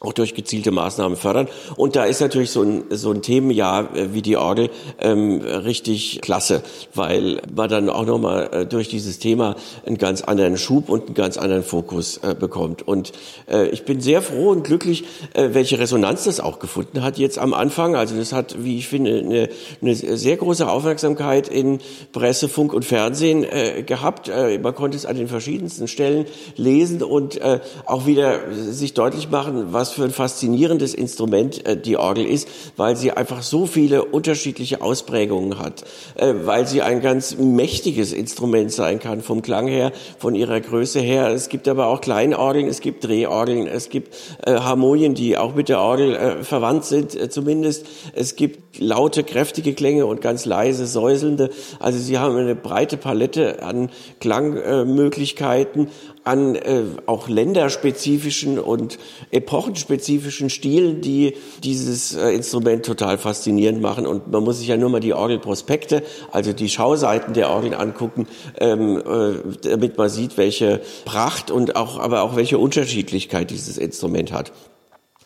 auch 0.00 0.14
durch 0.14 0.34
gezielte 0.34 0.70
Maßnahmen 0.70 1.16
fördern. 1.16 1.48
Und 1.76 1.94
da 1.94 2.04
ist 2.04 2.20
natürlich 2.20 2.50
so 2.50 2.62
ein, 2.62 2.84
so 2.88 3.10
ein 3.12 3.20
Themenjahr 3.20 3.94
äh, 3.94 4.14
wie 4.14 4.22
die 4.22 4.38
Orgel 4.38 4.70
ähm, 4.98 5.42
richtig 5.42 6.20
klasse, 6.22 6.62
weil 6.94 7.42
man 7.54 7.68
dann 7.68 7.90
auch 7.90 8.06
nochmal 8.06 8.48
äh, 8.50 8.66
durch 8.66 8.88
dieses 8.88 9.18
Thema 9.18 9.56
einen 9.84 9.98
ganz 9.98 10.22
anderen 10.22 10.56
Schub 10.56 10.88
und 10.88 11.06
einen 11.06 11.14
ganz 11.14 11.36
anderen 11.36 11.62
Fokus 11.62 12.16
äh, 12.18 12.34
bekommt. 12.34 12.86
Und 12.88 13.12
äh, 13.46 13.68
ich 13.68 13.84
bin 13.84 14.00
sehr 14.00 14.22
froh 14.22 14.48
und 14.48 14.64
glücklich, 14.64 15.04
äh, 15.34 15.50
welche 15.52 15.78
Resonanz 15.78 16.24
das 16.24 16.40
auch 16.40 16.60
gefunden 16.60 17.02
hat 17.02 17.18
jetzt 17.18 17.38
am 17.38 17.52
Anfang. 17.52 17.94
Also 17.94 18.16
das 18.16 18.32
hat, 18.32 18.64
wie 18.64 18.78
ich 18.78 18.88
finde, 18.88 19.18
eine, 19.18 19.48
eine 19.82 19.94
sehr 19.94 20.38
große 20.38 20.66
Aufmerksamkeit 20.66 21.46
in 21.46 21.78
Presse, 22.12 22.48
Funk 22.48 22.72
und 22.72 22.86
Fernsehen 22.86 23.44
äh, 23.44 23.82
gehabt. 23.82 24.28
Äh, 24.28 24.58
man 24.58 24.74
konnte 24.74 24.96
es 24.96 25.04
an 25.04 25.16
den 25.16 25.28
verschiedensten 25.28 25.88
Stellen 25.88 26.24
lesen 26.56 27.02
und 27.02 27.38
äh, 27.38 27.60
auch 27.84 28.06
wieder 28.06 28.40
sich 28.50 28.94
deutlich 28.94 29.28
machen, 29.28 29.74
was 29.74 29.89
was 29.90 29.96
für 29.96 30.04
ein 30.04 30.10
faszinierendes 30.10 30.94
Instrument 30.94 31.66
äh, 31.66 31.76
die 31.76 31.96
Orgel 31.96 32.26
ist, 32.26 32.48
weil 32.76 32.96
sie 32.96 33.12
einfach 33.12 33.42
so 33.42 33.66
viele 33.66 34.04
unterschiedliche 34.04 34.82
Ausprägungen 34.82 35.58
hat, 35.58 35.84
äh, 36.16 36.34
weil 36.44 36.66
sie 36.66 36.82
ein 36.82 37.00
ganz 37.00 37.36
mächtiges 37.36 38.12
Instrument 38.12 38.72
sein 38.72 39.00
kann 39.00 39.20
vom 39.20 39.42
Klang 39.42 39.66
her, 39.66 39.92
von 40.18 40.34
ihrer 40.34 40.60
Größe 40.60 41.00
her. 41.00 41.28
Es 41.28 41.48
gibt 41.48 41.66
aber 41.68 41.86
auch 41.86 42.00
Kleinorgeln, 42.00 42.68
es 42.68 42.80
gibt 42.80 43.04
Drehorgeln, 43.04 43.66
es 43.66 43.88
gibt 43.88 44.14
äh, 44.46 44.52
Harmonien, 44.52 45.14
die 45.14 45.36
auch 45.36 45.54
mit 45.54 45.68
der 45.68 45.80
Orgel 45.80 46.38
verwandt 46.42 46.84
sind, 46.84 47.32
zumindest. 47.32 47.86
Es 48.14 48.36
gibt 48.36 48.78
laute, 48.78 49.24
kräftige 49.24 49.74
Klänge 49.74 50.06
und 50.06 50.20
ganz 50.20 50.44
leise, 50.44 50.86
säuselnde. 50.86 51.50
Also 51.78 51.98
sie 51.98 52.18
haben 52.18 52.36
eine 52.36 52.54
breite 52.54 52.96
Palette 52.96 53.62
an 53.62 53.90
Klangmöglichkeiten, 54.20 55.88
an 56.24 56.54
äh, 56.54 56.82
auch 57.06 57.28
länderspezifischen 57.28 58.58
und 58.58 58.98
epochenspezifischen 59.30 60.50
Stilen, 60.50 61.00
die 61.00 61.34
dieses 61.62 62.14
äh, 62.14 62.30
Instrument 62.30 62.84
total 62.84 63.18
faszinierend 63.18 63.80
machen. 63.80 64.06
Und 64.06 64.30
man 64.30 64.44
muss 64.44 64.58
sich 64.58 64.68
ja 64.68 64.76
nur 64.76 64.90
mal 64.90 65.00
die 65.00 65.14
Orgelprospekte, 65.14 66.02
also 66.30 66.52
die 66.52 66.68
Schauseiten 66.68 67.32
der 67.32 67.50
Orgeln 67.50 67.74
angucken, 67.74 68.26
ähm, 68.58 68.98
äh, 68.98 69.68
damit 69.68 69.96
man 69.96 70.08
sieht, 70.08 70.36
welche 70.36 70.80
Pracht 71.04 71.50
und 71.50 71.76
auch, 71.76 71.98
aber 71.98 72.22
auch 72.22 72.36
welche 72.36 72.58
Unterschiedlichkeit 72.58 73.50
dieses 73.50 73.78
Instrument 73.78 74.32
hat. 74.32 74.52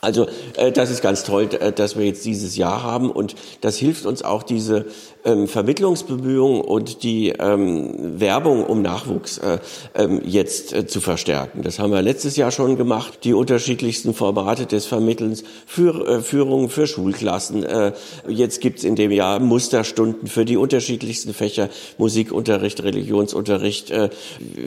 Also 0.04 0.26
äh, 0.57 0.70
das 0.70 0.90
ist 0.90 1.02
ganz 1.02 1.24
toll, 1.24 1.48
äh, 1.59 1.72
dass 1.72 1.96
wir 1.96 2.04
jetzt 2.04 2.24
dieses 2.24 2.57
Jahr 2.57 2.83
haben 2.83 3.11
und 3.11 3.35
das 3.62 3.76
hilft 3.76 4.07
uns 4.07 4.22
auch 4.22 4.42
diese 4.42 4.87
ähm, 5.24 5.48
Vermittlungsbemühungen 5.48 6.60
und 6.60 7.02
die 7.02 7.30
ähm, 7.30 8.20
Werbung 8.20 8.64
um 8.64 8.82
Nachwuchs 8.82 9.38
äh, 9.38 9.58
ähm, 9.94 10.20
jetzt 10.24 10.72
äh, 10.72 10.87
zu 10.87 11.00
verstärken. 11.00 11.62
Das 11.62 11.78
haben 11.78 11.92
wir 11.92 12.02
letztes 12.02 12.37
Jahr 12.37 12.50
schon 12.50 12.76
gemacht, 12.76 13.20
die 13.24 13.32
unterschiedlichsten 13.32 14.14
Formate 14.14 14.66
des 14.66 14.87
Vermittelns 14.87 15.44
für 15.66 16.06
äh, 16.06 16.20
Führungen 16.20 16.68
für 16.68 16.87
Schulklassen. 16.87 17.64
Äh, 17.64 17.92
jetzt 18.28 18.60
gibt's 18.60 18.84
in 18.84 18.96
dem 18.96 19.10
Jahr 19.10 19.40
Musterstunden 19.40 20.28
für 20.28 20.44
die 20.44 20.56
unterschiedlichsten 20.56 21.34
Fächer, 21.34 21.68
Musikunterricht, 21.98 22.82
Religionsunterricht, 22.82 23.90
äh, 23.90 24.10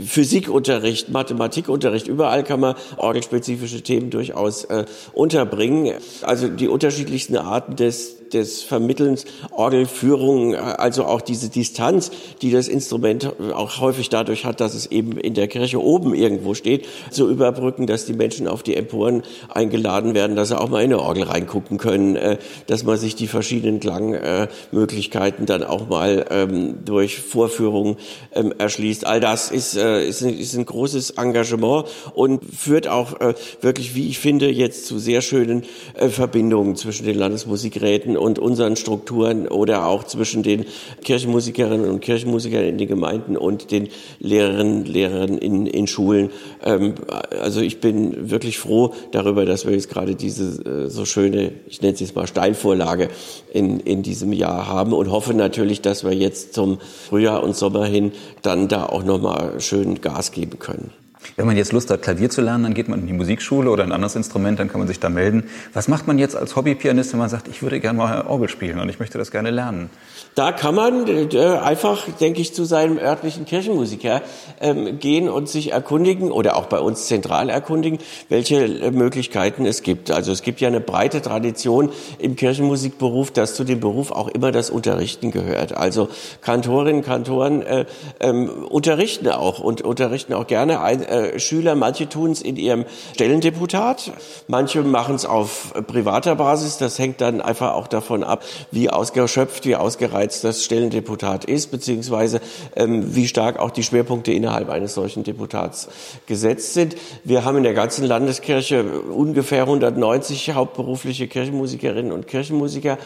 Physikunterricht, 0.05 1.09
Mathematikunterricht. 1.09 2.07
Überall 2.07 2.43
kann 2.43 2.59
man 2.59 2.75
orgelspezifische 2.97 3.81
Themen 3.81 4.09
durchaus 4.09 4.65
äh, 4.65 4.85
unterbringen. 5.13 5.93
Also 6.21 6.47
die 6.47 6.67
unterschiedlichsten 6.67 7.37
Arten 7.37 7.75
des 7.75 8.26
des 8.33 8.63
Vermittelns, 8.63 9.25
Orgelführung, 9.51 10.55
also 10.55 11.05
auch 11.05 11.21
diese 11.21 11.49
Distanz, 11.49 12.11
die 12.41 12.51
das 12.51 12.67
Instrument 12.67 13.33
auch 13.53 13.79
häufig 13.79 14.09
dadurch 14.09 14.45
hat, 14.45 14.59
dass 14.59 14.73
es 14.73 14.87
eben 14.87 15.17
in 15.17 15.33
der 15.33 15.47
Kirche 15.47 15.81
oben 15.81 16.13
irgendwo 16.13 16.53
steht, 16.53 16.85
zu 17.11 17.29
überbrücken, 17.29 17.87
dass 17.87 18.05
die 18.05 18.13
Menschen 18.13 18.47
auf 18.47 18.63
die 18.63 18.75
Emporen 18.75 19.23
eingeladen 19.49 20.13
werden, 20.13 20.35
dass 20.35 20.49
sie 20.49 20.59
auch 20.59 20.69
mal 20.69 20.83
in 20.83 20.93
eine 20.93 21.01
Orgel 21.01 21.23
reingucken 21.23 21.77
können, 21.77 22.15
äh, 22.15 22.37
dass 22.67 22.83
man 22.83 22.97
sich 22.97 23.15
die 23.15 23.27
verschiedenen 23.27 23.79
Klangmöglichkeiten 23.79 25.45
dann 25.45 25.63
auch 25.63 25.87
mal 25.87 26.25
ähm, 26.29 26.85
durch 26.85 27.19
Vorführungen 27.19 27.97
ähm, 28.33 28.53
erschließt. 28.57 29.05
All 29.05 29.19
das 29.19 29.51
ist, 29.51 29.75
äh, 29.75 30.07
ist, 30.07 30.23
ein, 30.23 30.37
ist 30.37 30.55
ein 30.55 30.65
großes 30.65 31.11
Engagement 31.11 31.85
und 32.13 32.43
führt 32.43 32.87
auch 32.87 33.19
äh, 33.19 33.33
wirklich, 33.61 33.95
wie 33.95 34.09
ich 34.09 34.19
finde, 34.19 34.49
jetzt 34.49 34.85
zu 34.85 34.99
sehr 34.99 35.21
schönen 35.21 35.63
Verbindungen 36.09 36.75
zwischen 36.75 37.05
den 37.05 37.17
Landesmusikräten 37.17 38.16
und 38.17 38.39
unseren 38.39 38.75
Strukturen 38.75 39.47
oder 39.47 39.85
auch 39.85 40.03
zwischen 40.03 40.43
den 40.43 40.65
Kirchenmusikerinnen 41.03 41.89
und 41.89 42.01
Kirchenmusikern 42.01 42.63
in 42.63 42.77
den 42.77 42.87
Gemeinden 42.87 43.37
und 43.37 43.71
den 43.71 43.89
Lehrerinnen 44.19 44.79
und 44.79 44.87
Lehrern 44.87 45.37
in, 45.37 45.65
in 45.65 45.87
Schulen. 45.87 46.31
Ähm, 46.63 46.95
also 47.41 47.61
ich 47.61 47.79
bin 47.79 48.29
wirklich 48.29 48.57
froh 48.57 48.93
darüber, 49.11 49.45
dass 49.45 49.65
wir 49.65 49.73
jetzt 49.73 49.89
gerade 49.89 50.15
diese 50.15 50.63
äh, 50.63 50.89
so 50.89 51.05
schöne, 51.05 51.53
ich 51.67 51.81
nenne 51.81 51.93
es 51.93 51.99
jetzt 51.99 52.15
mal 52.15 52.27
Steinvorlage 52.27 53.09
in, 53.53 53.79
in 53.79 54.03
diesem 54.03 54.33
Jahr 54.33 54.67
haben 54.67 54.93
und 54.93 55.11
hoffe 55.11 55.33
natürlich, 55.33 55.81
dass 55.81 56.03
wir 56.03 56.13
jetzt 56.13 56.53
zum 56.53 56.79
Frühjahr 56.79 57.43
und 57.43 57.55
Sommer 57.55 57.85
hin 57.85 58.11
dann 58.41 58.67
da 58.67 58.85
auch 58.85 59.03
nochmal 59.03 59.59
schön 59.59 60.01
Gas 60.01 60.31
geben 60.31 60.59
können. 60.59 60.91
Wenn 61.35 61.45
man 61.45 61.57
jetzt 61.57 61.71
Lust 61.71 61.89
hat, 61.89 62.01
Klavier 62.01 62.29
zu 62.29 62.41
lernen, 62.41 62.63
dann 62.63 62.73
geht 62.73 62.87
man 62.87 63.01
in 63.01 63.07
die 63.07 63.13
Musikschule 63.13 63.69
oder 63.69 63.83
ein 63.83 63.91
anderes 63.91 64.15
Instrument, 64.15 64.59
dann 64.59 64.69
kann 64.69 64.79
man 64.79 64.87
sich 64.87 64.99
da 64.99 65.09
melden. 65.09 65.49
Was 65.73 65.87
macht 65.87 66.07
man 66.07 66.17
jetzt 66.17 66.35
als 66.35 66.55
Hobbypianist, 66.55 67.13
wenn 67.13 67.19
man 67.19 67.29
sagt, 67.29 67.47
ich 67.47 67.61
würde 67.61 67.79
gerne 67.79 67.97
mal 67.97 68.27
Orgel 68.27 68.49
spielen 68.49 68.79
und 68.79 68.89
ich 68.89 68.99
möchte 68.99 69.17
das 69.17 69.31
gerne 69.31 69.51
lernen? 69.51 69.89
Da 70.35 70.51
kann 70.51 70.75
man 70.75 71.07
äh, 71.07 71.37
einfach, 71.57 72.05
denke 72.19 72.41
ich, 72.41 72.53
zu 72.53 72.63
seinem 72.63 72.99
örtlichen 72.99 73.45
Kirchenmusiker 73.45 74.21
ähm, 74.61 74.99
gehen 74.99 75.29
und 75.29 75.49
sich 75.49 75.71
erkundigen 75.71 76.31
oder 76.31 76.55
auch 76.57 76.67
bei 76.67 76.79
uns 76.79 77.07
zentral 77.07 77.49
erkundigen, 77.49 77.97
welche 78.29 78.63
äh, 78.63 78.91
Möglichkeiten 78.91 79.65
es 79.65 79.81
gibt. 79.81 80.11
Also 80.11 80.31
es 80.31 80.43
gibt 80.43 80.61
ja 80.61 80.67
eine 80.67 80.79
breite 80.79 81.21
Tradition 81.23 81.89
im 82.19 82.35
Kirchenmusikberuf, 82.35 83.31
dass 83.31 83.55
zu 83.55 83.63
dem 83.63 83.79
Beruf 83.79 84.11
auch 84.11 84.27
immer 84.27 84.51
das 84.51 84.69
Unterrichten 84.69 85.31
gehört. 85.31 85.75
Also 85.75 86.09
Kantorinnen, 86.41 87.03
Kantoren 87.03 87.63
äh, 87.63 87.85
ähm, 88.19 88.49
unterrichten 88.69 89.29
auch 89.29 89.59
und 89.59 89.81
unterrichten 89.81 90.33
auch 90.33 90.45
gerne 90.45 90.81
ein, 90.81 91.06
äh, 91.07 91.39
Schüler. 91.39 91.75
Manche 91.75 92.09
tun 92.09 92.31
es 92.31 92.41
in 92.41 92.55
ihrem 92.55 92.85
Stellendeputat, 93.13 94.11
manche 94.47 94.81
machen 94.83 95.15
es 95.15 95.25
auf 95.25 95.73
privater 95.87 96.35
Basis. 96.35 96.77
Das 96.77 96.99
hängt 96.99 97.21
dann 97.21 97.41
einfach 97.41 97.73
auch 97.73 97.87
davon 97.87 98.23
ab, 98.23 98.43
wie 98.71 98.89
ausgeschöpft, 98.89 99.65
wie 99.65 99.75
ausgereizt 99.75 100.43
das 100.43 100.63
Stellendeputat 100.63 101.45
ist, 101.45 101.71
beziehungsweise 101.71 102.41
ähm, 102.75 103.15
wie 103.15 103.27
stark 103.27 103.59
auch 103.59 103.71
die 103.71 103.83
Schwerpunkte 103.83 104.31
innerhalb 104.31 104.69
eines 104.69 104.93
solchen 104.93 105.23
Deputats 105.23 105.87
gesetzt 106.25 106.73
sind. 106.73 106.95
Wir 107.23 107.45
haben 107.45 107.57
in 107.57 107.63
der 107.63 107.73
ganzen 107.73 108.05
Landeskirche 108.05 108.83
ungefähr 108.83 109.63
190 109.63 110.53
hauptberufliche 110.53 111.27
Kirchenmusikerinnen 111.27 112.11
und 112.11 112.27
Kirchenmusiker. 112.27 112.97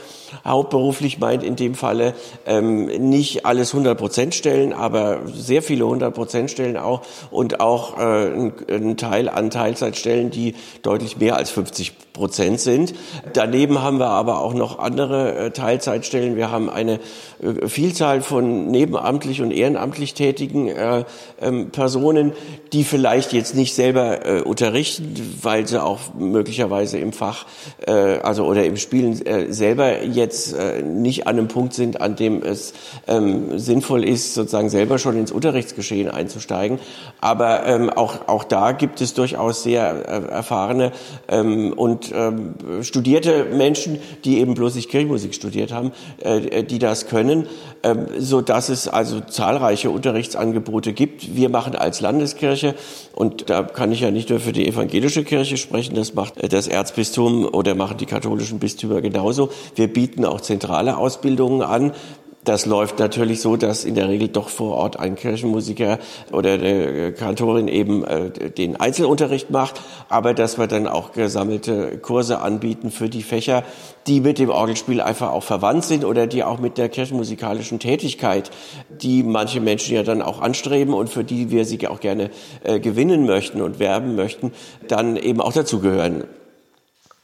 Hauptberuflich 0.45 1.19
meint 1.19 1.43
in 1.43 1.55
dem 1.55 1.75
Falle 1.75 2.13
ähm, 2.45 2.85
nicht 2.85 3.45
alles 3.45 3.73
100 3.73 3.97
Prozent 3.97 4.35
Stellen, 4.35 4.73
aber 4.73 5.21
sehr 5.27 5.61
viele 5.61 5.85
100 5.85 6.13
Prozent 6.13 6.51
Stellen 6.51 6.77
auch 6.77 7.01
und 7.29 7.59
auch 7.59 7.90
äh, 7.97 8.27
ein, 8.31 8.53
ein 8.69 8.97
Teil 8.97 9.29
an 9.29 9.49
Teilzeitstellen, 9.49 10.31
die 10.31 10.55
deutlich 10.81 11.17
mehr 11.17 11.35
als 11.35 11.49
50 11.51 11.93
Prozent 12.13 12.59
sind. 12.59 12.93
Daneben 13.33 13.81
haben 13.81 13.97
wir 13.97 14.07
aber 14.07 14.41
auch 14.41 14.53
noch 14.53 14.79
andere 14.79 15.35
äh, 15.35 15.51
Teilzeitstellen. 15.51 16.35
Wir 16.35 16.51
haben 16.51 16.69
eine 16.69 16.99
äh, 17.41 17.67
Vielzahl 17.67 18.21
von 18.21 18.67
nebenamtlich 18.67 19.41
und 19.41 19.51
ehrenamtlich 19.51 20.13
tätigen 20.13 20.67
äh, 20.67 21.05
ähm, 21.41 21.71
Personen, 21.71 22.33
die 22.73 22.83
vielleicht 22.83 23.31
jetzt 23.31 23.55
nicht 23.55 23.73
selber 23.75 24.25
äh, 24.25 24.41
unterrichten, 24.41 25.15
weil 25.41 25.65
sie 25.67 25.81
auch 25.81 26.13
möglicherweise 26.17 26.99
im 26.99 27.13
Fach, 27.13 27.45
äh, 27.87 27.91
also 27.91 28.45
oder 28.45 28.65
im 28.65 28.75
Spielen 28.75 29.25
äh, 29.25 29.51
selber 29.53 30.03
jetzt 30.03 30.53
äh, 30.53 30.81
nicht 30.81 31.27
an 31.27 31.37
einem 31.37 31.47
Punkt 31.47 31.73
sind, 31.73 32.01
an 32.01 32.17
dem 32.17 32.43
es 32.43 32.73
ähm, 33.07 33.57
sinnvoll 33.57 34.03
ist, 34.03 34.33
sozusagen 34.33 34.69
selber 34.69 34.99
schon 34.99 35.17
ins 35.17 35.31
Unterrichtsgeschehen 35.31 36.09
einzusteigen. 36.09 36.79
Aber 37.21 37.65
ähm, 37.65 37.80
ähm, 37.81 37.89
auch, 37.89 38.27
auch 38.27 38.43
da 38.43 38.71
gibt 38.71 39.01
es 39.01 39.13
durchaus 39.13 39.63
sehr 39.63 40.07
äh, 40.07 40.31
erfahrene 40.31 40.91
ähm, 41.27 41.73
und 41.73 42.11
ähm, 42.13 42.55
studierte 42.81 43.45
Menschen, 43.45 43.99
die 44.23 44.39
eben 44.39 44.53
bloß 44.53 44.75
nicht 44.75 44.89
Kirchenmusik 44.89 45.33
studiert 45.33 45.71
haben, 45.71 45.91
äh, 46.19 46.63
die 46.63 46.79
das 46.79 47.07
können, 47.07 47.47
ähm, 47.83 48.07
so 48.17 48.41
dass 48.41 48.69
es 48.69 48.87
also 48.87 49.19
zahlreiche 49.19 49.89
Unterrichtsangebote 49.89 50.93
gibt. 50.93 51.35
Wir 51.35 51.49
machen 51.49 51.75
als 51.75 52.01
Landeskirche 52.01 52.75
und 53.13 53.49
da 53.49 53.63
kann 53.63 53.91
ich 53.91 54.01
ja 54.01 54.11
nicht 54.11 54.29
nur 54.29 54.39
für 54.39 54.51
die 54.51 54.67
evangelische 54.67 55.23
Kirche 55.23 55.57
sprechen, 55.57 55.95
das 55.95 56.13
macht 56.13 56.33
das 56.51 56.67
Erzbistum 56.67 57.45
oder 57.45 57.75
machen 57.75 57.97
die 57.97 58.05
katholischen 58.05 58.59
Bistümer 58.59 59.01
genauso. 59.01 59.49
Wir 59.75 59.91
bieten 59.91 60.25
auch 60.25 60.41
zentrale 60.41 60.97
Ausbildungen 60.97 61.61
an. 61.61 61.93
Das 62.43 62.65
läuft 62.65 62.97
natürlich 62.97 63.39
so, 63.39 63.55
dass 63.55 63.85
in 63.85 63.93
der 63.93 64.09
Regel 64.09 64.27
doch 64.27 64.49
vor 64.49 64.75
Ort 64.75 64.99
ein 64.99 65.15
Kirchenmusiker 65.15 65.99
oder 66.31 66.53
eine 66.53 67.13
Kantorin 67.13 67.67
eben 67.67 68.03
äh, 68.03 68.31
den 68.49 68.77
Einzelunterricht 68.77 69.51
macht, 69.51 69.79
aber 70.09 70.33
dass 70.33 70.57
wir 70.57 70.65
dann 70.65 70.87
auch 70.87 71.11
gesammelte 71.11 71.99
Kurse 71.99 72.39
anbieten 72.39 72.89
für 72.89 73.09
die 73.09 73.21
Fächer, 73.21 73.63
die 74.07 74.21
mit 74.21 74.39
dem 74.39 74.49
Orgelspiel 74.49 75.01
einfach 75.01 75.31
auch 75.31 75.43
verwandt 75.43 75.83
sind 75.83 76.03
oder 76.03 76.25
die 76.25 76.43
auch 76.43 76.59
mit 76.59 76.79
der 76.79 76.89
kirchenmusikalischen 76.89 77.77
Tätigkeit, 77.77 78.49
die 78.89 79.21
manche 79.21 79.61
Menschen 79.61 79.95
ja 79.95 80.01
dann 80.01 80.23
auch 80.23 80.41
anstreben 80.41 80.95
und 80.95 81.09
für 81.09 81.23
die 81.23 81.51
wir 81.51 81.65
sie 81.65 81.87
auch 81.87 81.99
gerne 81.99 82.31
äh, 82.63 82.79
gewinnen 82.79 83.27
möchten 83.27 83.61
und 83.61 83.77
werben 83.77 84.15
möchten, 84.15 84.51
dann 84.87 85.15
eben 85.15 85.41
auch 85.41 85.53
dazugehören. 85.53 86.23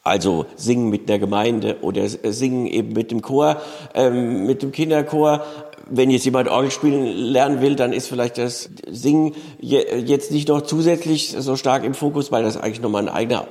Also 0.07 0.45
singen 0.55 0.89
mit 0.89 1.09
der 1.09 1.19
Gemeinde 1.19 1.77
oder 1.81 2.07
singen 2.07 2.65
eben 2.65 2.93
mit 2.93 3.11
dem 3.11 3.21
Chor, 3.21 3.61
ähm, 3.93 4.45
mit 4.45 4.63
dem 4.63 4.71
Kinderchor. 4.71 5.43
Wenn 5.89 6.09
jetzt 6.09 6.25
jemand 6.25 6.49
Orgel 6.49 6.71
spielen 6.71 7.05
lernen 7.05 7.61
will, 7.61 7.75
dann 7.75 7.93
ist 7.93 8.07
vielleicht 8.07 8.37
das 8.37 8.69
Singen 8.89 9.33
jetzt 9.59 10.31
nicht 10.31 10.49
noch 10.49 10.61
zusätzlich 10.61 11.35
so 11.37 11.55
stark 11.55 11.85
im 11.85 11.93
Fokus, 11.93 12.31
weil 12.31 12.43
das 12.43 12.57
eigentlich 12.57 12.81
nochmal 12.81 13.03
ein 13.03 13.13
eigener 13.13 13.43
äh, 13.43 13.45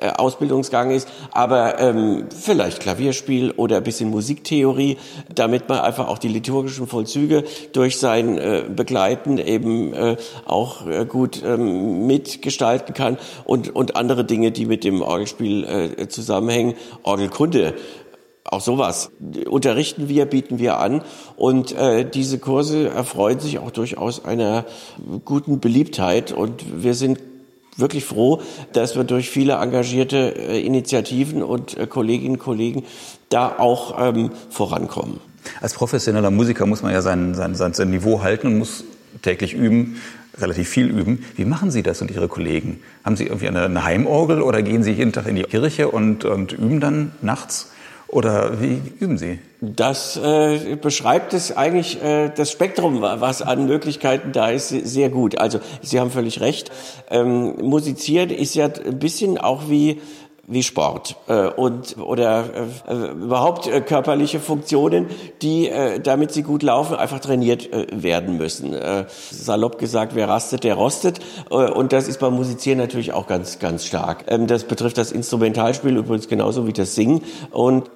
Ausbildungsgang 0.00 0.92
ist, 0.92 1.08
aber 1.32 1.80
ähm, 1.80 2.26
vielleicht 2.30 2.80
Klavierspiel 2.80 3.50
oder 3.50 3.78
ein 3.78 3.82
bisschen 3.82 4.10
Musiktheorie, 4.10 4.98
damit 5.34 5.68
man 5.68 5.80
einfach 5.80 6.08
auch 6.08 6.18
die 6.18 6.28
liturgischen 6.28 6.86
Vollzüge 6.86 7.44
durch 7.72 7.98
sein 7.98 8.38
äh, 8.38 8.64
Begleiten 8.68 9.38
eben 9.38 9.92
äh, 9.92 10.16
auch 10.46 10.86
äh, 10.86 11.04
gut 11.04 11.42
ähm, 11.44 12.06
mitgestalten 12.06 12.94
kann 12.94 13.18
und, 13.44 13.74
und 13.74 13.96
andere 13.96 14.24
Dinge, 14.24 14.52
die 14.52 14.64
mit 14.64 14.84
dem 14.84 15.02
Orgelspiel 15.02 15.64
äh, 15.64 16.08
zusammenhängen, 16.08 16.74
Orgelkunde 17.02 17.74
auch 18.44 18.62
sowas 18.62 19.12
unterrichten 19.48 20.08
wir, 20.08 20.24
bieten 20.24 20.58
wir 20.58 20.78
an. 20.78 21.02
Und 21.36 21.72
äh, 21.72 22.08
diese 22.08 22.38
Kurse 22.38 22.88
erfreuen 22.88 23.38
sich 23.38 23.58
auch 23.58 23.70
durchaus 23.70 24.24
einer 24.24 24.64
guten 25.24 25.60
Beliebtheit. 25.60 26.32
Und 26.32 26.82
wir 26.82 26.94
sind 26.94 27.20
wirklich 27.80 28.04
froh, 28.04 28.42
dass 28.72 28.96
wir 28.96 29.04
durch 29.04 29.30
viele 29.30 29.54
engagierte 29.54 30.34
äh, 30.36 30.60
Initiativen 30.60 31.42
und 31.42 31.76
äh, 31.76 31.86
Kolleginnen 31.86 32.34
und 32.34 32.38
Kollegen 32.38 32.84
da 33.28 33.58
auch 33.58 33.96
ähm, 33.98 34.30
vorankommen. 34.50 35.20
Als 35.60 35.74
professioneller 35.74 36.30
Musiker 36.30 36.66
muss 36.66 36.82
man 36.82 36.92
ja 36.92 37.02
sein, 37.02 37.34
sein, 37.34 37.54
sein 37.54 37.90
Niveau 37.90 38.22
halten 38.22 38.48
und 38.48 38.58
muss 38.58 38.84
täglich 39.22 39.54
üben, 39.54 40.00
relativ 40.38 40.68
viel 40.68 40.86
üben. 40.86 41.24
Wie 41.36 41.44
machen 41.44 41.70
Sie 41.70 41.82
das 41.82 42.00
und 42.02 42.10
Ihre 42.10 42.28
Kollegen? 42.28 42.80
Haben 43.04 43.16
Sie 43.16 43.24
irgendwie 43.24 43.48
eine, 43.48 43.62
eine 43.62 43.84
Heimorgel 43.84 44.42
oder 44.42 44.62
gehen 44.62 44.82
Sie 44.82 44.92
jeden 44.92 45.12
Tag 45.12 45.26
in 45.26 45.36
die 45.36 45.42
Kirche 45.42 45.88
und, 45.88 46.24
und 46.24 46.52
üben 46.52 46.80
dann 46.80 47.12
nachts? 47.22 47.70
Oder 48.10 48.60
wie 48.60 48.80
üben 48.98 49.18
Sie? 49.18 49.38
Das 49.60 50.16
äh, 50.16 50.76
beschreibt 50.76 51.32
es 51.32 51.56
eigentlich 51.56 52.02
äh, 52.02 52.30
das 52.34 52.50
Spektrum, 52.50 53.02
was 53.02 53.40
an 53.40 53.66
Möglichkeiten 53.66 54.32
da 54.32 54.50
ist, 54.50 54.68
sehr 54.68 55.10
gut. 55.10 55.38
Also 55.38 55.60
Sie 55.80 56.00
haben 56.00 56.10
völlig 56.10 56.40
recht. 56.40 56.72
Ähm, 57.08 57.56
musizieren 57.62 58.30
ist 58.30 58.54
ja 58.54 58.66
ein 58.66 58.98
bisschen 58.98 59.38
auch 59.38 59.68
wie 59.68 60.00
wie 60.50 60.64
Sport 60.64 61.14
äh, 61.28 61.46
und 61.46 61.96
oder 61.98 62.44
äh, 62.88 63.12
überhaupt 63.12 63.68
äh, 63.68 63.80
körperliche 63.80 64.40
Funktionen, 64.40 65.06
die 65.42 65.68
äh, 65.68 66.00
damit 66.00 66.32
sie 66.32 66.42
gut 66.42 66.64
laufen, 66.64 66.96
einfach 66.96 67.20
trainiert 67.20 67.72
äh, 67.72 67.86
werden 67.92 68.36
müssen. 68.36 68.74
Äh, 68.74 69.04
salopp 69.30 69.78
gesagt, 69.78 70.16
wer 70.16 70.28
rastet, 70.28 70.64
der 70.64 70.74
rostet 70.74 71.20
äh, 71.50 71.54
und 71.54 71.92
das 71.92 72.08
ist 72.08 72.18
beim 72.18 72.34
Musizieren 72.34 72.78
natürlich 72.78 73.12
auch 73.12 73.28
ganz 73.28 73.60
ganz 73.60 73.86
stark. 73.86 74.24
Ähm, 74.26 74.48
das 74.48 74.64
betrifft 74.64 74.98
das 74.98 75.12
Instrumentalspiel 75.12 75.96
übrigens 75.96 76.26
genauso 76.26 76.66
wie 76.66 76.72
das 76.72 76.96
Singen 76.96 77.22
und 77.52 77.88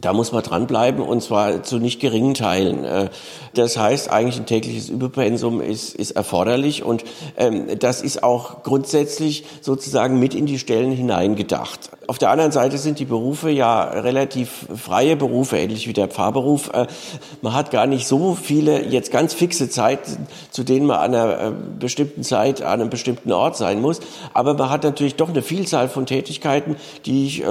da 0.00 0.12
muss 0.12 0.32
man 0.32 0.42
dranbleiben 0.42 1.02
und 1.02 1.22
zwar 1.22 1.62
zu 1.62 1.78
nicht 1.78 2.00
geringen 2.00 2.34
Teilen. 2.34 2.84
Äh, 2.84 3.10
das 3.54 3.76
heißt, 3.76 4.10
eigentlich 4.10 4.38
ein 4.38 4.46
tägliches 4.46 4.88
Überpensum 4.88 5.60
ist, 5.60 5.94
ist 5.94 6.12
erforderlich 6.12 6.84
und 6.84 7.04
ähm, 7.36 7.66
das 7.78 8.02
ist 8.02 8.22
auch 8.22 8.62
grundsätzlich 8.62 9.44
sozusagen 9.60 10.20
mit 10.20 10.34
in 10.34 10.46
die 10.46 10.58
Stellen 10.58 10.92
hineingedacht. 10.92 11.90
Auf 12.06 12.18
der 12.18 12.30
anderen 12.30 12.52
Seite 12.52 12.78
sind 12.78 12.98
die 12.98 13.04
Berufe 13.04 13.50
ja 13.50 13.82
relativ 13.82 14.66
freie 14.74 15.16
Berufe, 15.16 15.58
ähnlich 15.58 15.88
wie 15.88 15.92
der 15.92 16.08
Pfarrberuf. 16.08 16.70
Äh, 16.72 16.86
man 17.42 17.54
hat 17.54 17.70
gar 17.70 17.86
nicht 17.86 18.06
so 18.06 18.34
viele 18.34 18.84
jetzt 18.86 19.10
ganz 19.10 19.34
fixe 19.34 19.68
Zeiten, 19.68 20.26
zu 20.50 20.62
denen 20.62 20.86
man 20.86 20.98
an 20.98 21.14
einer 21.14 21.40
äh, 21.40 21.52
bestimmten 21.78 22.22
Zeit 22.22 22.62
an 22.62 22.80
einem 22.80 22.90
bestimmten 22.90 23.32
Ort 23.32 23.56
sein 23.56 23.80
muss. 23.80 24.00
Aber 24.32 24.54
man 24.54 24.70
hat 24.70 24.84
natürlich 24.84 25.16
doch 25.16 25.28
eine 25.28 25.42
Vielzahl 25.42 25.88
von 25.88 26.06
Tätigkeiten, 26.06 26.76
die 27.06 27.26
ich 27.26 27.42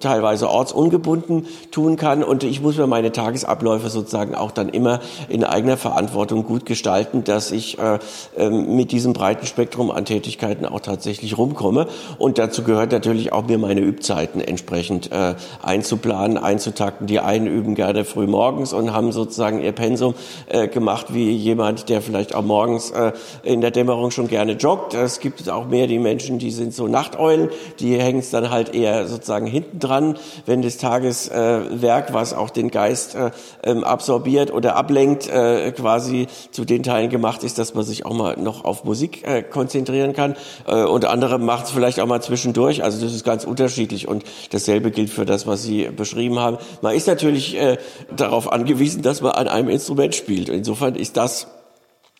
teilweise 0.00 0.48
ortsungebunden 0.48 1.46
tun 1.70 1.83
tun 1.84 1.96
kann. 1.96 2.24
Und 2.24 2.44
ich 2.44 2.62
muss 2.62 2.78
mir 2.78 2.86
meine 2.86 3.12
Tagesabläufe 3.12 3.90
sozusagen 3.90 4.34
auch 4.34 4.50
dann 4.52 4.70
immer 4.70 5.00
in 5.28 5.44
eigener 5.44 5.76
Verantwortung 5.76 6.44
gut 6.44 6.64
gestalten, 6.64 7.24
dass 7.24 7.50
ich 7.50 7.78
äh, 7.78 7.98
äh, 8.36 8.48
mit 8.48 8.90
diesem 8.90 9.12
breiten 9.12 9.46
Spektrum 9.46 9.90
an 9.90 10.06
Tätigkeiten 10.06 10.64
auch 10.64 10.80
tatsächlich 10.80 11.36
rumkomme. 11.36 11.86
Und 12.18 12.38
dazu 12.38 12.62
gehört 12.62 12.92
natürlich 12.92 13.32
auch 13.32 13.46
mir 13.46 13.58
meine 13.58 13.82
Übzeiten 13.82 14.40
entsprechend 14.40 15.12
äh, 15.12 15.34
einzuplanen, 15.62 16.38
einzutakten. 16.38 17.06
Die 17.06 17.20
einen 17.20 17.46
üben 17.46 17.74
gerne 17.74 18.06
früh 18.06 18.26
morgens 18.26 18.72
und 18.72 18.92
haben 18.92 19.12
sozusagen 19.12 19.60
ihr 19.60 19.72
Pensum 19.72 20.14
äh, 20.46 20.68
gemacht 20.68 21.12
wie 21.12 21.30
jemand, 21.32 21.90
der 21.90 22.00
vielleicht 22.00 22.34
auch 22.34 22.44
morgens 22.44 22.92
äh, 22.92 23.12
in 23.42 23.60
der 23.60 23.72
Dämmerung 23.72 24.10
schon 24.10 24.28
gerne 24.28 24.52
joggt. 24.52 24.94
Es 24.94 25.20
gibt 25.20 25.50
auch 25.50 25.66
mehr 25.66 25.86
die 25.86 25.98
Menschen, 25.98 26.38
die 26.38 26.50
sind 26.50 26.72
so 26.72 26.88
Nachteulen, 26.88 27.50
die 27.78 27.98
hängen 27.98 28.20
es 28.20 28.30
dann 28.30 28.48
halt 28.48 28.74
eher 28.74 29.06
sozusagen 29.06 29.46
hinten 29.46 29.78
dran, 29.80 30.16
wenn 30.46 30.62
des 30.62 30.78
Tages 30.78 31.28
äh, 31.28 31.60
Werk, 31.82 32.12
was 32.12 32.32
auch 32.32 32.50
den 32.50 32.70
Geist 32.70 33.14
äh, 33.14 33.30
ähm, 33.62 33.84
absorbiert 33.84 34.52
oder 34.52 34.76
ablenkt, 34.76 35.28
äh, 35.28 35.72
quasi 35.72 36.26
zu 36.50 36.64
den 36.64 36.82
Teilen 36.82 37.10
gemacht 37.10 37.44
ist, 37.44 37.58
dass 37.58 37.74
man 37.74 37.84
sich 37.84 38.06
auch 38.06 38.14
mal 38.14 38.36
noch 38.36 38.64
auf 38.64 38.84
Musik 38.84 39.26
äh, 39.26 39.42
konzentrieren 39.42 40.12
kann. 40.12 40.36
Äh, 40.66 40.84
und 40.84 41.04
andere 41.04 41.38
macht 41.38 41.66
es 41.66 41.70
vielleicht 41.70 42.00
auch 42.00 42.06
mal 42.06 42.22
zwischendurch. 42.22 42.82
Also 42.82 43.04
das 43.04 43.14
ist 43.14 43.24
ganz 43.24 43.44
unterschiedlich 43.44 44.08
und 44.08 44.24
dasselbe 44.50 44.90
gilt 44.90 45.10
für 45.10 45.24
das, 45.24 45.46
was 45.46 45.62
Sie 45.62 45.88
beschrieben 45.88 46.38
haben. 46.38 46.58
Man 46.82 46.94
ist 46.94 47.06
natürlich 47.06 47.56
äh, 47.56 47.78
darauf 48.14 48.52
angewiesen, 48.52 49.02
dass 49.02 49.20
man 49.20 49.32
an 49.32 49.48
einem 49.48 49.68
Instrument 49.68 50.14
spielt. 50.14 50.48
Insofern 50.48 50.94
ist 50.94 51.16
das 51.16 51.46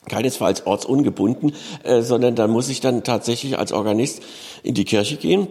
keinesfalls 0.09 0.67
ortsungebunden, 0.67 1.55
äh, 1.83 2.03
sondern 2.03 2.35
da 2.35 2.47
muss 2.47 2.69
ich 2.69 2.81
dann 2.81 3.05
tatsächlich 3.05 3.59
als 3.59 3.73
Organist 3.73 4.23
in 4.63 4.75
die 4.75 4.85
Kirche 4.85 5.17
gehen 5.17 5.49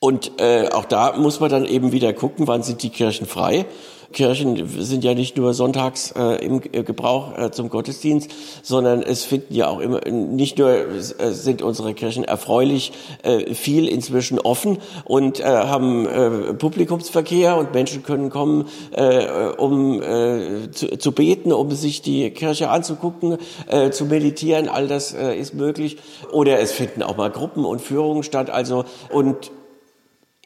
und 0.00 0.40
äh, 0.40 0.68
auch 0.68 0.84
da 0.84 1.16
muss 1.16 1.40
man 1.40 1.50
dann 1.50 1.64
eben 1.64 1.92
wieder 1.92 2.12
gucken, 2.12 2.46
wann 2.46 2.62
sind 2.62 2.82
die 2.82 2.90
Kirchen 2.90 3.26
frei. 3.26 3.66
Kirchen 4.12 4.66
sind 4.82 5.04
ja 5.04 5.12
nicht 5.12 5.36
nur 5.36 5.52
sonntags 5.52 6.12
äh, 6.12 6.42
im 6.42 6.60
Gebrauch 6.60 7.36
äh, 7.36 7.50
zum 7.50 7.68
Gottesdienst, 7.68 8.30
sondern 8.62 9.02
es 9.02 9.24
finden 9.24 9.54
ja 9.54 9.68
auch 9.68 9.80
immer, 9.80 10.00
nicht 10.08 10.56
nur 10.56 10.70
äh, 10.70 11.02
sind 11.02 11.60
unsere 11.60 11.92
Kirchen 11.92 12.24
erfreulich 12.24 12.92
äh, 13.22 13.52
viel 13.54 13.86
inzwischen 13.86 14.38
offen 14.38 14.78
und 15.04 15.40
äh, 15.40 15.44
haben 15.44 16.06
äh, 16.06 16.54
Publikumsverkehr 16.54 17.56
und 17.56 17.74
Menschen 17.74 18.02
können 18.02 18.30
kommen, 18.30 18.68
äh, 18.92 19.26
um 19.58 20.02
äh, 20.02 20.70
zu, 20.70 20.96
zu 20.96 21.12
beten, 21.12 21.52
um 21.52 21.70
sich 21.72 22.00
die 22.00 22.30
Kirche 22.30 22.70
anzugucken, 22.70 23.36
äh, 23.66 23.90
zu 23.90 24.06
meditieren, 24.06 24.68
all 24.68 24.88
das 24.88 25.12
äh, 25.12 25.34
ist 25.34 25.52
möglich. 25.52 25.98
Oder 26.32 26.60
es 26.60 26.72
finden 26.72 27.02
auch 27.02 27.18
mal 27.18 27.30
Gruppen 27.30 27.66
und 27.66 27.82
Führungen 27.82 28.22
statt. 28.22 28.48
Also 28.48 28.86
und 29.12 29.50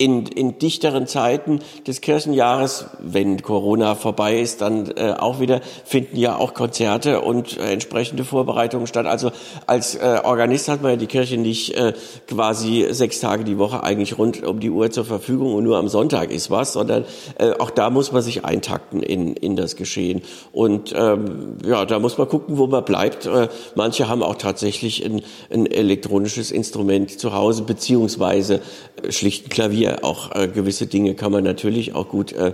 in, 0.02 0.26
in 0.26 0.58
dichteren 0.58 1.06
Zeiten 1.06 1.60
des 1.86 2.00
Kirchenjahres, 2.00 2.86
wenn 2.98 3.40
Corona 3.40 3.94
vorbei 3.94 4.40
ist, 4.40 4.60
dann 4.60 4.90
äh, 4.96 5.14
auch 5.16 5.38
wieder 5.38 5.60
finden 5.84 6.16
ja 6.16 6.36
auch 6.36 6.54
Konzerte 6.54 7.20
und 7.20 7.56
äh, 7.56 7.72
entsprechende 7.72 8.24
Vorbereitungen 8.24 8.88
statt. 8.88 9.06
Also 9.06 9.30
als 9.68 9.94
äh, 9.94 10.20
Organist 10.24 10.68
hat 10.68 10.82
man 10.82 10.90
ja 10.92 10.96
die 10.96 11.06
Kirche 11.06 11.36
nicht 11.36 11.76
äh, 11.76 11.92
quasi 12.26 12.88
sechs 12.90 13.20
Tage 13.20 13.44
die 13.44 13.58
Woche 13.58 13.84
eigentlich 13.84 14.18
rund 14.18 14.42
um 14.42 14.58
die 14.58 14.70
Uhr 14.70 14.90
zur 14.90 15.04
Verfügung 15.04 15.54
und 15.54 15.62
nur 15.62 15.78
am 15.78 15.86
Sonntag 15.86 16.32
ist 16.32 16.50
was, 16.50 16.72
sondern 16.72 17.04
äh, 17.38 17.52
auch 17.52 17.70
da 17.70 17.88
muss 17.88 18.10
man 18.10 18.22
sich 18.22 18.44
eintakten 18.44 19.04
in, 19.04 19.36
in 19.36 19.54
das 19.54 19.76
Geschehen. 19.76 20.22
Und 20.50 20.92
ähm, 20.96 21.58
ja, 21.64 21.84
da 21.84 22.00
muss 22.00 22.18
man 22.18 22.28
gucken, 22.28 22.58
wo 22.58 22.66
man 22.66 22.84
bleibt. 22.84 23.26
Äh, 23.26 23.46
manche 23.76 24.08
haben 24.08 24.24
auch 24.24 24.36
tatsächlich 24.36 25.04
ein, 25.04 25.22
ein 25.52 25.66
elektronisches 25.66 26.50
Instrument 26.50 27.20
zu 27.20 27.34
Hause, 27.34 27.62
beziehungsweise 27.62 28.60
äh, 29.00 29.12
schlicht 29.12 29.46
ein 29.46 29.50
Klavier 29.50 29.91
auch 30.02 30.34
äh, 30.34 30.48
gewisse 30.48 30.86
Dinge 30.86 31.14
kann 31.14 31.32
man 31.32 31.44
natürlich 31.44 31.94
auch 31.94 32.08
gut 32.08 32.32
äh, 32.32 32.52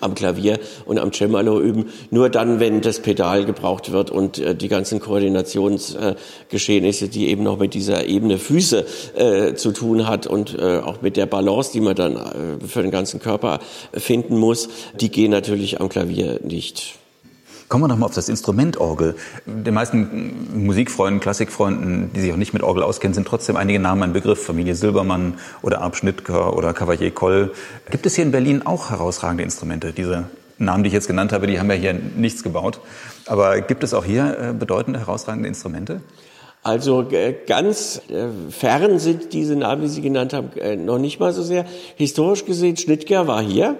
am 0.00 0.14
Klavier 0.14 0.58
und 0.86 0.98
am 0.98 1.12
Cembalo 1.12 1.60
üben. 1.60 1.86
Nur 2.10 2.28
dann, 2.28 2.60
wenn 2.60 2.80
das 2.80 3.00
Pedal 3.00 3.44
gebraucht 3.44 3.92
wird 3.92 4.10
und 4.10 4.38
äh, 4.38 4.54
die 4.54 4.68
ganzen 4.68 5.00
Koordinationsgeschehnisse, 5.00 7.04
äh, 7.04 7.08
die 7.08 7.28
eben 7.28 7.42
noch 7.42 7.58
mit 7.58 7.74
dieser 7.74 8.06
Ebene 8.06 8.38
Füße 8.38 8.86
äh, 9.16 9.54
zu 9.54 9.72
tun 9.72 10.06
hat 10.06 10.26
und 10.26 10.58
äh, 10.58 10.78
auch 10.78 11.02
mit 11.02 11.16
der 11.16 11.26
Balance, 11.26 11.70
die 11.72 11.80
man 11.80 11.94
dann 11.94 12.16
äh, 12.16 12.66
für 12.66 12.82
den 12.82 12.90
ganzen 12.90 13.20
Körper 13.20 13.60
finden 13.92 14.36
muss, 14.36 14.68
die 15.00 15.10
gehen 15.10 15.30
natürlich 15.30 15.80
am 15.80 15.88
Klavier 15.88 16.40
nicht. 16.42 16.99
Kommen 17.70 17.84
wir 17.84 17.88
nochmal 17.88 18.08
auf 18.08 18.14
das 18.16 18.28
Instrument 18.28 18.78
Orgel. 18.78 19.14
Den 19.46 19.74
meisten 19.74 20.64
Musikfreunden, 20.66 21.20
Klassikfreunden, 21.20 22.12
die 22.12 22.20
sich 22.20 22.32
auch 22.32 22.36
nicht 22.36 22.52
mit 22.52 22.64
Orgel 22.64 22.82
auskennen, 22.82 23.14
sind 23.14 23.28
trotzdem 23.28 23.54
einige 23.54 23.78
Namen 23.78 24.02
ein 24.02 24.12
Begriff. 24.12 24.44
Familie 24.44 24.74
Silbermann 24.74 25.34
oder 25.62 25.80
Arp 25.80 25.94
Schnittger 25.94 26.56
oder 26.56 26.74
Cavalier 26.74 27.12
Koll. 27.12 27.52
Gibt 27.88 28.06
es 28.06 28.16
hier 28.16 28.24
in 28.24 28.32
Berlin 28.32 28.66
auch 28.66 28.90
herausragende 28.90 29.44
Instrumente? 29.44 29.92
Diese 29.92 30.24
Namen, 30.58 30.82
die 30.82 30.88
ich 30.88 30.94
jetzt 30.94 31.06
genannt 31.06 31.32
habe, 31.32 31.46
die 31.46 31.60
haben 31.60 31.70
ja 31.70 31.76
hier 31.76 31.92
nichts 31.94 32.42
gebaut. 32.42 32.80
Aber 33.26 33.60
gibt 33.60 33.84
es 33.84 33.94
auch 33.94 34.04
hier 34.04 34.36
äh, 34.36 34.52
bedeutende, 34.52 34.98
herausragende 34.98 35.46
Instrumente? 35.46 36.00
Also 36.64 37.08
äh, 37.12 37.36
ganz 37.46 38.02
äh, 38.08 38.50
fern 38.50 38.98
sind 38.98 39.32
diese 39.32 39.54
Namen, 39.54 39.82
die 39.82 39.88
Sie 39.88 40.02
genannt 40.02 40.32
haben, 40.32 40.50
noch 40.84 40.98
nicht 40.98 41.20
mal 41.20 41.32
so 41.32 41.44
sehr. 41.44 41.66
Historisch 41.94 42.44
gesehen, 42.46 42.76
Schnittger 42.76 43.28
war 43.28 43.40
hier. 43.40 43.76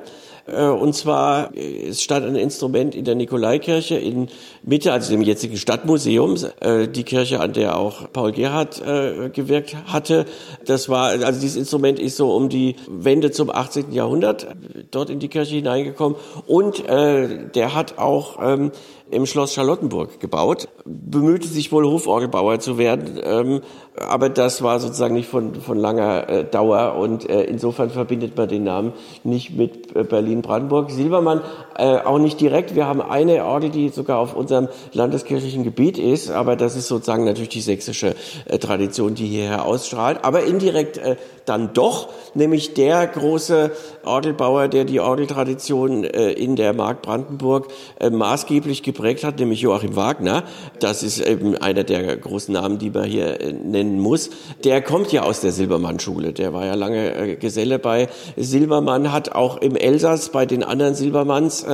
Äh, 0.46 0.66
und 0.66 0.94
zwar, 0.94 1.50
es 1.56 2.02
stand 2.02 2.26
ein 2.26 2.36
Instrument 2.36 2.94
in 2.94 3.04
der 3.04 3.14
Nikolaikirche 3.14 3.96
in 3.96 4.28
Mitte, 4.62 4.92
also 4.92 5.12
dem 5.12 5.22
jetzigen 5.22 5.56
Stadtmuseum, 5.56 6.36
äh, 6.60 6.88
die 6.88 7.04
Kirche, 7.04 7.40
an 7.40 7.52
der 7.52 7.78
auch 7.78 8.12
Paul 8.12 8.32
Gerhardt 8.32 8.80
äh, 8.80 9.30
gewirkt 9.30 9.76
hatte. 9.86 10.26
Das 10.64 10.88
war, 10.88 11.10
also 11.10 11.40
dieses 11.40 11.56
Instrument 11.56 11.98
ist 11.98 12.16
so 12.16 12.34
um 12.34 12.48
die 12.48 12.76
Wende 12.88 13.30
zum 13.30 13.50
18. 13.50 13.92
Jahrhundert 13.92 14.46
dort 14.90 15.10
in 15.10 15.18
die 15.18 15.28
Kirche 15.28 15.56
hineingekommen. 15.56 16.16
Und 16.46 16.84
der 16.88 17.74
hat 17.74 17.98
auch 17.98 18.38
ähm, 18.42 18.72
im 19.10 19.26
Schloss 19.26 19.54
Charlottenburg 19.54 20.20
gebaut, 20.20 20.68
bemühte 20.84 21.48
sich 21.48 21.72
wohl 21.72 21.84
Hoforgelbauer 21.84 22.60
zu 22.60 22.78
werden, 22.78 23.20
ähm, 23.22 23.60
aber 23.96 24.28
das 24.28 24.62
war 24.62 24.78
sozusagen 24.78 25.14
nicht 25.14 25.28
von, 25.28 25.56
von 25.56 25.76
langer 25.76 26.28
äh, 26.28 26.44
Dauer 26.44 26.94
und 26.94 27.28
äh, 27.28 27.42
insofern 27.42 27.90
verbindet 27.90 28.36
man 28.36 28.48
den 28.48 28.62
Namen 28.64 28.92
nicht 29.24 29.56
mit 29.56 29.94
äh, 29.96 30.04
Berlin-Brandenburg. 30.04 30.90
Silbermann 30.90 31.42
äh, 31.76 31.98
auch 31.98 32.18
nicht 32.18 32.40
direkt. 32.40 32.74
Wir 32.76 32.86
haben 32.86 33.02
eine 33.02 33.44
Orgel, 33.44 33.70
die 33.70 33.88
sogar 33.88 34.18
auf 34.18 34.34
unserem 34.34 34.68
landeskirchlichen 34.92 35.64
Gebiet 35.64 35.98
ist, 35.98 36.30
aber 36.30 36.54
das 36.54 36.76
ist 36.76 36.86
sozusagen 36.86 37.24
natürlich 37.24 37.50
die 37.50 37.60
sächsische 37.60 38.14
äh, 38.46 38.58
Tradition, 38.58 39.16
die 39.16 39.26
hierher 39.26 39.66
ausstrahlt, 39.66 40.24
aber 40.24 40.44
indirekt 40.44 40.98
äh, 40.98 41.16
dann 41.44 41.72
doch, 41.74 42.08
nämlich 42.34 42.74
der 42.74 43.06
große 43.08 43.72
Orgelbauer, 44.04 44.68
der 44.68 44.84
die 44.84 45.00
Orgeltradition 45.00 46.04
in 46.04 46.54
der 46.54 46.74
Mark 46.74 47.02
Brandenburg 47.02 47.66
maßgeblich 48.08 48.84
geprägt 48.84 48.99
hat, 49.24 49.38
nämlich 49.38 49.60
Joachim 49.60 49.96
Wagner. 49.96 50.44
Das 50.78 51.02
ist 51.02 51.20
eben 51.20 51.56
einer 51.56 51.84
der 51.84 52.16
großen 52.16 52.54
Namen, 52.54 52.78
die 52.78 52.90
man 52.90 53.04
hier 53.04 53.40
äh, 53.40 53.52
nennen 53.52 53.98
muss. 54.00 54.30
Der 54.64 54.82
kommt 54.82 55.12
ja 55.12 55.22
aus 55.22 55.40
der 55.40 55.52
Silbermann-Schule. 55.52 56.32
Der 56.32 56.52
war 56.52 56.66
ja 56.66 56.74
lange 56.74 57.36
Geselle 57.36 57.78
bei 57.78 58.08
Silbermann, 58.36 59.12
hat 59.12 59.32
auch 59.32 59.56
im 59.58 59.76
Elsass 59.76 60.30
bei 60.30 60.46
den 60.46 60.62
anderen 60.62 60.94
Silbermanns 60.94 61.66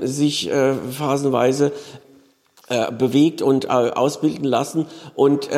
sich 0.00 0.50
phasenweise 0.50 1.72
bewegt 2.98 3.42
und 3.42 3.70
ausbilden 3.70 4.44
lassen 4.44 4.86
und 5.14 5.48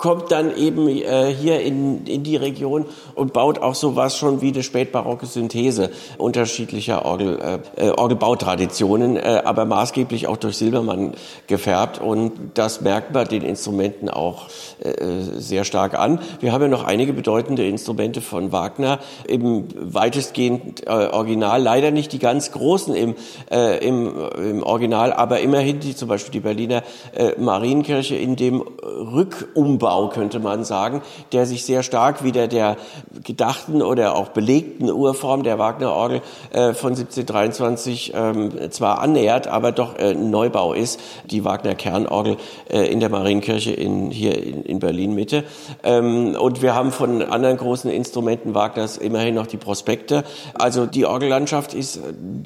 kommt 0.00 0.32
dann 0.32 0.56
eben 0.56 0.88
äh, 0.88 1.26
hier 1.26 1.60
in, 1.60 2.06
in 2.06 2.22
die 2.22 2.36
Region 2.36 2.86
und 3.14 3.34
baut 3.34 3.58
auch 3.58 3.74
sowas 3.74 4.16
schon 4.16 4.40
wie 4.40 4.50
eine 4.50 4.62
spätbarocke 4.62 5.26
Synthese 5.26 5.90
unterschiedlicher 6.16 7.04
Orgel, 7.04 7.60
äh, 7.76 7.88
äh, 7.88 7.90
Orgelbautraditionen, 7.90 9.18
äh, 9.18 9.42
aber 9.44 9.66
maßgeblich 9.66 10.26
auch 10.26 10.38
durch 10.38 10.56
Silbermann 10.56 11.12
gefärbt 11.48 12.00
und 12.00 12.32
das 12.54 12.80
merkt 12.80 13.12
man 13.12 13.28
den 13.28 13.42
Instrumenten 13.42 14.08
auch 14.08 14.48
äh, 14.82 14.90
sehr 15.36 15.64
stark 15.64 15.98
an. 15.98 16.20
Wir 16.40 16.52
haben 16.52 16.62
ja 16.62 16.68
noch 16.68 16.84
einige 16.84 17.12
bedeutende 17.12 17.68
Instrumente 17.68 18.22
von 18.22 18.52
Wagner, 18.52 19.00
im 19.28 19.68
weitestgehend 19.74 20.86
äh, 20.86 20.90
Original, 20.90 21.62
leider 21.62 21.90
nicht 21.90 22.14
die 22.14 22.18
ganz 22.18 22.52
großen 22.52 22.94
im, 22.94 23.16
äh, 23.50 23.86
im, 23.86 24.14
im 24.42 24.62
Original, 24.62 25.12
aber 25.12 25.40
immerhin 25.40 25.80
die, 25.80 25.94
zum 25.94 26.08
Beispiel 26.08 26.32
die 26.32 26.40
Berliner 26.40 26.84
äh, 27.12 27.38
Marienkirche 27.38 28.16
in 28.16 28.36
dem 28.36 28.62
Rückumbau 28.62 29.89
Umbau, 29.90 30.08
könnte 30.08 30.38
man 30.38 30.64
sagen, 30.64 31.02
der 31.32 31.46
sich 31.46 31.64
sehr 31.64 31.82
stark 31.82 32.22
wieder 32.22 32.46
der 32.46 32.76
gedachten 33.24 33.82
oder 33.82 34.16
auch 34.16 34.28
belegten 34.28 34.90
Urform 34.90 35.42
der 35.42 35.58
Wagner-Orgel 35.58 36.22
äh, 36.52 36.74
von 36.74 36.90
1723 36.90 38.12
ähm, 38.14 38.70
zwar 38.70 39.00
annähert, 39.00 39.48
aber 39.48 39.72
doch 39.72 39.98
äh, 39.98 40.10
ein 40.10 40.30
Neubau 40.30 40.74
ist, 40.74 41.00
die 41.24 41.44
Wagner-Kernorgel 41.44 42.36
äh, 42.70 42.86
in 42.86 43.00
der 43.00 43.08
Marienkirche 43.08 43.72
in, 43.72 44.10
hier 44.10 44.40
in, 44.42 44.62
in 44.62 44.78
Berlin-Mitte. 44.78 45.44
Ähm, 45.82 46.36
und 46.38 46.62
wir 46.62 46.74
haben 46.74 46.92
von 46.92 47.22
anderen 47.22 47.56
großen 47.56 47.90
Instrumenten 47.90 48.54
Wagners 48.54 48.96
immerhin 48.96 49.34
noch 49.34 49.48
die 49.48 49.56
Prospekte. 49.56 50.24
Also 50.54 50.86
die 50.86 51.04
Orgellandschaft 51.04 51.74
ist 51.74 52.00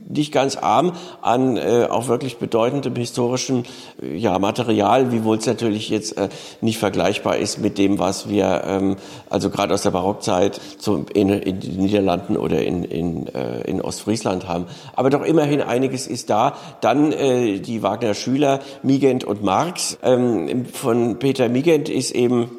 nicht 0.09 0.33
ganz 0.33 0.57
arm 0.57 0.93
an 1.21 1.57
äh, 1.57 1.89
auch 1.91 2.09
wirklich 2.09 2.39
bedeutendem 2.39 2.97
historischen 2.97 3.65
ja, 4.01 4.39
Material, 4.39 5.13
wiewohl 5.13 5.37
es 5.37 5.47
natürlich 5.47 5.91
jetzt 5.91 6.17
äh, 6.17 6.29
nicht 6.61 6.79
vergleichbar 6.79 7.34
vergleichbar 7.35 7.39
ist 7.39 7.59
mit 7.59 7.79
dem, 7.79 7.99
was 7.99 8.29
wir 8.29 8.63
ähm, 8.67 8.97
also 9.31 9.51
gerade 9.51 9.75
aus 9.75 9.83
der 9.83 9.91
Barockzeit 9.91 10.61
zum, 10.79 11.07
in, 11.13 11.29
in 11.29 11.61
den 11.61 11.77
Niederlanden 11.77 12.37
oder 12.37 12.63
in, 12.63 12.85
in, 12.85 13.27
äh, 13.29 13.63
in 13.63 13.81
Ostfriesland 13.81 14.49
haben. 14.49 14.67
Aber 14.95 15.11
doch 15.11 15.23
immerhin 15.25 15.61
einiges 15.61 16.07
ist 16.07 16.31
da. 16.31 16.57
Dann 16.81 17.13
äh, 17.13 17.59
die 17.59 17.83
Wagner 17.83 18.15
Schüler 18.15 18.61
Migent 18.83 19.25
und 19.25 19.43
Marx. 19.43 19.99
Ähm, 20.03 20.67
von 20.67 21.19
Peter 21.19 21.49
Migent 21.49 21.89
ist 21.89 22.13
eben 22.13 22.51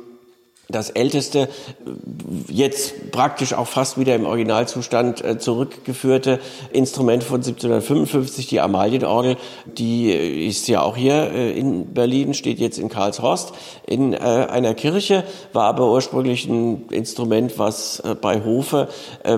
das 0.69 0.89
älteste, 0.89 1.49
jetzt 2.47 3.11
praktisch 3.11 3.53
auch 3.53 3.67
fast 3.67 3.99
wieder 3.99 4.15
im 4.15 4.25
Originalzustand 4.25 5.23
äh, 5.23 5.37
zurückgeführte 5.37 6.39
Instrument 6.71 7.23
von 7.23 7.37
1755, 7.37 8.47
die 8.47 8.59
Amalienorgel, 8.59 9.37
die 9.65 10.11
äh, 10.11 10.47
ist 10.47 10.67
ja 10.67 10.81
auch 10.81 10.97
hier 10.97 11.31
äh, 11.31 11.57
in 11.57 11.93
Berlin, 11.93 12.33
steht 12.33 12.59
jetzt 12.59 12.79
in 12.79 12.89
Karlshorst 12.89 13.53
in 13.85 14.15
einer 14.15 14.73
Kirche, 14.73 15.23
war 15.53 15.65
aber 15.65 15.91
ursprünglich 15.91 16.47
ein 16.47 16.87
Instrument, 16.89 17.59
was 17.59 18.01
bei 18.21 18.43
Hofe 18.43 18.87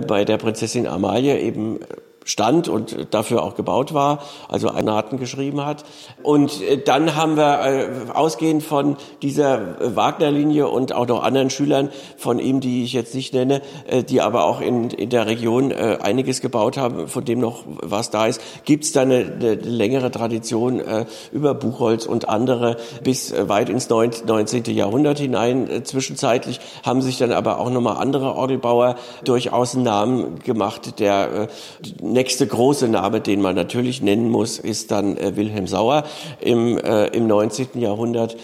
bei 0.08 0.26
der 0.26 0.38
Prinzessin 0.38 0.88
Amalie 0.88 1.40
eben 1.40 1.80
stand 2.28 2.68
und 2.68 3.08
dafür 3.12 3.42
auch 3.42 3.56
gebaut 3.56 3.94
war, 3.94 4.20
also 4.50 4.68
Naten 4.70 5.18
geschrieben 5.18 5.66
hat. 5.66 5.86
Und 6.24 6.62
äh, 6.62 6.78
dann 6.78 7.16
haben 7.16 7.38
wir 7.38 7.62
äh, 7.64 7.90
ausgehend 8.14 8.64
von 8.64 8.98
dieser 9.22 9.82
äh, 9.82 9.96
Wagner-Linie 9.96 10.68
und 10.68 10.94
auch 10.94 11.08
noch 11.08 11.24
anderen 11.24 11.50
Schülern 11.50 11.90
von 12.18 12.40
ihm, 12.40 12.60
die 12.60 12.84
ich 12.84 12.94
jetzt 12.94 13.16
nicht 13.16 13.34
nenne, 13.34 13.62
die 14.10 14.22
aber 14.22 14.44
auch 14.44 14.60
in, 14.60 14.90
in 14.90 15.10
der 15.10 15.26
Region 15.26 15.72
einiges 15.72 16.42
gebaut 16.42 16.78
haben, 16.78 17.08
von 17.08 17.24
dem 17.24 17.40
noch 17.40 17.64
was 17.66 18.10
da 18.10 18.26
ist, 18.26 18.42
gibt 18.66 18.84
es 18.84 18.92
da 18.92 19.02
eine, 19.02 19.18
eine 19.40 19.56
längere 19.56 20.12
Tradition 20.12 20.82
über 21.32 21.54
Buchholz 21.54 22.06
und 22.06 22.28
andere 22.28 22.78
bis 23.04 23.34
weit 23.48 23.70
ins 23.70 23.90
19. 23.90 24.66
Jahrhundert 24.66 25.20
hinein. 25.20 25.82
Zwischenzeitlich 25.84 26.60
haben 26.84 27.02
sich 27.02 27.18
dann 27.18 27.32
aber 27.32 27.60
auch 27.60 27.70
nochmal 27.70 27.98
andere 27.98 28.36
Orgelbauer 28.36 28.96
durchaus 29.24 29.76
einen 29.76 29.84
Namen 29.84 30.40
gemacht, 30.40 31.00
der 31.00 31.48
nächste 32.18 32.48
große 32.48 32.88
Name, 32.88 33.22
den 33.22 33.42
man 33.42 33.56
natürlich 33.56 34.02
nennen 34.02 34.30
muss, 34.32 34.58
ist 34.58 34.90
dann 34.90 35.18
äh, 35.18 35.36
Wilhelm 35.36 35.68
Sauer 35.68 36.04
im, 36.42 36.80
äh, 36.80 37.06
im 37.10 37.28
19. 37.28 37.80
Jahrhundert 37.80 38.36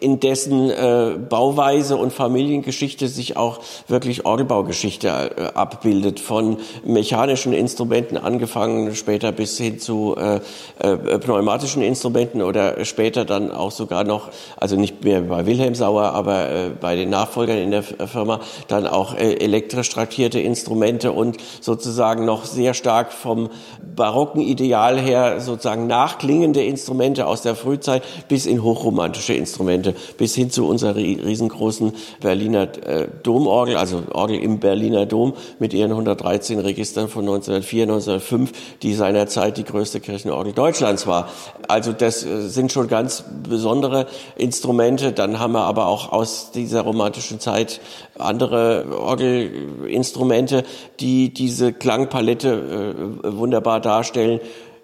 in 0.00 0.18
dessen 0.18 0.70
äh, 0.70 1.16
Bauweise 1.28 1.96
und 1.96 2.12
Familiengeschichte 2.12 3.08
sich 3.08 3.36
auch 3.36 3.60
wirklich 3.86 4.24
Orgelbaugeschichte 4.24 5.08
äh, 5.08 5.42
abbildet, 5.54 6.20
von 6.20 6.56
mechanischen 6.84 7.52
Instrumenten 7.52 8.16
angefangen, 8.16 8.94
später 8.94 9.30
bis 9.32 9.58
hin 9.58 9.78
zu 9.78 10.16
äh, 10.16 10.40
äh, 10.78 11.18
pneumatischen 11.18 11.82
Instrumenten 11.82 12.42
oder 12.42 12.84
später 12.84 13.24
dann 13.24 13.50
auch 13.50 13.70
sogar 13.70 14.04
noch, 14.04 14.30
also 14.56 14.76
nicht 14.76 15.04
mehr 15.04 15.20
bei 15.20 15.46
Wilhelm 15.46 15.74
Sauer, 15.74 16.12
aber 16.14 16.50
äh, 16.50 16.70
bei 16.80 16.96
den 16.96 17.10
Nachfolgern 17.10 17.58
in 17.58 17.70
der 17.70 17.82
Firma, 17.82 18.40
dann 18.68 18.86
auch 18.86 19.14
äh, 19.14 19.34
elektrisch 19.34 19.90
traktierte 19.90 20.40
Instrumente 20.40 21.12
und 21.12 21.36
sozusagen 21.60 22.24
noch 22.24 22.44
sehr 22.44 22.74
stark 22.74 23.12
vom 23.12 23.50
barocken 23.94 24.40
Ideal 24.40 24.98
her 24.98 25.40
sozusagen 25.40 25.86
nachklingende 25.86 26.64
Instrumente 26.64 27.26
aus 27.26 27.42
der 27.42 27.54
Frühzeit 27.54 28.02
bis 28.28 28.46
in 28.46 28.62
hochromantische 28.62 29.34
Instrumente 29.34 29.89
Instrumente, 29.90 30.16
bis 30.16 30.34
hin 30.34 30.50
zu 30.50 30.66
unserer 30.66 30.96
riesengroßen 30.96 31.92
Berliner 32.20 32.62
äh, 32.86 33.08
Domorgel, 33.22 33.76
also 33.76 34.02
Orgel 34.12 34.38
im 34.38 34.60
Berliner 34.60 35.06
Dom 35.06 35.34
mit 35.58 35.72
ihren 35.72 35.90
113 35.90 36.58
Registern 36.58 37.08
von 37.08 37.22
1904, 37.22 37.82
1905, 37.84 38.52
die 38.82 38.94
seinerzeit 38.94 39.56
die 39.56 39.64
größte 39.64 40.00
Kirchenorgel 40.00 40.52
Deutschlands 40.52 41.06
war. 41.06 41.28
Also 41.68 41.92
das 41.92 42.24
äh, 42.24 42.48
sind 42.48 42.72
schon 42.72 42.88
ganz 42.88 43.24
besondere 43.48 44.06
Instrumente. 44.36 45.12
Dann 45.12 45.38
haben 45.38 45.52
wir 45.52 45.64
aber 45.64 45.86
auch 45.86 46.12
aus 46.12 46.50
dieser 46.52 46.82
romantischen 46.82 47.40
Zeit 47.40 47.80
andere 48.18 48.86
Orgelinstrumente, 48.98 50.64
die 51.00 51.32
diese 51.32 51.72
Klangpalette 51.72 52.94
äh, 53.24 53.36
wunderbar 53.36 53.80
darstellen. 53.80 54.40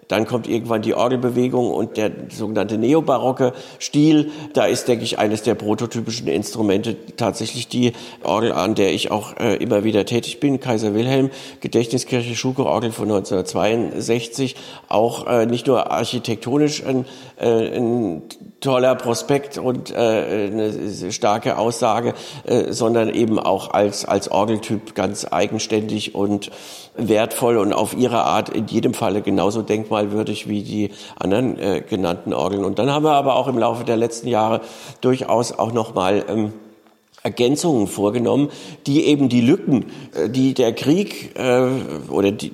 Dann 0.07 0.25
kommt 0.25 0.47
irgendwann 0.47 0.81
die 0.81 0.93
Orgelbewegung 0.93 1.71
und 1.71 1.97
der 1.97 2.11
sogenannte 2.29 2.77
neobarocke 2.77 3.53
Stil. 3.79 4.31
Da 4.53 4.65
ist, 4.65 4.87
denke 4.87 5.03
ich, 5.03 5.19
eines 5.19 5.43
der 5.43 5.55
prototypischen 5.55 6.27
Instrumente 6.27 6.95
tatsächlich 7.17 7.67
die 7.67 7.93
Orgel, 8.23 8.53
an 8.53 8.75
der 8.75 8.93
ich 8.93 9.11
auch 9.11 9.35
äh, 9.37 9.55
immer 9.57 9.83
wieder 9.83 10.05
tätig 10.05 10.39
bin. 10.39 10.59
Kaiser 10.59 10.93
Wilhelm, 10.93 11.29
Gedächtniskirche 11.59 12.35
Schuko-Orgel 12.35 12.91
von 12.91 13.05
1962. 13.05 14.55
Auch 14.87 15.27
äh, 15.27 15.45
nicht 15.45 15.67
nur 15.67 15.91
architektonisch 15.91 16.85
ein, 16.85 17.05
äh, 17.37 17.77
ein 17.77 18.21
toller 18.59 18.95
Prospekt 18.95 19.57
und 19.57 19.91
äh, 19.91 19.95
eine 19.95 21.11
starke 21.11 21.57
Aussage, 21.57 22.13
äh, 22.45 22.73
sondern 22.73 23.09
eben 23.09 23.39
auch 23.39 23.71
als, 23.71 24.05
als 24.05 24.31
Orgeltyp 24.31 24.95
ganz 24.95 25.27
eigenständig 25.29 26.15
und 26.15 26.49
wertvoll 26.95 27.57
und 27.57 27.73
auf 27.73 27.95
ihre 27.95 28.23
Art 28.23 28.49
in 28.49 28.65
jedem 28.67 28.93
Falle 28.93 29.21
genauso 29.21 29.61
denkmalwürdig 29.61 30.49
wie 30.49 30.63
die 30.63 30.91
anderen 31.17 31.59
äh, 31.59 31.83
genannten 31.87 32.33
Orgeln. 32.33 32.65
Und 32.65 32.79
dann 32.79 32.89
haben 32.89 33.03
wir 33.03 33.13
aber 33.13 33.35
auch 33.35 33.47
im 33.47 33.59
Laufe 33.59 33.83
der 33.83 33.97
letzten 33.97 34.27
Jahre 34.27 34.61
durchaus 35.01 35.51
auch 35.51 35.71
nochmal 35.71 36.25
ähm, 36.27 36.53
Ergänzungen 37.21 37.87
vorgenommen, 37.87 38.49
die 38.87 39.05
eben 39.05 39.29
die 39.29 39.41
Lücken, 39.41 39.85
äh, 40.15 40.29
die 40.29 40.55
der 40.55 40.73
Krieg 40.73 41.37
äh, 41.37 41.67
oder 42.09 42.31
die 42.31 42.53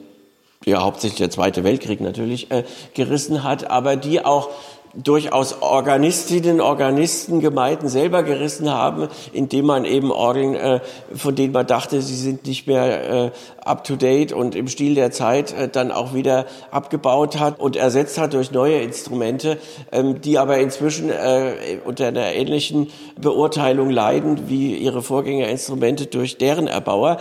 ja 0.66 0.82
hauptsächlich 0.82 1.18
der 1.20 1.30
Zweite 1.30 1.64
Weltkrieg 1.64 2.02
natürlich 2.02 2.52
äh, 2.52 2.64
gerissen 2.94 3.44
hat, 3.44 3.70
aber 3.70 3.96
die 3.96 4.24
auch 4.24 4.50
durchaus 4.94 5.62
Organistinnen, 5.62 6.62
Organisten, 6.62 7.40
Gemeinden 7.40 7.90
selber 7.90 8.24
gerissen 8.24 8.70
haben, 8.70 9.08
indem 9.32 9.66
man 9.66 9.86
eben 9.86 10.12
Orgeln, 10.12 10.56
äh, 10.56 10.82
von 11.16 11.36
denen 11.36 11.54
man 11.54 11.66
dachte, 11.66 12.02
sie 12.02 12.16
sind 12.16 12.46
nicht 12.46 12.68
mehr 12.68 13.26
äh, 13.26 13.32
up-to-date 13.66 14.34
und 14.34 14.56
im 14.56 14.68
Stil 14.68 14.94
der 14.96 15.12
Zeit 15.12 15.52
äh, 15.54 15.68
dann 15.68 15.92
auch 15.92 16.14
wieder 16.14 16.46
abgebaut 16.70 17.40
hat 17.40 17.60
und 17.60 17.76
ersetzt 17.76 18.20
hat 18.20 18.34
durch 18.34 18.52
neue 18.52 18.82
Instrumente, 18.82 19.58
ähm, 19.92 20.22
die 20.22 20.38
aber 20.38 20.60
inzwischen 20.60 21.10
äh, 21.10 21.80
unter 21.86 22.08
einer 22.08 22.34
ähnlichen 22.34 22.90
Beurteilung 23.20 23.90
leiden 23.90 24.48
wie 24.48 24.76
ihre 24.76 25.02
Vorgängerinstrumente 25.02 26.06
durch 26.06 26.38
deren 26.38 26.68
Erbauer 26.68 27.18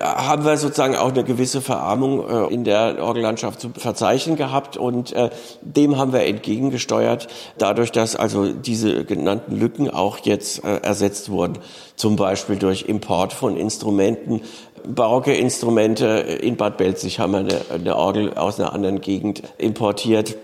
haben 0.00 0.44
wir 0.44 0.56
sozusagen 0.56 0.96
auch 0.96 1.12
eine 1.12 1.24
gewisse 1.24 1.60
Verarmung 1.60 2.28
äh, 2.28 2.52
in 2.52 2.64
der 2.64 3.02
Orgellandschaft 3.02 3.60
zu 3.60 3.70
verzeichnen 3.70 4.36
gehabt 4.36 4.76
und 4.76 5.12
äh, 5.12 5.30
dem 5.60 5.98
haben 5.98 6.12
wir 6.12 6.24
entgegengesteuert, 6.24 7.28
dadurch, 7.58 7.92
dass 7.92 8.16
also 8.16 8.52
diese 8.52 9.04
genannten 9.04 9.56
Lücken 9.58 9.90
auch 9.90 10.18
jetzt 10.18 10.64
äh, 10.64 10.78
ersetzt 10.78 11.30
wurden, 11.30 11.58
zum 11.96 12.16
Beispiel 12.16 12.56
durch 12.56 12.82
Import 12.88 13.32
von 13.32 13.56
Instrumenten, 13.56 14.42
barocke 14.86 15.34
Instrumente. 15.34 16.06
In 16.06 16.56
Bad 16.56 16.76
Belzig 16.76 17.18
haben 17.18 17.32
wir 17.32 17.40
eine, 17.40 17.60
eine 17.72 17.96
Orgel 17.96 18.34
aus 18.34 18.60
einer 18.60 18.72
anderen 18.72 19.00
Gegend 19.00 19.42
importiert 19.58 20.36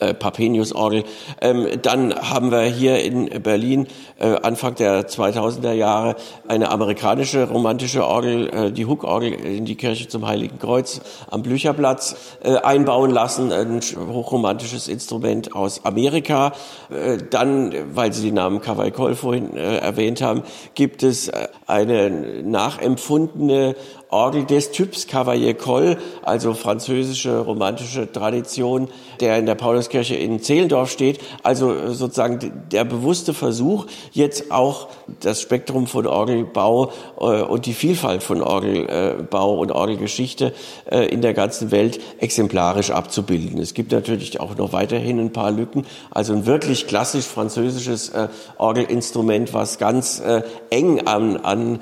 äh, 0.00 0.14
Papenius-Orgel. 0.14 1.04
Ähm, 1.40 1.66
dann 1.82 2.14
haben 2.14 2.50
wir 2.50 2.62
hier 2.62 3.02
in 3.02 3.28
Berlin 3.42 3.86
äh, 4.18 4.36
Anfang 4.42 4.74
der 4.74 5.08
2000er 5.08 5.72
Jahre 5.72 6.16
eine 6.46 6.70
amerikanische 6.70 7.48
romantische 7.48 8.06
Orgel, 8.06 8.48
äh, 8.48 8.72
die 8.72 8.86
Hook-Orgel 8.86 9.32
in 9.32 9.64
die 9.64 9.76
Kirche 9.76 10.08
zum 10.08 10.26
Heiligen 10.26 10.58
Kreuz 10.58 11.00
am 11.30 11.42
Blücherplatz 11.42 12.16
äh, 12.42 12.56
einbauen 12.56 13.10
lassen, 13.10 13.52
ein 13.52 13.80
hochromantisches 13.80 14.88
Instrument 14.88 15.54
aus 15.54 15.84
Amerika. 15.84 16.52
Äh, 16.90 17.18
dann, 17.30 17.74
weil 17.94 18.12
Sie 18.12 18.26
den 18.26 18.34
Namen 18.34 18.60
Cavaille 18.60 18.92
vorhin 19.14 19.56
äh, 19.56 19.78
erwähnt 19.78 20.22
haben, 20.22 20.42
gibt 20.74 21.02
es 21.02 21.28
äh, 21.28 21.48
eine 21.66 22.10
nachempfundene 22.42 23.74
Orgel 24.10 24.44
des 24.44 24.70
Typs 24.70 25.06
Cavalier 25.06 25.54
Coll, 25.54 25.98
also 26.22 26.54
französische 26.54 27.40
romantische 27.40 28.10
Tradition, 28.10 28.88
der 29.20 29.38
in 29.38 29.46
der 29.46 29.54
Pauluskirche 29.54 30.14
in 30.14 30.40
Zehlendorf 30.40 30.90
steht. 30.90 31.20
Also 31.42 31.92
sozusagen 31.92 32.64
der 32.72 32.84
bewusste 32.84 33.34
Versuch, 33.34 33.86
jetzt 34.12 34.50
auch 34.50 34.88
das 35.20 35.42
Spektrum 35.42 35.86
von 35.86 36.06
Orgelbau 36.06 36.92
äh, 37.20 37.42
und 37.42 37.66
die 37.66 37.74
Vielfalt 37.74 38.22
von 38.22 38.42
Orgelbau 38.42 39.58
und 39.58 39.72
Orgelgeschichte 39.72 40.54
äh, 40.90 41.06
in 41.06 41.20
der 41.20 41.34
ganzen 41.34 41.70
Welt 41.70 42.00
exemplarisch 42.18 42.90
abzubilden. 42.90 43.60
Es 43.60 43.74
gibt 43.74 43.92
natürlich 43.92 44.40
auch 44.40 44.56
noch 44.56 44.72
weiterhin 44.72 45.18
ein 45.18 45.32
paar 45.32 45.50
Lücken. 45.50 45.84
Also 46.10 46.32
ein 46.32 46.46
wirklich 46.46 46.86
klassisch 46.86 47.26
französisches 47.26 48.08
äh, 48.10 48.28
Orgelinstrument, 48.56 49.52
was 49.52 49.78
ganz 49.78 50.22
eng 50.70 51.06
an, 51.06 51.36
an 51.36 51.78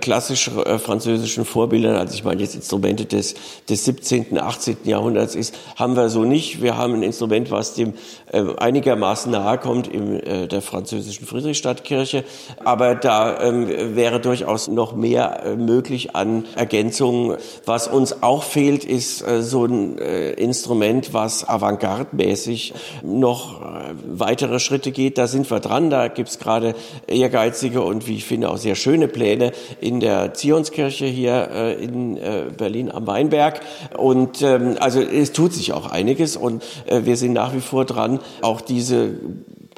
klassisch 0.00 0.50
französischen 0.78 1.39
klassischen 1.40 1.44
Vorbildern, 1.44 1.96
also 1.96 2.14
ich 2.14 2.24
meine 2.24 2.40
jetzt 2.40 2.54
Instrumente 2.54 3.04
des, 3.04 3.34
des 3.68 3.84
17., 3.84 4.38
18. 4.38 4.78
Jahrhunderts 4.84 5.34
ist, 5.34 5.54
haben 5.76 5.96
wir 5.96 6.08
so 6.08 6.24
nicht. 6.24 6.62
Wir 6.62 6.76
haben 6.76 6.94
ein 6.94 7.02
Instrument, 7.02 7.50
was 7.50 7.74
dem 7.74 7.94
äh, 8.32 8.42
einigermaßen 8.58 9.32
nahe 9.32 9.58
kommt 9.58 9.88
in 9.88 10.20
äh, 10.20 10.48
der 10.48 10.62
französischen 10.62 11.26
Friedrichstadtkirche. 11.26 12.24
Aber 12.64 12.94
da 12.94 13.40
ähm, 13.40 13.96
wäre 13.96 14.20
durchaus 14.20 14.68
noch 14.68 14.94
mehr 14.94 15.44
äh, 15.44 15.56
möglich 15.56 16.14
an 16.14 16.44
Ergänzungen. 16.56 17.36
Was 17.66 17.88
uns 17.88 18.22
auch 18.22 18.42
fehlt, 18.42 18.84
ist 18.84 19.26
äh, 19.26 19.42
so 19.42 19.64
ein 19.64 19.98
äh, 19.98 20.32
Instrument, 20.32 21.12
was 21.12 21.48
avantgarde-mäßig 21.48 22.74
noch 23.02 23.60
äh, 23.60 23.94
weitere 24.06 24.60
Schritte 24.60 24.92
geht. 24.92 25.18
Da 25.18 25.26
sind 25.26 25.50
wir 25.50 25.60
dran. 25.60 25.90
Da 25.90 26.08
gibt's 26.08 26.38
gerade 26.38 26.74
ehrgeizige 27.06 27.82
und 27.82 28.06
wie 28.06 28.16
ich 28.16 28.24
finde 28.24 28.50
auch 28.50 28.58
sehr 28.58 28.74
schöne 28.74 29.08
Pläne 29.08 29.52
in 29.80 30.00
der 30.00 30.34
Zionskirche 30.34 31.06
hier 31.06 31.29
hier 31.30 31.50
äh, 31.52 31.84
in 31.84 32.16
äh, 32.16 32.46
Berlin 32.56 32.90
am 32.90 33.06
Weinberg. 33.06 33.60
Und 33.96 34.42
ähm, 34.42 34.76
also 34.80 35.00
es 35.00 35.32
tut 35.32 35.52
sich 35.52 35.72
auch 35.72 35.90
einiges 35.90 36.36
und 36.36 36.62
äh, 36.86 37.02
wir 37.04 37.16
sind 37.16 37.32
nach 37.32 37.54
wie 37.54 37.60
vor 37.60 37.84
dran, 37.84 38.20
auch 38.42 38.60
diese 38.60 39.14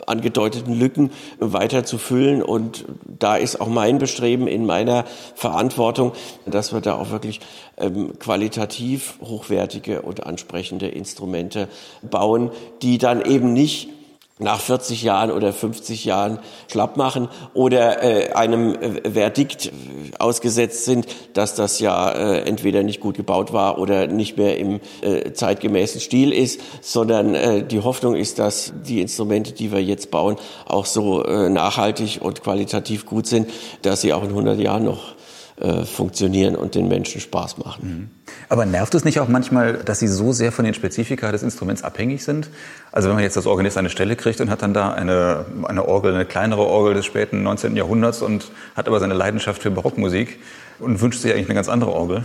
angedeuteten 0.06 0.78
Lücken 0.78 1.10
weiter 1.38 1.84
zu 1.84 1.98
füllen. 1.98 2.42
Und 2.42 2.84
da 3.06 3.36
ist 3.36 3.60
auch 3.60 3.68
mein 3.68 3.98
Bestreben 3.98 4.48
in 4.48 4.66
meiner 4.66 5.04
Verantwortung, 5.34 6.12
dass 6.46 6.72
wir 6.72 6.80
da 6.80 6.94
auch 6.94 7.10
wirklich 7.10 7.40
ähm, 7.76 8.18
qualitativ 8.18 9.18
hochwertige 9.22 10.02
und 10.02 10.26
ansprechende 10.26 10.88
Instrumente 10.88 11.68
bauen, 12.02 12.50
die 12.82 12.98
dann 12.98 13.24
eben 13.24 13.52
nicht 13.52 13.90
nach 14.38 14.60
40 14.60 15.02
Jahren 15.02 15.30
oder 15.30 15.52
50 15.52 16.04
Jahren 16.04 16.38
schlapp 16.70 16.96
machen 16.96 17.28
oder 17.54 18.02
äh, 18.02 18.32
einem 18.32 18.74
äh, 18.74 19.10
Verdikt 19.10 19.66
äh, 19.66 19.70
ausgesetzt 20.18 20.84
sind, 20.84 21.06
dass 21.34 21.54
das 21.54 21.78
ja 21.80 22.10
äh, 22.10 22.40
entweder 22.42 22.82
nicht 22.82 23.00
gut 23.00 23.16
gebaut 23.16 23.52
war 23.52 23.78
oder 23.78 24.06
nicht 24.06 24.36
mehr 24.36 24.58
im 24.58 24.80
äh, 25.02 25.32
zeitgemäßen 25.32 26.00
Stil 26.00 26.32
ist, 26.32 26.60
sondern 26.80 27.34
äh, 27.34 27.64
die 27.64 27.80
Hoffnung 27.80 28.14
ist, 28.16 28.38
dass 28.38 28.72
die 28.86 29.00
Instrumente, 29.00 29.52
die 29.52 29.72
wir 29.72 29.82
jetzt 29.82 30.10
bauen, 30.10 30.36
auch 30.66 30.86
so 30.86 31.24
äh, 31.24 31.48
nachhaltig 31.48 32.20
und 32.20 32.42
qualitativ 32.42 33.06
gut 33.06 33.26
sind, 33.26 33.50
dass 33.82 34.00
sie 34.00 34.12
auch 34.12 34.22
in 34.22 34.30
100 34.30 34.58
Jahren 34.58 34.84
noch 34.84 35.14
äh, 35.60 35.84
funktionieren 35.84 36.56
und 36.56 36.74
den 36.74 36.88
Menschen 36.88 37.20
Spaß 37.20 37.58
machen. 37.58 38.10
Mhm. 38.10 38.21
Aber 38.52 38.66
nervt 38.66 38.94
es 38.94 39.06
nicht 39.06 39.18
auch 39.18 39.28
manchmal, 39.28 39.78
dass 39.78 39.98
Sie 39.98 40.06
so 40.06 40.30
sehr 40.32 40.52
von 40.52 40.66
den 40.66 40.74
Spezifika 40.74 41.32
des 41.32 41.42
Instruments 41.42 41.82
abhängig 41.82 42.22
sind? 42.22 42.50
Also 42.92 43.08
wenn 43.08 43.14
man 43.14 43.24
jetzt 43.24 43.38
als 43.38 43.46
Organist 43.46 43.78
eine 43.78 43.88
Stelle 43.88 44.14
kriegt 44.14 44.42
und 44.42 44.50
hat 44.50 44.60
dann 44.60 44.74
da 44.74 44.92
eine, 44.92 45.46
eine 45.62 45.88
Orgel, 45.88 46.14
eine 46.14 46.26
kleinere 46.26 46.60
Orgel 46.60 46.92
des 46.92 47.06
späten 47.06 47.42
19. 47.42 47.76
Jahrhunderts 47.76 48.20
und 48.20 48.50
hat 48.76 48.88
aber 48.88 49.00
seine 49.00 49.14
Leidenschaft 49.14 49.62
für 49.62 49.70
Barockmusik 49.70 50.38
und 50.80 51.00
wünscht 51.00 51.22
sich 51.22 51.32
eigentlich 51.32 51.46
eine 51.46 51.54
ganz 51.54 51.70
andere 51.70 51.92
Orgel. 51.92 52.24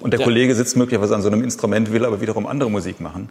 Und 0.00 0.12
der 0.12 0.20
ja. 0.20 0.24
Kollege 0.24 0.54
sitzt 0.54 0.76
möglicherweise 0.76 1.16
an 1.16 1.22
so 1.22 1.26
einem 1.26 1.42
Instrument, 1.42 1.90
will 1.90 2.04
aber 2.04 2.20
wiederum 2.20 2.46
andere 2.46 2.70
Musik 2.70 3.00
machen. 3.00 3.28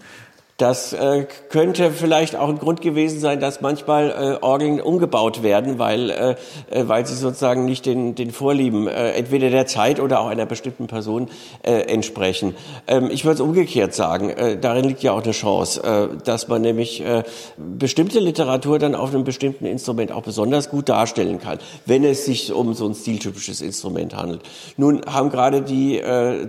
Das 0.57 0.93
äh, 0.93 1.27
könnte 1.49 1.91
vielleicht 1.91 2.37
auch 2.37 2.47
ein 2.47 2.59
Grund 2.59 2.79
gewesen 2.79 3.19
sein, 3.19 3.41
dass 3.41 3.59
manchmal 3.59 4.09
äh, 4.09 4.41
Orgeln 4.41 4.79
umgebaut 4.79 5.43
werden, 5.43 5.79
weil, 5.79 6.09
äh, 6.09 6.35
äh, 6.71 6.87
weil 6.87 7.05
sie 7.05 7.15
sozusagen 7.15 7.65
nicht 7.65 7.85
den, 7.85 8.15
den 8.15 8.31
Vorlieben 8.31 8.87
äh, 8.87 9.11
entweder 9.11 9.49
der 9.49 9.67
Zeit 9.67 9.99
oder 9.99 10.21
auch 10.21 10.27
einer 10.27 10.45
bestimmten 10.45 10.87
Person 10.87 11.29
äh, 11.63 11.73
entsprechen. 11.91 12.55
Ähm, 12.87 13.09
ich 13.11 13.25
würde 13.25 13.35
es 13.35 13.41
umgekehrt 13.41 13.93
sagen, 13.93 14.29
äh, 14.29 14.57
darin 14.57 14.85
liegt 14.85 15.03
ja 15.03 15.11
auch 15.11 15.23
eine 15.23 15.33
Chance, 15.33 15.83
äh, 15.83 16.23
dass 16.23 16.47
man 16.47 16.61
nämlich 16.61 17.01
äh, 17.01 17.23
bestimmte 17.57 18.19
Literatur 18.19 18.79
dann 18.79 18.95
auf 18.95 19.13
einem 19.13 19.25
bestimmten 19.25 19.65
Instrument 19.65 20.13
auch 20.13 20.23
besonders 20.23 20.69
gut 20.69 20.87
darstellen 20.87 21.41
kann, 21.41 21.59
wenn 21.85 22.05
es 22.05 22.23
sich 22.23 22.53
um 22.53 22.73
so 22.75 22.87
ein 22.87 22.95
stiltypisches 22.95 23.59
Instrument 23.59 24.15
handelt. 24.15 24.39
Nun 24.77 25.01
haben 25.05 25.29
gerade 25.31 25.63
die 25.63 25.97
äh, 25.97 26.47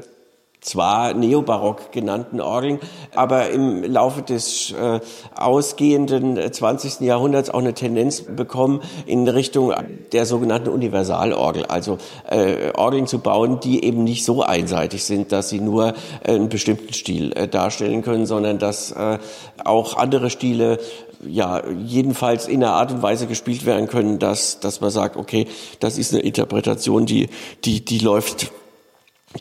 zwar 0.61 1.15
neobarock 1.15 1.93
genannten 1.93 2.41
Orgeln, 2.41 2.81
aber 3.15 3.51
im 3.51 3.85
Laufe 3.85 4.23
des 4.23 4.73
äh, 4.73 5.01
ausgehenden 5.35 6.39
20. 6.53 7.01
Jahrhunderts 7.01 7.51
auch 7.51 7.61
eine 7.61 7.75
Tendenz 7.75 8.23
bekommen 8.23 8.81
in 9.07 9.29
Richtung 9.29 9.73
der 10.13 10.27
sogenannten 10.27 10.69
Universalorgel, 10.69 11.67
also 11.67 11.99
äh, 12.29 12.73
Orgeln 12.77 13.07
zu 13.07 13.21
bauen, 13.21 13.61
die 13.61 13.85
eben 13.85 14.03
nicht 14.03 14.25
so 14.25 14.43
einseitig 14.43 15.05
sind, 15.05 15.31
dass 15.31 15.49
sie 15.49 15.61
nur 15.61 15.95
äh, 16.25 16.33
einen 16.33 16.49
bestimmten 16.49 16.93
Stil 16.93 17.33
äh, 17.33 17.47
darstellen 17.47 18.03
können, 18.03 18.27
sondern 18.27 18.59
dass 18.59 18.91
äh, 18.93 19.19
auch 19.65 19.97
andere 19.97 20.31
Stile 20.31 20.79
ja, 21.27 21.63
jedenfalls 21.67 22.47
in 22.47 22.63
einer 22.63 22.73
Art 22.73 22.93
und 22.93 23.03
Weise 23.03 23.27
gespielt 23.27 23.67
werden 23.67 23.89
können, 23.89 24.19
dass, 24.19 24.61
dass 24.61 24.81
man 24.81 24.91
sagt, 24.91 25.17
okay, 25.17 25.47
das 25.81 25.99
ist 25.99 26.13
eine 26.13 26.23
Interpretation, 26.23 27.07
die, 27.07 27.29
die, 27.65 27.85
die 27.85 27.99
läuft 27.99 28.51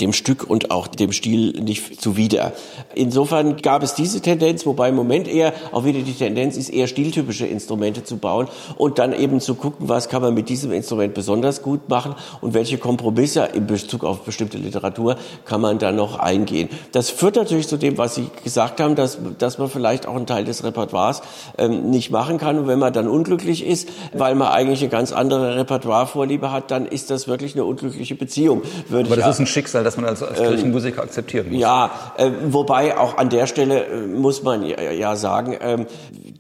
dem 0.01 0.13
Stück 0.13 0.49
und 0.49 0.71
auch 0.71 0.87
dem 0.87 1.11
Stil 1.11 1.51
nicht 1.61 2.01
zuwider. 2.01 2.53
Insofern 2.95 3.57
gab 3.57 3.83
es 3.83 3.93
diese 3.93 4.19
Tendenz, 4.19 4.65
wobei 4.65 4.89
im 4.89 4.95
Moment 4.95 5.27
eher 5.27 5.53
auch 5.71 5.85
wieder 5.85 5.99
die 5.99 6.13
Tendenz 6.13 6.57
ist, 6.57 6.69
eher 6.69 6.87
stiltypische 6.87 7.45
Instrumente 7.45 8.03
zu 8.03 8.17
bauen 8.17 8.47
und 8.77 8.99
dann 8.99 9.13
eben 9.13 9.39
zu 9.39 9.55
gucken, 9.55 9.87
was 9.87 10.09
kann 10.09 10.21
man 10.21 10.33
mit 10.33 10.49
diesem 10.49 10.71
Instrument 10.71 11.13
besonders 11.13 11.61
gut 11.61 11.87
machen 11.87 12.15
und 12.41 12.53
welche 12.53 12.77
Kompromisse 12.77 13.49
in 13.53 13.67
Bezug 13.67 14.03
auf 14.03 14.21
bestimmte 14.21 14.57
Literatur 14.57 15.17
kann 15.45 15.61
man 15.61 15.79
da 15.79 15.91
noch 15.91 16.19
eingehen. 16.19 16.67
Das 16.91 17.09
führt 17.09 17.35
natürlich 17.35 17.67
zu 17.67 17.77
dem, 17.77 17.97
was 17.97 18.15
Sie 18.15 18.29
gesagt 18.43 18.81
haben, 18.81 18.95
dass, 18.95 19.19
dass 19.37 19.59
man 19.59 19.69
vielleicht 19.69 20.07
auch 20.07 20.15
einen 20.15 20.27
Teil 20.27 20.43
des 20.43 20.63
Repertoires 20.63 21.21
ähm, 21.57 21.89
nicht 21.89 22.11
machen 22.11 22.37
kann 22.37 22.57
und 22.57 22.67
wenn 22.67 22.79
man 22.79 22.91
dann 22.91 23.07
unglücklich 23.07 23.65
ist, 23.65 23.87
weil 24.13 24.35
man 24.35 24.49
eigentlich 24.49 24.81
eine 24.81 24.89
ganz 24.89 25.13
andere 25.13 25.55
Repertoirevorliebe 25.55 26.51
hat, 26.51 26.71
dann 26.71 26.85
ist 26.85 27.11
das 27.11 27.27
wirklich 27.27 27.53
eine 27.55 27.63
unglückliche 27.63 28.15
Beziehung. 28.15 28.63
Würde 28.89 29.11
Aber 29.11 29.21
das 29.21 29.35
ist 29.35 29.39
ein 29.39 29.47
Schicksal 29.47 29.84
das 29.85 29.97
man 29.97 30.05
als, 30.05 30.23
als 30.23 30.39
ähm, 30.39 30.47
Kirchenmusiker 30.47 31.03
akzeptieren 31.03 31.51
muss. 31.51 31.59
Ja, 31.59 31.91
äh, 32.17 32.31
wobei 32.47 32.97
auch 32.97 33.17
an 33.17 33.29
der 33.29 33.47
Stelle 33.47 33.85
äh, 33.85 34.07
muss 34.07 34.43
man 34.43 34.65
ja, 34.65 34.81
ja 34.91 35.15
sagen, 35.15 35.53
äh, 35.53 35.85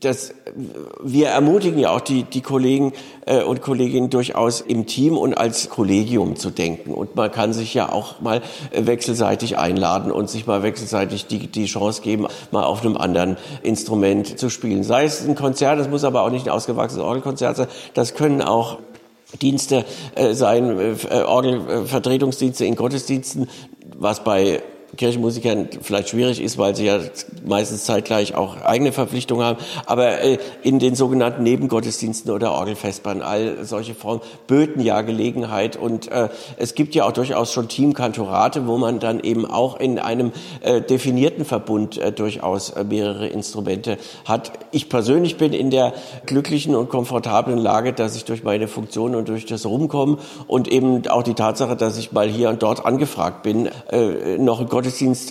dass 0.01 0.33
wir 1.03 1.29
ermutigen 1.29 1.79
ja 1.79 1.91
auch 1.91 2.01
die, 2.01 2.23
die 2.23 2.41
Kollegen 2.41 2.93
äh, 3.25 3.43
und 3.43 3.61
Kolleginnen 3.61 4.09
durchaus 4.09 4.61
im 4.61 4.85
Team 4.85 5.17
und 5.17 5.35
als 5.35 5.69
Kollegium 5.69 6.35
zu 6.35 6.49
denken. 6.49 6.91
Und 6.91 7.15
man 7.15 7.31
kann 7.31 7.53
sich 7.53 7.73
ja 7.73 7.91
auch 7.91 8.21
mal 8.21 8.41
äh, 8.71 8.85
wechselseitig 8.85 9.57
einladen 9.57 10.11
und 10.11 10.29
sich 10.29 10.47
mal 10.47 10.63
wechselseitig 10.63 11.27
die, 11.27 11.47
die 11.47 11.65
Chance 11.65 12.01
geben, 12.01 12.27
mal 12.51 12.63
auf 12.63 12.81
einem 12.81 12.97
anderen 12.97 13.37
Instrument 13.63 14.39
zu 14.39 14.49
spielen. 14.49 14.83
Sei 14.83 15.05
es 15.05 15.25
ein 15.27 15.35
Konzert, 15.35 15.79
das 15.79 15.89
muss 15.89 16.03
aber 16.03 16.23
auch 16.23 16.31
nicht 16.31 16.47
ein 16.47 16.51
ausgewachsenes 16.51 17.03
Orgelkonzert 17.03 17.57
sein, 17.57 17.67
das 17.93 18.15
können 18.15 18.41
auch 18.41 18.79
Dienste 19.37 19.85
äh, 20.15 20.33
sein, 20.33 20.79
äh, 20.79 21.21
Orgelvertretungsdienste 21.21 22.65
in 22.65 22.75
Gottesdiensten, 22.75 23.49
was 23.97 24.23
bei 24.23 24.61
Kirchenmusikern 24.97 25.69
vielleicht 25.81 26.09
schwierig 26.09 26.41
ist, 26.41 26.57
weil 26.57 26.75
sie 26.75 26.85
ja 26.85 26.99
meistens 27.45 27.85
zeitgleich 27.85 28.35
auch 28.35 28.61
eigene 28.61 28.91
Verpflichtungen 28.91 29.45
haben. 29.45 29.59
Aber 29.85 30.21
äh, 30.21 30.37
in 30.63 30.79
den 30.79 30.95
sogenannten 30.95 31.43
Nebengottesdiensten 31.43 32.31
oder 32.31 32.51
Orgelfestbahnen, 32.53 33.21
all 33.21 33.63
solche 33.63 33.93
Formen 33.93 34.21
böten 34.47 34.81
ja 34.81 35.01
Gelegenheit. 35.01 35.77
Und 35.77 36.11
äh, 36.11 36.29
es 36.57 36.75
gibt 36.75 36.95
ja 36.95 37.05
auch 37.05 37.11
durchaus 37.11 37.51
schon 37.51 37.67
Teamkantorate, 37.67 38.67
wo 38.67 38.77
man 38.77 38.99
dann 38.99 39.19
eben 39.19 39.45
auch 39.45 39.79
in 39.79 39.99
einem 39.99 40.31
äh, 40.61 40.81
definierten 40.81 41.45
Verbund 41.45 41.99
durchaus 42.17 42.73
mehrere 42.87 43.27
Instrumente 43.27 43.97
hat. 44.25 44.51
Ich 44.71 44.89
persönlich 44.89 45.37
bin 45.37 45.53
in 45.53 45.69
der 45.69 45.93
glücklichen 46.25 46.75
und 46.75 46.89
komfortablen 46.89 47.57
Lage, 47.57 47.93
dass 47.93 48.15
ich 48.15 48.25
durch 48.25 48.43
meine 48.43 48.67
Funktion 48.67 49.15
und 49.15 49.29
durch 49.29 49.45
das 49.45 49.65
Rumkommen 49.65 50.17
und 50.47 50.67
eben 50.67 51.07
auch 51.07 51.23
die 51.23 51.33
Tatsache, 51.33 51.75
dass 51.75 51.97
ich 51.97 52.11
mal 52.11 52.27
hier 52.27 52.49
und 52.49 52.63
dort 52.63 52.85
angefragt 52.85 53.43
bin, 53.43 53.69
noch 54.37 54.59
ein 54.59 54.69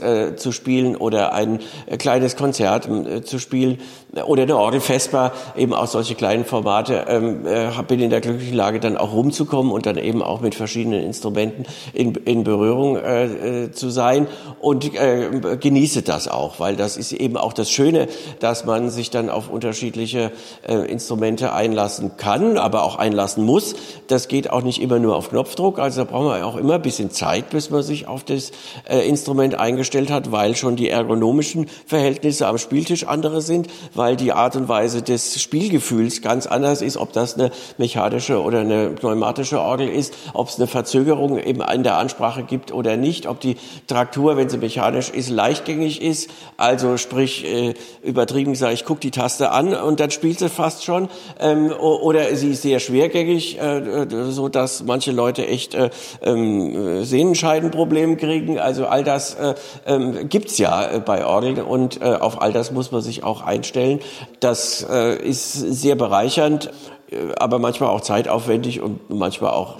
äh, 0.00 0.36
zu 0.36 0.52
spielen 0.52 0.96
oder 0.96 1.32
ein 1.32 1.60
äh, 1.86 1.96
kleines 1.96 2.36
Konzert 2.36 2.88
äh, 2.88 3.22
zu 3.22 3.38
spielen 3.38 3.78
oder 4.22 4.42
eine 4.42 4.56
Orgelfestbar, 4.56 5.32
eben 5.56 5.74
auch 5.74 5.86
solche 5.86 6.14
kleinen 6.14 6.44
Formate, 6.44 7.06
ähm, 7.08 7.46
äh, 7.46 7.70
bin 7.86 8.00
in 8.00 8.10
der 8.10 8.20
glücklichen 8.20 8.56
Lage, 8.56 8.80
dann 8.80 8.96
auch 8.96 9.12
rumzukommen 9.12 9.72
und 9.72 9.86
dann 9.86 9.96
eben 9.96 10.22
auch 10.22 10.40
mit 10.40 10.54
verschiedenen 10.54 11.02
Instrumenten 11.02 11.64
in, 11.92 12.14
in 12.14 12.44
Berührung 12.44 12.96
äh, 12.96 13.64
äh, 13.64 13.72
zu 13.72 13.90
sein 13.90 14.26
und 14.60 14.94
äh, 14.94 15.56
genieße 15.60 16.02
das 16.02 16.28
auch, 16.28 16.60
weil 16.60 16.76
das 16.76 16.96
ist 16.96 17.12
eben 17.12 17.36
auch 17.36 17.52
das 17.52 17.70
Schöne, 17.70 18.08
dass 18.40 18.64
man 18.64 18.90
sich 18.90 19.10
dann 19.10 19.30
auf 19.30 19.50
unterschiedliche 19.50 20.32
äh, 20.66 20.74
Instrumente 20.74 21.52
einlassen 21.52 22.16
kann, 22.16 22.58
aber 22.58 22.84
auch 22.84 22.96
einlassen 22.96 23.44
muss. 23.44 23.74
Das 24.08 24.28
geht 24.28 24.50
auch 24.50 24.62
nicht 24.62 24.80
immer 24.80 24.98
nur 24.98 25.16
auf 25.16 25.30
Knopfdruck, 25.30 25.78
also 25.78 26.04
da 26.04 26.10
braucht 26.10 26.26
man 26.26 26.42
auch 26.42 26.56
immer 26.56 26.74
ein 26.74 26.82
bisschen 26.82 27.10
Zeit, 27.10 27.50
bis 27.50 27.70
man 27.70 27.82
sich 27.82 28.06
auf 28.06 28.24
das 28.24 28.52
äh, 28.88 29.08
Instrument 29.08 29.58
eingestellt 29.58 30.10
hat, 30.10 30.30
weil 30.32 30.56
schon 30.56 30.76
die 30.76 30.88
ergonomischen 30.88 31.66
Verhältnisse 31.86 32.46
am 32.46 32.58
Spieltisch 32.58 33.06
andere 33.06 33.40
sind, 33.40 33.68
weil 33.94 34.03
die 34.12 34.32
Art 34.32 34.56
und 34.56 34.68
Weise 34.68 35.02
des 35.02 35.40
Spielgefühls 35.40 36.22
ganz 36.22 36.46
anders 36.46 36.82
ist, 36.82 36.96
ob 36.96 37.12
das 37.12 37.34
eine 37.34 37.50
mechanische 37.78 38.42
oder 38.42 38.60
eine 38.60 38.90
pneumatische 38.90 39.60
Orgel 39.60 39.88
ist, 39.88 40.14
ob 40.32 40.48
es 40.48 40.56
eine 40.56 40.66
Verzögerung 40.66 41.38
eben 41.38 41.60
in 41.62 41.82
der 41.82 41.98
Ansprache 41.98 42.42
gibt 42.42 42.72
oder 42.72 42.96
nicht, 42.96 43.26
ob 43.26 43.40
die 43.40 43.56
Traktur, 43.86 44.36
wenn 44.36 44.48
sie 44.48 44.58
mechanisch 44.58 45.10
ist, 45.10 45.30
leichtgängig 45.30 46.02
ist, 46.02 46.30
also 46.56 46.96
sprich 46.96 47.44
äh, 47.44 47.74
übertrieben 48.02 48.52
gesagt, 48.52 48.74
ich 48.74 48.84
gucke 48.84 49.00
die 49.00 49.10
Taste 49.10 49.50
an 49.50 49.74
und 49.74 50.00
dann 50.00 50.10
spielt 50.10 50.38
sie 50.38 50.48
fast 50.48 50.84
schon, 50.84 51.08
ähm, 51.40 51.72
oder 51.72 52.34
sie 52.36 52.50
ist 52.50 52.62
sehr 52.62 52.80
schwergängig, 52.80 53.58
äh, 53.60 54.06
so 54.30 54.48
dass 54.48 54.84
manche 54.84 55.12
Leute 55.12 55.46
echt 55.46 55.74
äh, 55.74 55.90
äh, 56.22 57.04
Sehnenscheidenprobleme 57.04 58.16
kriegen, 58.16 58.58
also 58.58 58.86
all 58.86 59.04
das 59.04 59.34
äh, 59.34 59.54
ähm, 59.86 60.28
gibt's 60.28 60.58
ja 60.58 60.86
äh, 60.86 61.00
bei 61.00 61.24
Orgeln 61.24 61.60
und 61.60 62.00
äh, 62.00 62.04
auf 62.04 62.40
all 62.40 62.52
das 62.52 62.72
muss 62.72 62.92
man 62.92 63.02
sich 63.02 63.24
auch 63.24 63.42
einstellen. 63.42 63.93
Das 64.40 64.86
äh, 64.88 65.16
ist 65.16 65.52
sehr 65.52 65.94
bereichernd, 65.96 66.70
äh, 67.10 67.32
aber 67.36 67.58
manchmal 67.58 67.90
auch 67.90 68.00
zeitaufwendig 68.00 68.80
und 68.80 69.10
manchmal 69.10 69.52
auch 69.52 69.78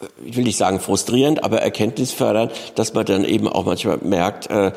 äh, 0.00 0.06
ich 0.24 0.36
will 0.36 0.44
nicht 0.44 0.56
sagen 0.56 0.80
frustrierend, 0.80 1.44
aber 1.44 1.60
erkenntnisfördernd, 1.60 2.52
dass 2.74 2.94
man 2.94 3.04
dann 3.06 3.24
eben 3.24 3.48
auch 3.48 3.64
manchmal 3.64 3.98
merkt, 3.98 4.50
äh, 4.50 4.72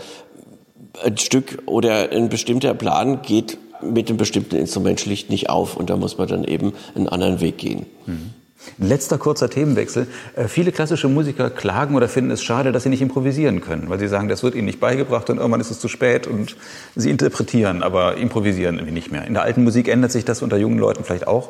ein 1.03 1.17
Stück 1.17 1.63
oder 1.65 2.11
ein 2.11 2.29
bestimmter 2.29 2.73
Plan 2.73 3.21
geht 3.21 3.57
mit 3.81 4.09
einem 4.09 4.17
bestimmten 4.17 4.55
Instrument 4.55 4.99
schlicht 4.99 5.29
nicht 5.29 5.49
auf 5.49 5.75
und 5.75 5.89
da 5.89 5.97
muss 5.97 6.17
man 6.17 6.27
dann 6.27 6.43
eben 6.43 6.73
einen 6.95 7.09
anderen 7.09 7.41
Weg 7.41 7.57
gehen. 7.57 7.85
Mhm. 8.05 8.33
Letzter 8.77 9.17
kurzer 9.17 9.49
Themenwechsel. 9.49 10.07
Äh, 10.35 10.47
viele 10.47 10.71
klassische 10.71 11.07
Musiker 11.07 11.49
klagen 11.49 11.95
oder 11.95 12.07
finden 12.07 12.31
es 12.31 12.43
schade, 12.43 12.71
dass 12.71 12.83
sie 12.83 12.89
nicht 12.89 13.01
improvisieren 13.01 13.61
können, 13.61 13.89
weil 13.89 13.99
sie 13.99 14.07
sagen, 14.07 14.27
das 14.27 14.43
wird 14.43 14.55
ihnen 14.55 14.65
nicht 14.65 14.79
beigebracht 14.79 15.29
und 15.29 15.37
irgendwann 15.37 15.61
ist 15.61 15.71
es 15.71 15.79
zu 15.79 15.87
spät 15.87 16.27
und 16.27 16.55
sie 16.95 17.09
interpretieren, 17.09 17.83
aber 17.83 18.17
improvisieren 18.17 18.75
irgendwie 18.75 18.93
nicht 18.93 19.11
mehr. 19.11 19.25
In 19.25 19.33
der 19.33 19.43
alten 19.43 19.63
Musik 19.63 19.87
ändert 19.87 20.11
sich 20.11 20.25
das 20.25 20.41
unter 20.41 20.57
jungen 20.57 20.79
Leuten 20.79 21.03
vielleicht 21.03 21.27
auch. 21.27 21.49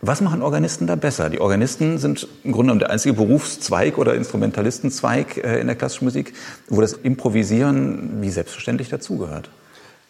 Was 0.00 0.20
machen 0.20 0.42
Organisten 0.42 0.86
da 0.86 0.94
besser? 0.94 1.28
Die 1.28 1.40
Organisten 1.40 1.98
sind 1.98 2.28
im 2.44 2.52
Grunde 2.52 2.66
genommen 2.66 2.80
der 2.80 2.90
einzige 2.90 3.14
Berufszweig 3.14 3.98
oder 3.98 4.14
Instrumentalistenzweig 4.14 5.38
äh, 5.38 5.60
in 5.60 5.66
der 5.66 5.76
klassischen 5.76 6.04
Musik, 6.04 6.34
wo 6.68 6.80
das 6.80 6.92
Improvisieren 6.92 8.22
wie 8.22 8.30
selbstverständlich 8.30 8.88
dazugehört. 8.88 9.50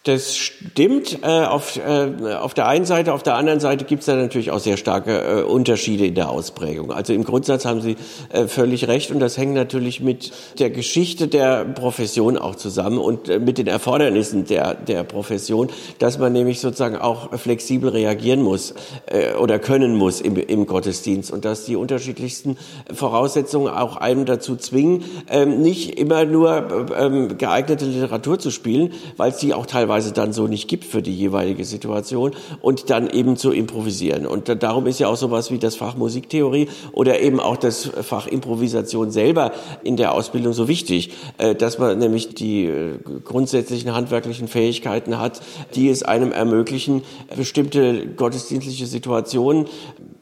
Das 0.05 0.37
stimmt 0.37 1.23
äh, 1.23 1.27
auf, 1.27 1.75
äh, 1.75 2.33
auf 2.33 2.53
der 2.53 2.69
einen 2.69 2.85
Seite, 2.85 3.13
auf 3.13 3.21
der 3.21 3.35
anderen 3.35 3.59
Seite 3.59 3.83
gibt 3.83 3.99
es 3.99 4.05
da 4.05 4.15
natürlich 4.15 4.49
auch 4.49 4.59
sehr 4.59 4.77
starke 4.77 5.41
äh, 5.41 5.43
Unterschiede 5.43 6.05
in 6.05 6.15
der 6.15 6.29
Ausprägung. 6.29 6.93
Also 6.93 7.11
im 7.11 7.25
Grundsatz 7.25 7.65
haben 7.65 7.81
Sie 7.81 7.97
äh, 8.29 8.47
völlig 8.47 8.87
recht 8.87 9.11
und 9.11 9.19
das 9.19 9.37
hängt 9.37 9.55
natürlich 9.55 9.99
mit 9.99 10.31
der 10.57 10.69
Geschichte 10.69 11.27
der 11.27 11.65
Profession 11.65 12.37
auch 12.37 12.55
zusammen 12.55 12.97
und 12.97 13.27
äh, 13.27 13.39
mit 13.39 13.57
den 13.57 13.67
Erfordernissen 13.67 14.45
der, 14.45 14.73
der 14.73 15.03
Profession, 15.03 15.67
dass 15.99 16.17
man 16.17 16.31
nämlich 16.31 16.61
sozusagen 16.61 16.95
auch 16.95 17.37
flexibel 17.37 17.89
reagieren 17.89 18.41
muss 18.41 18.75
äh, 19.07 19.33
oder 19.33 19.59
können 19.59 19.97
muss 19.97 20.21
im, 20.21 20.37
im 20.37 20.65
Gottesdienst 20.65 21.29
und 21.29 21.43
dass 21.43 21.65
die 21.65 21.75
unterschiedlichsten 21.75 22.57
Voraussetzungen 22.93 23.67
auch 23.67 23.97
einem 23.97 24.23
dazu 24.23 24.55
zwingen, 24.55 25.03
ähm, 25.29 25.61
nicht 25.61 25.99
immer 25.99 26.23
nur 26.23 26.87
ähm, 26.97 27.37
geeignete 27.37 27.83
Literatur 27.83 28.39
zu 28.39 28.49
spielen, 28.49 28.93
weil 29.17 29.33
sie 29.33 29.53
auch 29.53 29.65
teilweise 29.65 29.88
teilweise 29.89 30.13
dann 30.13 30.33
so 30.33 30.45
nicht 30.45 30.67
gibt 30.67 30.85
für 30.85 31.01
die 31.01 31.15
jeweilige 31.15 31.65
Situation 31.65 32.33
und 32.61 32.91
dann 32.91 33.09
eben 33.09 33.37
zu 33.37 33.51
improvisieren. 33.51 34.27
Und 34.27 34.47
darum 34.61 34.85
ist 34.85 34.99
ja 34.99 35.07
auch 35.07 35.15
sowas 35.15 35.49
wie 35.49 35.57
das 35.57 35.75
Fach 35.75 35.97
Musiktheorie 35.97 36.67
oder 36.91 37.19
eben 37.21 37.39
auch 37.39 37.57
das 37.57 37.89
Fach 38.03 38.27
Improvisation 38.27 39.09
selber 39.09 39.51
in 39.83 39.97
der 39.97 40.13
Ausbildung 40.13 40.53
so 40.53 40.67
wichtig, 40.67 41.11
äh, 41.39 41.55
dass 41.55 41.79
man 41.79 41.97
nämlich 41.97 42.35
die 42.35 42.65
äh, 42.65 42.99
grundsätzlichen 43.25 43.95
handwerklichen 43.95 44.47
Fähigkeiten 44.47 45.17
hat, 45.17 45.41
die 45.73 45.89
es 45.89 46.03
einem 46.03 46.31
ermöglichen, 46.31 47.01
bestimmte 47.35 48.05
gottesdienstliche 48.15 48.85
Situationen 48.85 49.65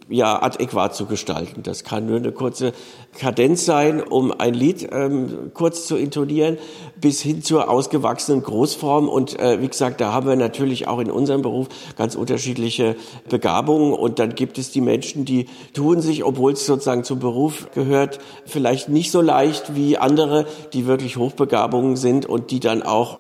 ja 0.10 0.42
adäquat 0.42 0.96
zu 0.96 1.06
gestalten. 1.06 1.64
Das 1.64 1.84
kann 1.84 2.06
nur 2.06 2.18
eine 2.18 2.32
kurze 2.32 2.74
Kadenz 3.18 3.66
sein, 3.66 4.02
um 4.02 4.32
ein 4.32 4.54
Lied 4.54 4.88
ähm, 4.92 5.52
kurz 5.54 5.88
zu 5.88 5.98
intonieren, 5.98 6.58
bis 7.00 7.22
hin 7.22 7.44
zur 7.44 7.70
ausgewachsenen 7.70 8.44
Großform. 8.44 9.10
Und 9.10 9.40
äh, 9.40 9.62
wie 9.62 9.68
gesagt, 9.68 10.02
da 10.02 10.14
haben 10.14 10.28
wir 10.28 10.36
natürlich 10.36 10.88
auch 10.88 11.00
in 11.00 11.12
unserem 11.12 11.42
Beruf 11.42 11.68
ganz 11.98 12.16
unterschiedliche 12.16 12.96
Begabungen. 13.30 13.94
Und 13.94 14.20
dann 14.20 14.36
gibt 14.36 14.58
es 14.58 14.72
die 14.72 14.82
Menschen, 14.82 15.26
die 15.26 15.48
tun 15.74 16.02
sich, 16.02 16.24
obwohl 16.24 16.54
es 16.54 16.66
sozusagen 16.66 17.04
zum 17.04 17.20
Beruf 17.20 17.70
gehört, 17.74 18.20
vielleicht 18.46 18.90
nicht 18.90 19.12
so 19.12 19.22
leicht 19.22 19.76
wie 19.76 19.98
andere, 19.98 20.46
die 20.74 20.86
wirklich 20.88 21.18
Hochbegabungen 21.18 21.96
sind 21.96 22.26
und 22.26 22.52
die 22.52 22.60
dann 22.60 22.84
auch 22.84 23.20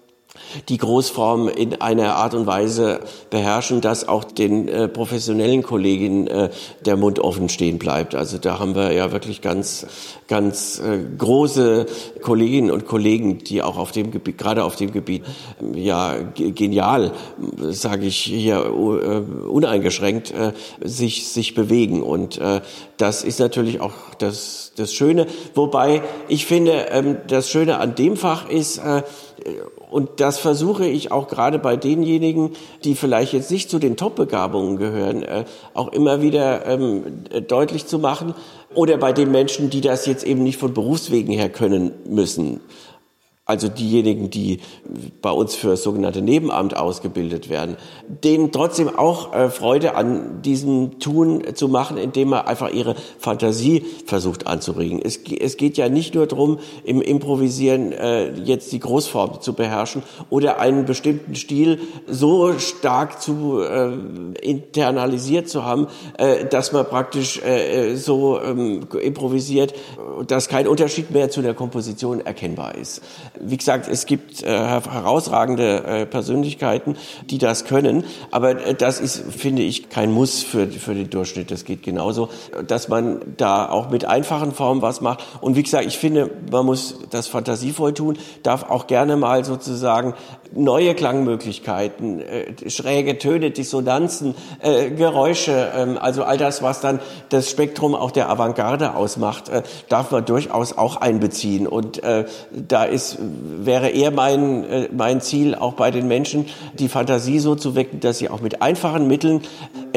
die 0.69 0.77
Großform 0.77 1.47
in 1.47 1.81
einer 1.81 2.15
Art 2.15 2.33
und 2.33 2.47
Weise 2.47 3.01
beherrschen, 3.29 3.81
dass 3.81 4.07
auch 4.07 4.23
den 4.23 4.67
äh, 4.67 4.87
professionellen 4.87 5.63
Kolleginnen 5.63 6.27
äh, 6.27 6.49
der 6.85 6.97
Mund 6.97 7.19
offen 7.19 7.49
stehen 7.49 7.77
bleibt. 7.77 8.15
Also 8.15 8.37
da 8.37 8.59
haben 8.59 8.75
wir 8.75 8.91
ja 8.91 9.11
wirklich 9.11 9.41
ganz, 9.41 9.85
ganz 10.27 10.79
äh, 10.79 10.99
große 11.17 11.85
Kolleginnen 12.21 12.71
und 12.71 12.85
Kollegen, 12.85 13.39
die 13.39 13.61
auch 13.61 13.77
auf 13.77 13.91
dem 13.91 14.11
Gebiet, 14.11 14.37
gerade 14.37 14.63
auf 14.63 14.75
dem 14.75 14.91
Gebiet, 14.91 15.23
ja 15.73 16.15
genial, 16.35 17.11
sage 17.69 18.05
ich 18.05 18.17
hier 18.17 18.65
äh, 18.65 19.47
uneingeschränkt, 19.47 20.31
äh, 20.31 20.53
sich 20.83 21.27
sich 21.27 21.53
bewegen. 21.53 22.01
Und 22.01 22.37
äh, 22.37 22.61
das 22.97 23.23
ist 23.23 23.39
natürlich 23.39 23.81
auch 23.81 23.93
das 24.17 24.71
das 24.75 24.93
Schöne. 24.93 25.27
Wobei 25.55 26.03
ich 26.27 26.45
finde, 26.45 26.87
ähm, 26.91 27.17
das 27.27 27.49
Schöne 27.49 27.79
an 27.79 27.95
dem 27.95 28.15
Fach 28.15 28.49
ist 28.49 28.81
und 29.89 30.19
das 30.19 30.39
versuche 30.39 30.85
ich 30.85 31.11
auch 31.11 31.27
gerade 31.27 31.59
bei 31.59 31.77
denjenigen, 31.77 32.51
die 32.83 32.95
vielleicht 32.95 33.33
jetzt 33.33 33.51
nicht 33.51 33.69
zu 33.69 33.79
den 33.79 33.95
Top-Begabungen 33.97 34.77
gehören, 34.77 35.23
äh, 35.23 35.45
auch 35.73 35.89
immer 35.89 36.21
wieder 36.21 36.65
ähm, 36.65 37.03
deutlich 37.47 37.85
zu 37.85 37.99
machen. 37.99 38.33
Oder 38.73 38.97
bei 38.97 39.13
den 39.13 39.31
Menschen, 39.31 39.69
die 39.69 39.81
das 39.81 40.05
jetzt 40.05 40.25
eben 40.25 40.43
nicht 40.43 40.57
von 40.57 40.73
Berufswegen 40.73 41.33
her 41.33 41.49
können 41.49 41.91
müssen 42.05 42.59
also 43.47 43.69
diejenigen, 43.69 44.29
die 44.29 44.59
bei 45.21 45.31
uns 45.31 45.55
für 45.55 45.69
das 45.69 45.81
sogenannte 45.81 46.21
Nebenamt 46.21 46.75
ausgebildet 46.75 47.49
werden, 47.49 47.77
denen 48.07 48.51
trotzdem 48.51 48.93
auch 48.93 49.33
äh, 49.33 49.49
Freude 49.49 49.95
an 49.95 50.41
diesem 50.41 50.99
Tun 50.99 51.55
zu 51.55 51.69
machen, 51.69 51.97
indem 51.97 52.29
man 52.29 52.45
einfach 52.45 52.69
ihre 52.69 52.95
Fantasie 53.17 53.85
versucht 54.05 54.47
anzuregen. 54.47 54.99
Es, 55.01 55.17
es 55.17 55.55
geht 55.55 55.77
ja 55.77 55.87
nicht 55.87 56.13
nur 56.13 56.27
darum, 56.27 56.59
im 56.83 57.01
Improvisieren 57.01 57.93
äh, 57.93 58.33
jetzt 58.33 58.73
die 58.73 58.79
Großform 58.79 59.39
zu 59.39 59.53
beherrschen 59.53 60.03
oder 60.29 60.59
einen 60.59 60.85
bestimmten 60.85 61.35
Stil 61.35 61.79
so 62.05 62.59
stark 62.59 63.21
zu 63.21 63.61
äh, 63.61 63.93
internalisiert 64.41 65.47
zu 65.47 65.63
haben, 65.63 65.87
äh, 66.17 66.45
dass 66.45 66.73
man 66.73 66.85
praktisch 66.85 67.41
äh, 67.43 67.95
so 67.95 68.41
ähm, 68.41 68.87
improvisiert, 69.01 69.73
dass 70.27 70.49
kein 70.49 70.67
Unterschied 70.67 71.11
mehr 71.11 71.29
zu 71.29 71.41
der 71.41 71.53
Komposition 71.53 72.19
erkennbar 72.19 72.75
ist. 72.75 73.01
Wie 73.41 73.57
gesagt, 73.57 73.87
es 73.87 74.05
gibt 74.05 74.43
äh, 74.43 74.47
herausragende 74.47 75.83
äh, 75.83 76.05
Persönlichkeiten, 76.05 76.95
die 77.29 77.37
das 77.37 77.65
können, 77.65 78.03
aber 78.31 78.65
äh, 78.65 78.73
das 78.75 78.99
ist, 78.99 79.23
finde 79.31 79.61
ich, 79.61 79.89
kein 79.89 80.11
Muss 80.11 80.43
für, 80.43 80.67
für 80.67 80.93
den 80.93 81.09
Durchschnitt. 81.09 81.51
Das 81.51 81.65
geht 81.65 81.83
genauso, 81.83 82.29
dass 82.67 82.87
man 82.87 83.21
da 83.37 83.69
auch 83.69 83.89
mit 83.89 84.05
einfachen 84.05 84.51
Formen 84.51 84.81
was 84.81 85.01
macht. 85.01 85.23
Und 85.41 85.55
wie 85.55 85.63
gesagt, 85.63 85.85
ich 85.85 85.97
finde, 85.97 86.29
man 86.51 86.65
muss 86.65 86.99
das 87.09 87.27
fantasievoll 87.27 87.93
tun, 87.93 88.17
darf 88.43 88.69
auch 88.69 88.87
gerne 88.87 89.17
mal 89.17 89.45
sozusagen 89.45 90.13
neue 90.53 90.95
Klangmöglichkeiten, 90.95 92.21
äh, 92.21 92.69
schräge 92.69 93.17
Töne, 93.17 93.51
Dissonanzen, 93.51 94.35
äh, 94.61 94.89
Geräusche, 94.91 95.71
ähm, 95.75 95.97
also 95.99 96.23
all 96.23 96.37
das, 96.37 96.61
was 96.61 96.81
dann 96.81 96.99
das 97.29 97.49
Spektrum 97.49 97.95
auch 97.95 98.11
der 98.11 98.29
Avantgarde 98.29 98.95
ausmacht, 98.95 99.49
äh, 99.49 99.63
darf 99.89 100.11
man 100.11 100.25
durchaus 100.25 100.77
auch 100.77 100.97
einbeziehen. 100.97 101.67
Und 101.67 102.03
äh, 102.03 102.25
da 102.51 102.83
ist, 102.83 103.17
wäre 103.19 103.89
eher 103.89 104.11
mein, 104.11 104.63
äh, 104.63 104.89
mein 104.95 105.21
Ziel, 105.21 105.55
auch 105.55 105.73
bei 105.73 105.91
den 105.91 106.07
Menschen, 106.07 106.45
die 106.73 106.89
Fantasie 106.89 107.39
so 107.39 107.55
zu 107.55 107.75
wecken, 107.75 107.99
dass 107.99 108.17
sie 108.17 108.29
auch 108.29 108.41
mit 108.41 108.61
einfachen 108.61 109.07
Mitteln 109.07 109.41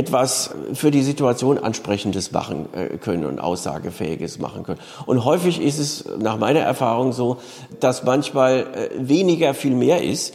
etwas 0.00 0.50
für 0.72 0.90
die 0.90 1.02
Situation 1.02 1.58
Ansprechendes 1.58 2.32
machen 2.32 2.68
äh, 2.72 2.96
können 2.96 3.26
und 3.26 3.38
Aussagefähiges 3.38 4.38
machen 4.38 4.62
können. 4.62 4.80
Und 5.04 5.24
häufig 5.26 5.60
ist 5.60 5.78
es 5.78 6.06
nach 6.18 6.38
meiner 6.38 6.60
Erfahrung 6.60 7.12
so, 7.12 7.36
dass 7.80 8.02
manchmal 8.04 8.60
äh, 8.60 8.88
weniger 8.96 9.52
viel 9.52 9.74
mehr 9.74 10.02
ist, 10.02 10.34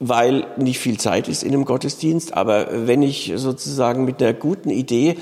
weil 0.00 0.46
nicht 0.56 0.80
viel 0.80 0.98
Zeit 0.98 1.28
ist 1.28 1.44
in 1.44 1.52
einem 1.52 1.64
Gottesdienst. 1.64 2.34
Aber 2.34 2.88
wenn 2.88 3.02
ich 3.02 3.32
sozusagen 3.36 4.04
mit 4.04 4.20
einer 4.20 4.32
guten 4.32 4.70
Idee 4.70 5.16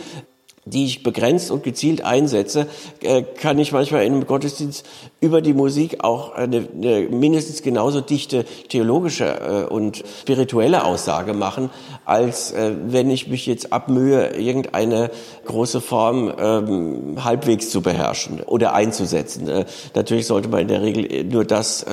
die 0.64 0.84
ich 0.84 1.02
begrenzt 1.02 1.50
und 1.50 1.64
gezielt 1.64 2.04
einsetze, 2.04 2.68
äh, 3.00 3.22
kann 3.22 3.58
ich 3.58 3.72
manchmal 3.72 4.04
in 4.04 4.12
einem 4.12 4.26
Gottesdienst 4.26 4.86
über 5.20 5.40
die 5.40 5.54
Musik 5.54 6.04
auch 6.04 6.34
eine, 6.34 6.68
eine 6.72 7.08
mindestens 7.08 7.62
genauso 7.62 8.00
dichte 8.00 8.44
theologische 8.68 9.24
äh, 9.24 9.72
und 9.72 10.04
spirituelle 10.20 10.84
Aussage 10.84 11.34
machen, 11.34 11.70
als 12.04 12.52
äh, 12.52 12.74
wenn 12.86 13.10
ich 13.10 13.26
mich 13.26 13.46
jetzt 13.46 13.72
abmühe, 13.72 14.36
irgendeine 14.36 15.10
große 15.46 15.80
Form 15.80 16.32
ähm, 16.38 17.24
halbwegs 17.24 17.70
zu 17.70 17.80
beherrschen 17.80 18.40
oder 18.40 18.74
einzusetzen. 18.74 19.50
Natürlich 19.94 20.26
sollte 20.26 20.48
man 20.48 20.60
in 20.60 20.68
der 20.68 20.82
Regel 20.82 21.24
nur 21.24 21.44
das 21.44 21.84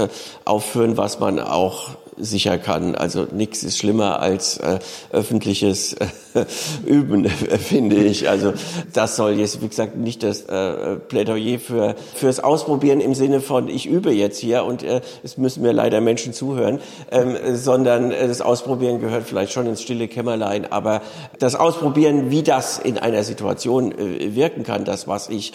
aufführen, 0.46 0.98
was 0.98 1.20
man 1.20 1.40
auch 1.40 1.96
sicher 2.20 2.58
kann. 2.58 2.96
Also 2.96 3.28
nichts 3.32 3.64
ist 3.64 3.78
schlimmer 3.78 4.20
als 4.20 4.58
äh, 4.58 4.80
öffentliches 5.12 5.94
äh, 5.94 6.08
Üben, 6.86 7.26
finde 7.30 7.98
ich. 7.98 8.30
Also 8.30 8.54
das 8.94 9.16
soll 9.16 9.34
jetzt, 9.34 9.62
wie 9.62 9.68
gesagt, 9.68 9.98
nicht 9.98 10.24
das 10.24 10.42
äh, 10.44 10.96
Plädoyer 10.98 11.60
für 11.60 11.96
fürs 12.14 12.40
Ausprobieren 12.40 13.02
im 13.02 13.16
Sinne 13.16 13.42
von 13.42 13.68
ich 13.70 13.86
übe 13.86 14.12
jetzt 14.12 14.40
hier 14.40 14.64
und 14.64 14.84
äh, 14.84 15.02
es 15.24 15.38
müssen 15.38 15.64
mir 15.64 15.74
leider 15.74 16.02
Menschen 16.02 16.34
zuhören, 16.34 16.80
ähm, 17.12 17.36
sondern 17.54 18.12
äh, 18.12 18.28
das 18.28 18.42
Ausprobieren 18.42 19.00
gehört 19.00 19.24
vielleicht 19.24 19.52
schon 19.52 19.66
ins 19.68 19.82
stille 19.82 20.08
Kämmerlein. 20.08 20.72
Aber 20.72 21.02
das 21.40 21.56
Ausprobieren, 21.56 22.30
wie 22.32 22.44
das 22.44 22.78
in 22.78 22.98
einer 22.98 23.24
Situation 23.24 23.92
äh, 23.92 24.36
wirken 24.36 24.64
kann, 24.64 24.86
das 24.86 25.08
was 25.08 25.30
ich 25.30 25.54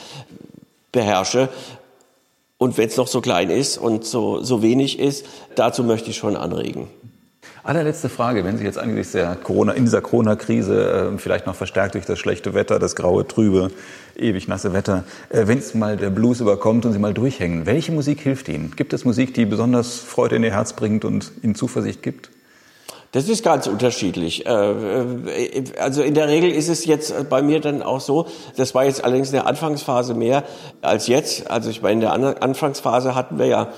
beherrsche, 0.93 1.49
und 2.59 2.79
wenn 2.79 2.89
es 2.89 2.97
noch 2.97 3.09
so 3.09 3.21
klein 3.21 3.51
ist 3.51 3.79
und 3.79 4.05
so, 4.05 4.43
so 4.43 4.63
wenig 4.63 4.99
ist, 4.99 5.27
dazu 5.55 5.85
möchte 5.85 6.11
ich 6.11 6.17
schon 6.17 6.37
anregen. 6.37 6.89
Allerletzte 7.63 8.11
Frage, 8.11 8.45
wenn 8.45 8.59
Sie 8.59 8.65
jetzt 8.65 8.79
angesichts 8.79 9.13
der 9.13 9.37
Corona, 9.37 9.73
in 9.73 9.85
dieser 9.85 10.03
Corona-Krise, 10.03 11.13
äh, 11.15 11.19
vielleicht 11.19 11.47
noch 11.47 11.55
verstärkt 11.55 11.95
durch 11.95 12.05
das 12.05 12.19
schlechte 12.19 12.53
Wetter, 12.53 12.79
das 12.79 12.95
graue, 12.95 13.27
trübe, 13.27 13.71
ewig 14.17 14.49
nasse 14.49 14.75
Wetter, 14.75 15.05
äh, 15.31 15.47
wenn 15.47 15.59
es 15.59 15.75
mal 15.75 15.97
der 15.97 16.11
Blues 16.11 16.41
überkommt 16.41 16.85
und 16.85 16.93
Sie 16.93 16.99
mal 16.99 17.15
durchhängen, 17.15 17.65
welche 17.65 17.91
Musik 17.91 18.21
hilft 18.21 18.49
Ihnen? 18.49 18.75
Gibt 18.77 18.93
es 18.93 19.07
Musik, 19.07 19.33
die 19.33 19.47
besonders 19.47 19.97
Freude 19.97 20.37
in 20.37 20.45
Ihr 20.45 20.53
Herz 20.53 20.75
bringt 20.75 21.07
und 21.07 21.33
Ihnen 21.43 21.55
Zuversicht 21.55 22.03
gibt? 22.03 22.31
Das 23.15 23.29
ist 23.29 23.45
ganz 23.45 23.69
unterschiedlich. 23.69 24.45
Äh, 24.45 24.51
äh, 24.51 25.65
also 25.79 26.03
in 26.03 26.15
der 26.15 26.27
Regel 26.27 26.51
ist 26.51 26.69
es 26.69 26.85
jetzt 26.85 27.31
bei 27.31 27.43
mir 27.43 27.61
dann 27.61 27.81
auch 27.81 28.01
so, 28.01 28.27
das 28.57 28.75
war 28.75 28.85
jetzt 28.85 29.05
allerdings 29.05 29.29
in 29.29 29.35
der 29.35 29.47
Anfangsphase 29.47 30.15
mehr 30.15 30.43
als 30.83 31.07
jetzt. 31.07 31.49
Also 31.49 31.71
ich 31.71 31.81
meine, 31.81 32.05
in 32.13 32.23
der 32.23 32.43
Anfangsphase 32.43 33.15
hatten 33.15 33.39
wir 33.39 33.47
ja 33.47 33.69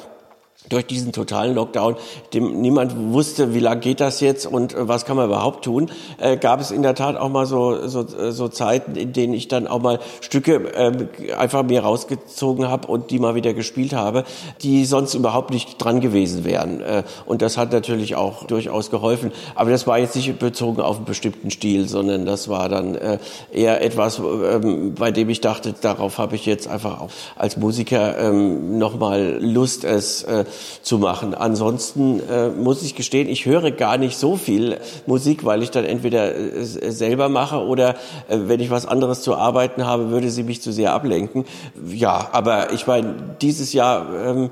durch 0.68 0.86
diesen 0.86 1.12
totalen 1.12 1.54
Lockdown, 1.54 1.96
dem 2.34 2.61
niemand 2.61 2.94
wusste, 3.12 3.54
wie 3.54 3.61
lang 3.61 3.80
geht 3.80 4.00
das 4.00 4.20
jetzt 4.20 4.46
und 4.46 4.74
äh, 4.74 4.88
was 4.88 5.04
kann 5.04 5.16
man 5.16 5.26
überhaupt 5.26 5.64
tun, 5.64 5.90
äh, 6.18 6.36
gab 6.36 6.61
es 6.61 6.70
in 6.70 6.82
der 6.82 6.94
Tat 6.94 7.16
auch 7.16 7.28
mal 7.28 7.46
so, 7.46 7.86
so, 7.86 8.04
so 8.30 8.48
Zeiten, 8.48 8.96
in 8.96 9.12
denen 9.12 9.34
ich 9.34 9.48
dann 9.48 9.66
auch 9.66 9.80
mal 9.80 10.00
Stücke 10.20 10.54
äh, 10.74 11.32
einfach 11.34 11.62
mir 11.62 11.82
rausgezogen 11.82 12.68
habe 12.68 12.88
und 12.88 13.11
die 13.11 13.18
mal 13.18 13.34
wieder 13.34 13.54
gespielt 13.54 13.92
habe, 13.92 14.24
die 14.62 14.84
sonst 14.84 15.14
überhaupt 15.14 15.50
nicht 15.50 15.82
dran 15.82 16.00
gewesen 16.00 16.44
wären. 16.44 16.80
Äh, 16.80 17.04
und 17.26 17.42
das 17.42 17.57
hat 17.57 17.72
natürlich 17.72 18.16
auch 18.16 18.44
durchaus 18.44 18.90
geholfen. 18.90 19.32
Aber 19.54 19.70
das 19.70 19.86
war 19.86 19.98
jetzt 19.98 20.16
nicht 20.16 20.38
bezogen 20.38 20.80
auf 20.80 20.96
einen 20.96 21.04
bestimmten 21.04 21.50
Stil, 21.50 21.88
sondern 21.88 22.26
das 22.26 22.48
war 22.48 22.68
dann 22.68 22.94
äh, 22.96 23.18
eher 23.52 23.82
etwas, 23.82 24.18
ähm, 24.18 24.94
bei 24.94 25.12
dem 25.12 25.28
ich 25.28 25.40
dachte, 25.40 25.74
darauf 25.80 26.18
habe 26.18 26.34
ich 26.34 26.46
jetzt 26.46 26.66
einfach 26.66 27.00
auch 27.00 27.11
als 27.36 27.57
Musiker 27.57 28.18
ähm, 28.18 28.78
nochmal 28.78 29.38
Lust, 29.40 29.84
es 29.84 30.22
äh, 30.24 30.44
zu 30.82 30.99
machen. 30.99 31.34
Ansonsten 31.34 32.20
äh, 32.28 32.49
muss 32.49 32.82
ich 32.82 32.94
gestehen, 32.94 33.28
ich 33.28 33.47
höre 33.47 33.70
gar 33.70 33.99
nicht 33.99 34.18
so 34.18 34.36
viel 34.36 34.78
Musik, 35.07 35.44
weil 35.44 35.62
ich 35.62 35.70
dann 35.70 35.84
entweder 35.84 36.34
äh, 36.34 36.64
selber 36.64 37.28
mache 37.28 37.59
oder 37.59 37.90
äh, 38.28 38.38
wenn 38.47 38.61
ich 38.61 38.70
was 38.70 38.86
anderes 38.86 39.22
zu 39.22 39.34
arbeiten 39.34 39.86
habe, 39.86 40.11
würde 40.11 40.30
sie 40.30 40.42
mich 40.42 40.62
zu 40.62 40.72
sehr 40.72 40.92
ablenken. 40.92 41.44
Ja, 41.92 42.28
aber 42.32 42.72
ich 42.72 42.86
meine, 42.86 43.14
dieses 43.40 43.72
Jahr 43.72 44.07
ähm, 44.24 44.44
äh, 44.44 44.49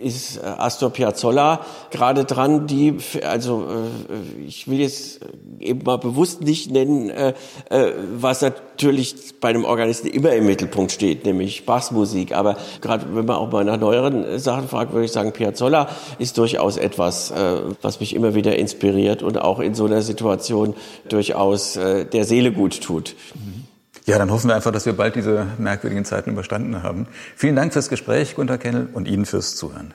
ist 0.00 0.36
äh, 0.36 0.40
Astor 0.40 0.90
Piazzolla 0.90 1.64
gerade 1.90 2.24
dran, 2.24 2.66
die, 2.66 2.96
also 3.22 3.64
äh, 3.64 4.46
ich 4.46 4.68
will 4.68 4.80
jetzt 4.80 5.20
eben 5.60 5.82
mal 5.84 5.98
bewusst 5.98 6.42
nicht 6.42 6.70
nennen, 6.72 7.12
was 8.16 8.42
natürlich 8.42 9.14
bei 9.40 9.50
einem 9.50 9.64
Organisten 9.64 10.08
immer 10.08 10.32
im 10.32 10.46
Mittelpunkt 10.46 10.90
steht, 10.90 11.24
nämlich 11.24 11.66
Bassmusik. 11.66 12.32
Aber 12.34 12.56
gerade 12.80 13.06
wenn 13.14 13.26
man 13.26 13.36
auch 13.36 13.52
mal 13.52 13.64
nach 13.64 13.78
neueren 13.78 14.40
Sachen 14.40 14.68
fragt, 14.68 14.92
würde 14.92 15.04
ich 15.04 15.12
sagen, 15.12 15.32
Piazzolla 15.32 15.88
ist 16.18 16.36
durchaus 16.36 16.78
etwas, 16.78 17.32
was 17.80 18.00
mich 18.00 18.16
immer 18.16 18.34
wieder 18.34 18.58
inspiriert 18.58 19.22
und 19.22 19.38
auch 19.38 19.60
in 19.60 19.74
so 19.74 19.84
einer 19.84 20.02
Situation 20.02 20.74
durchaus 21.08 21.74
der 21.74 22.24
Seele 22.24 22.50
gut 22.50 22.80
tut. 22.80 23.14
Mhm. 23.34 23.61
Ja, 24.04 24.18
dann 24.18 24.30
hoffen 24.32 24.48
wir 24.48 24.56
einfach, 24.56 24.72
dass 24.72 24.84
wir 24.84 24.94
bald 24.94 25.14
diese 25.14 25.46
merkwürdigen 25.58 26.04
Zeiten 26.04 26.30
überstanden 26.30 26.82
haben. 26.82 27.06
Vielen 27.36 27.54
Dank 27.54 27.72
fürs 27.72 27.88
Gespräch, 27.88 28.34
Gunter 28.34 28.58
Kennel, 28.58 28.88
und 28.92 29.06
Ihnen 29.06 29.26
fürs 29.26 29.54
Zuhören. 29.54 29.94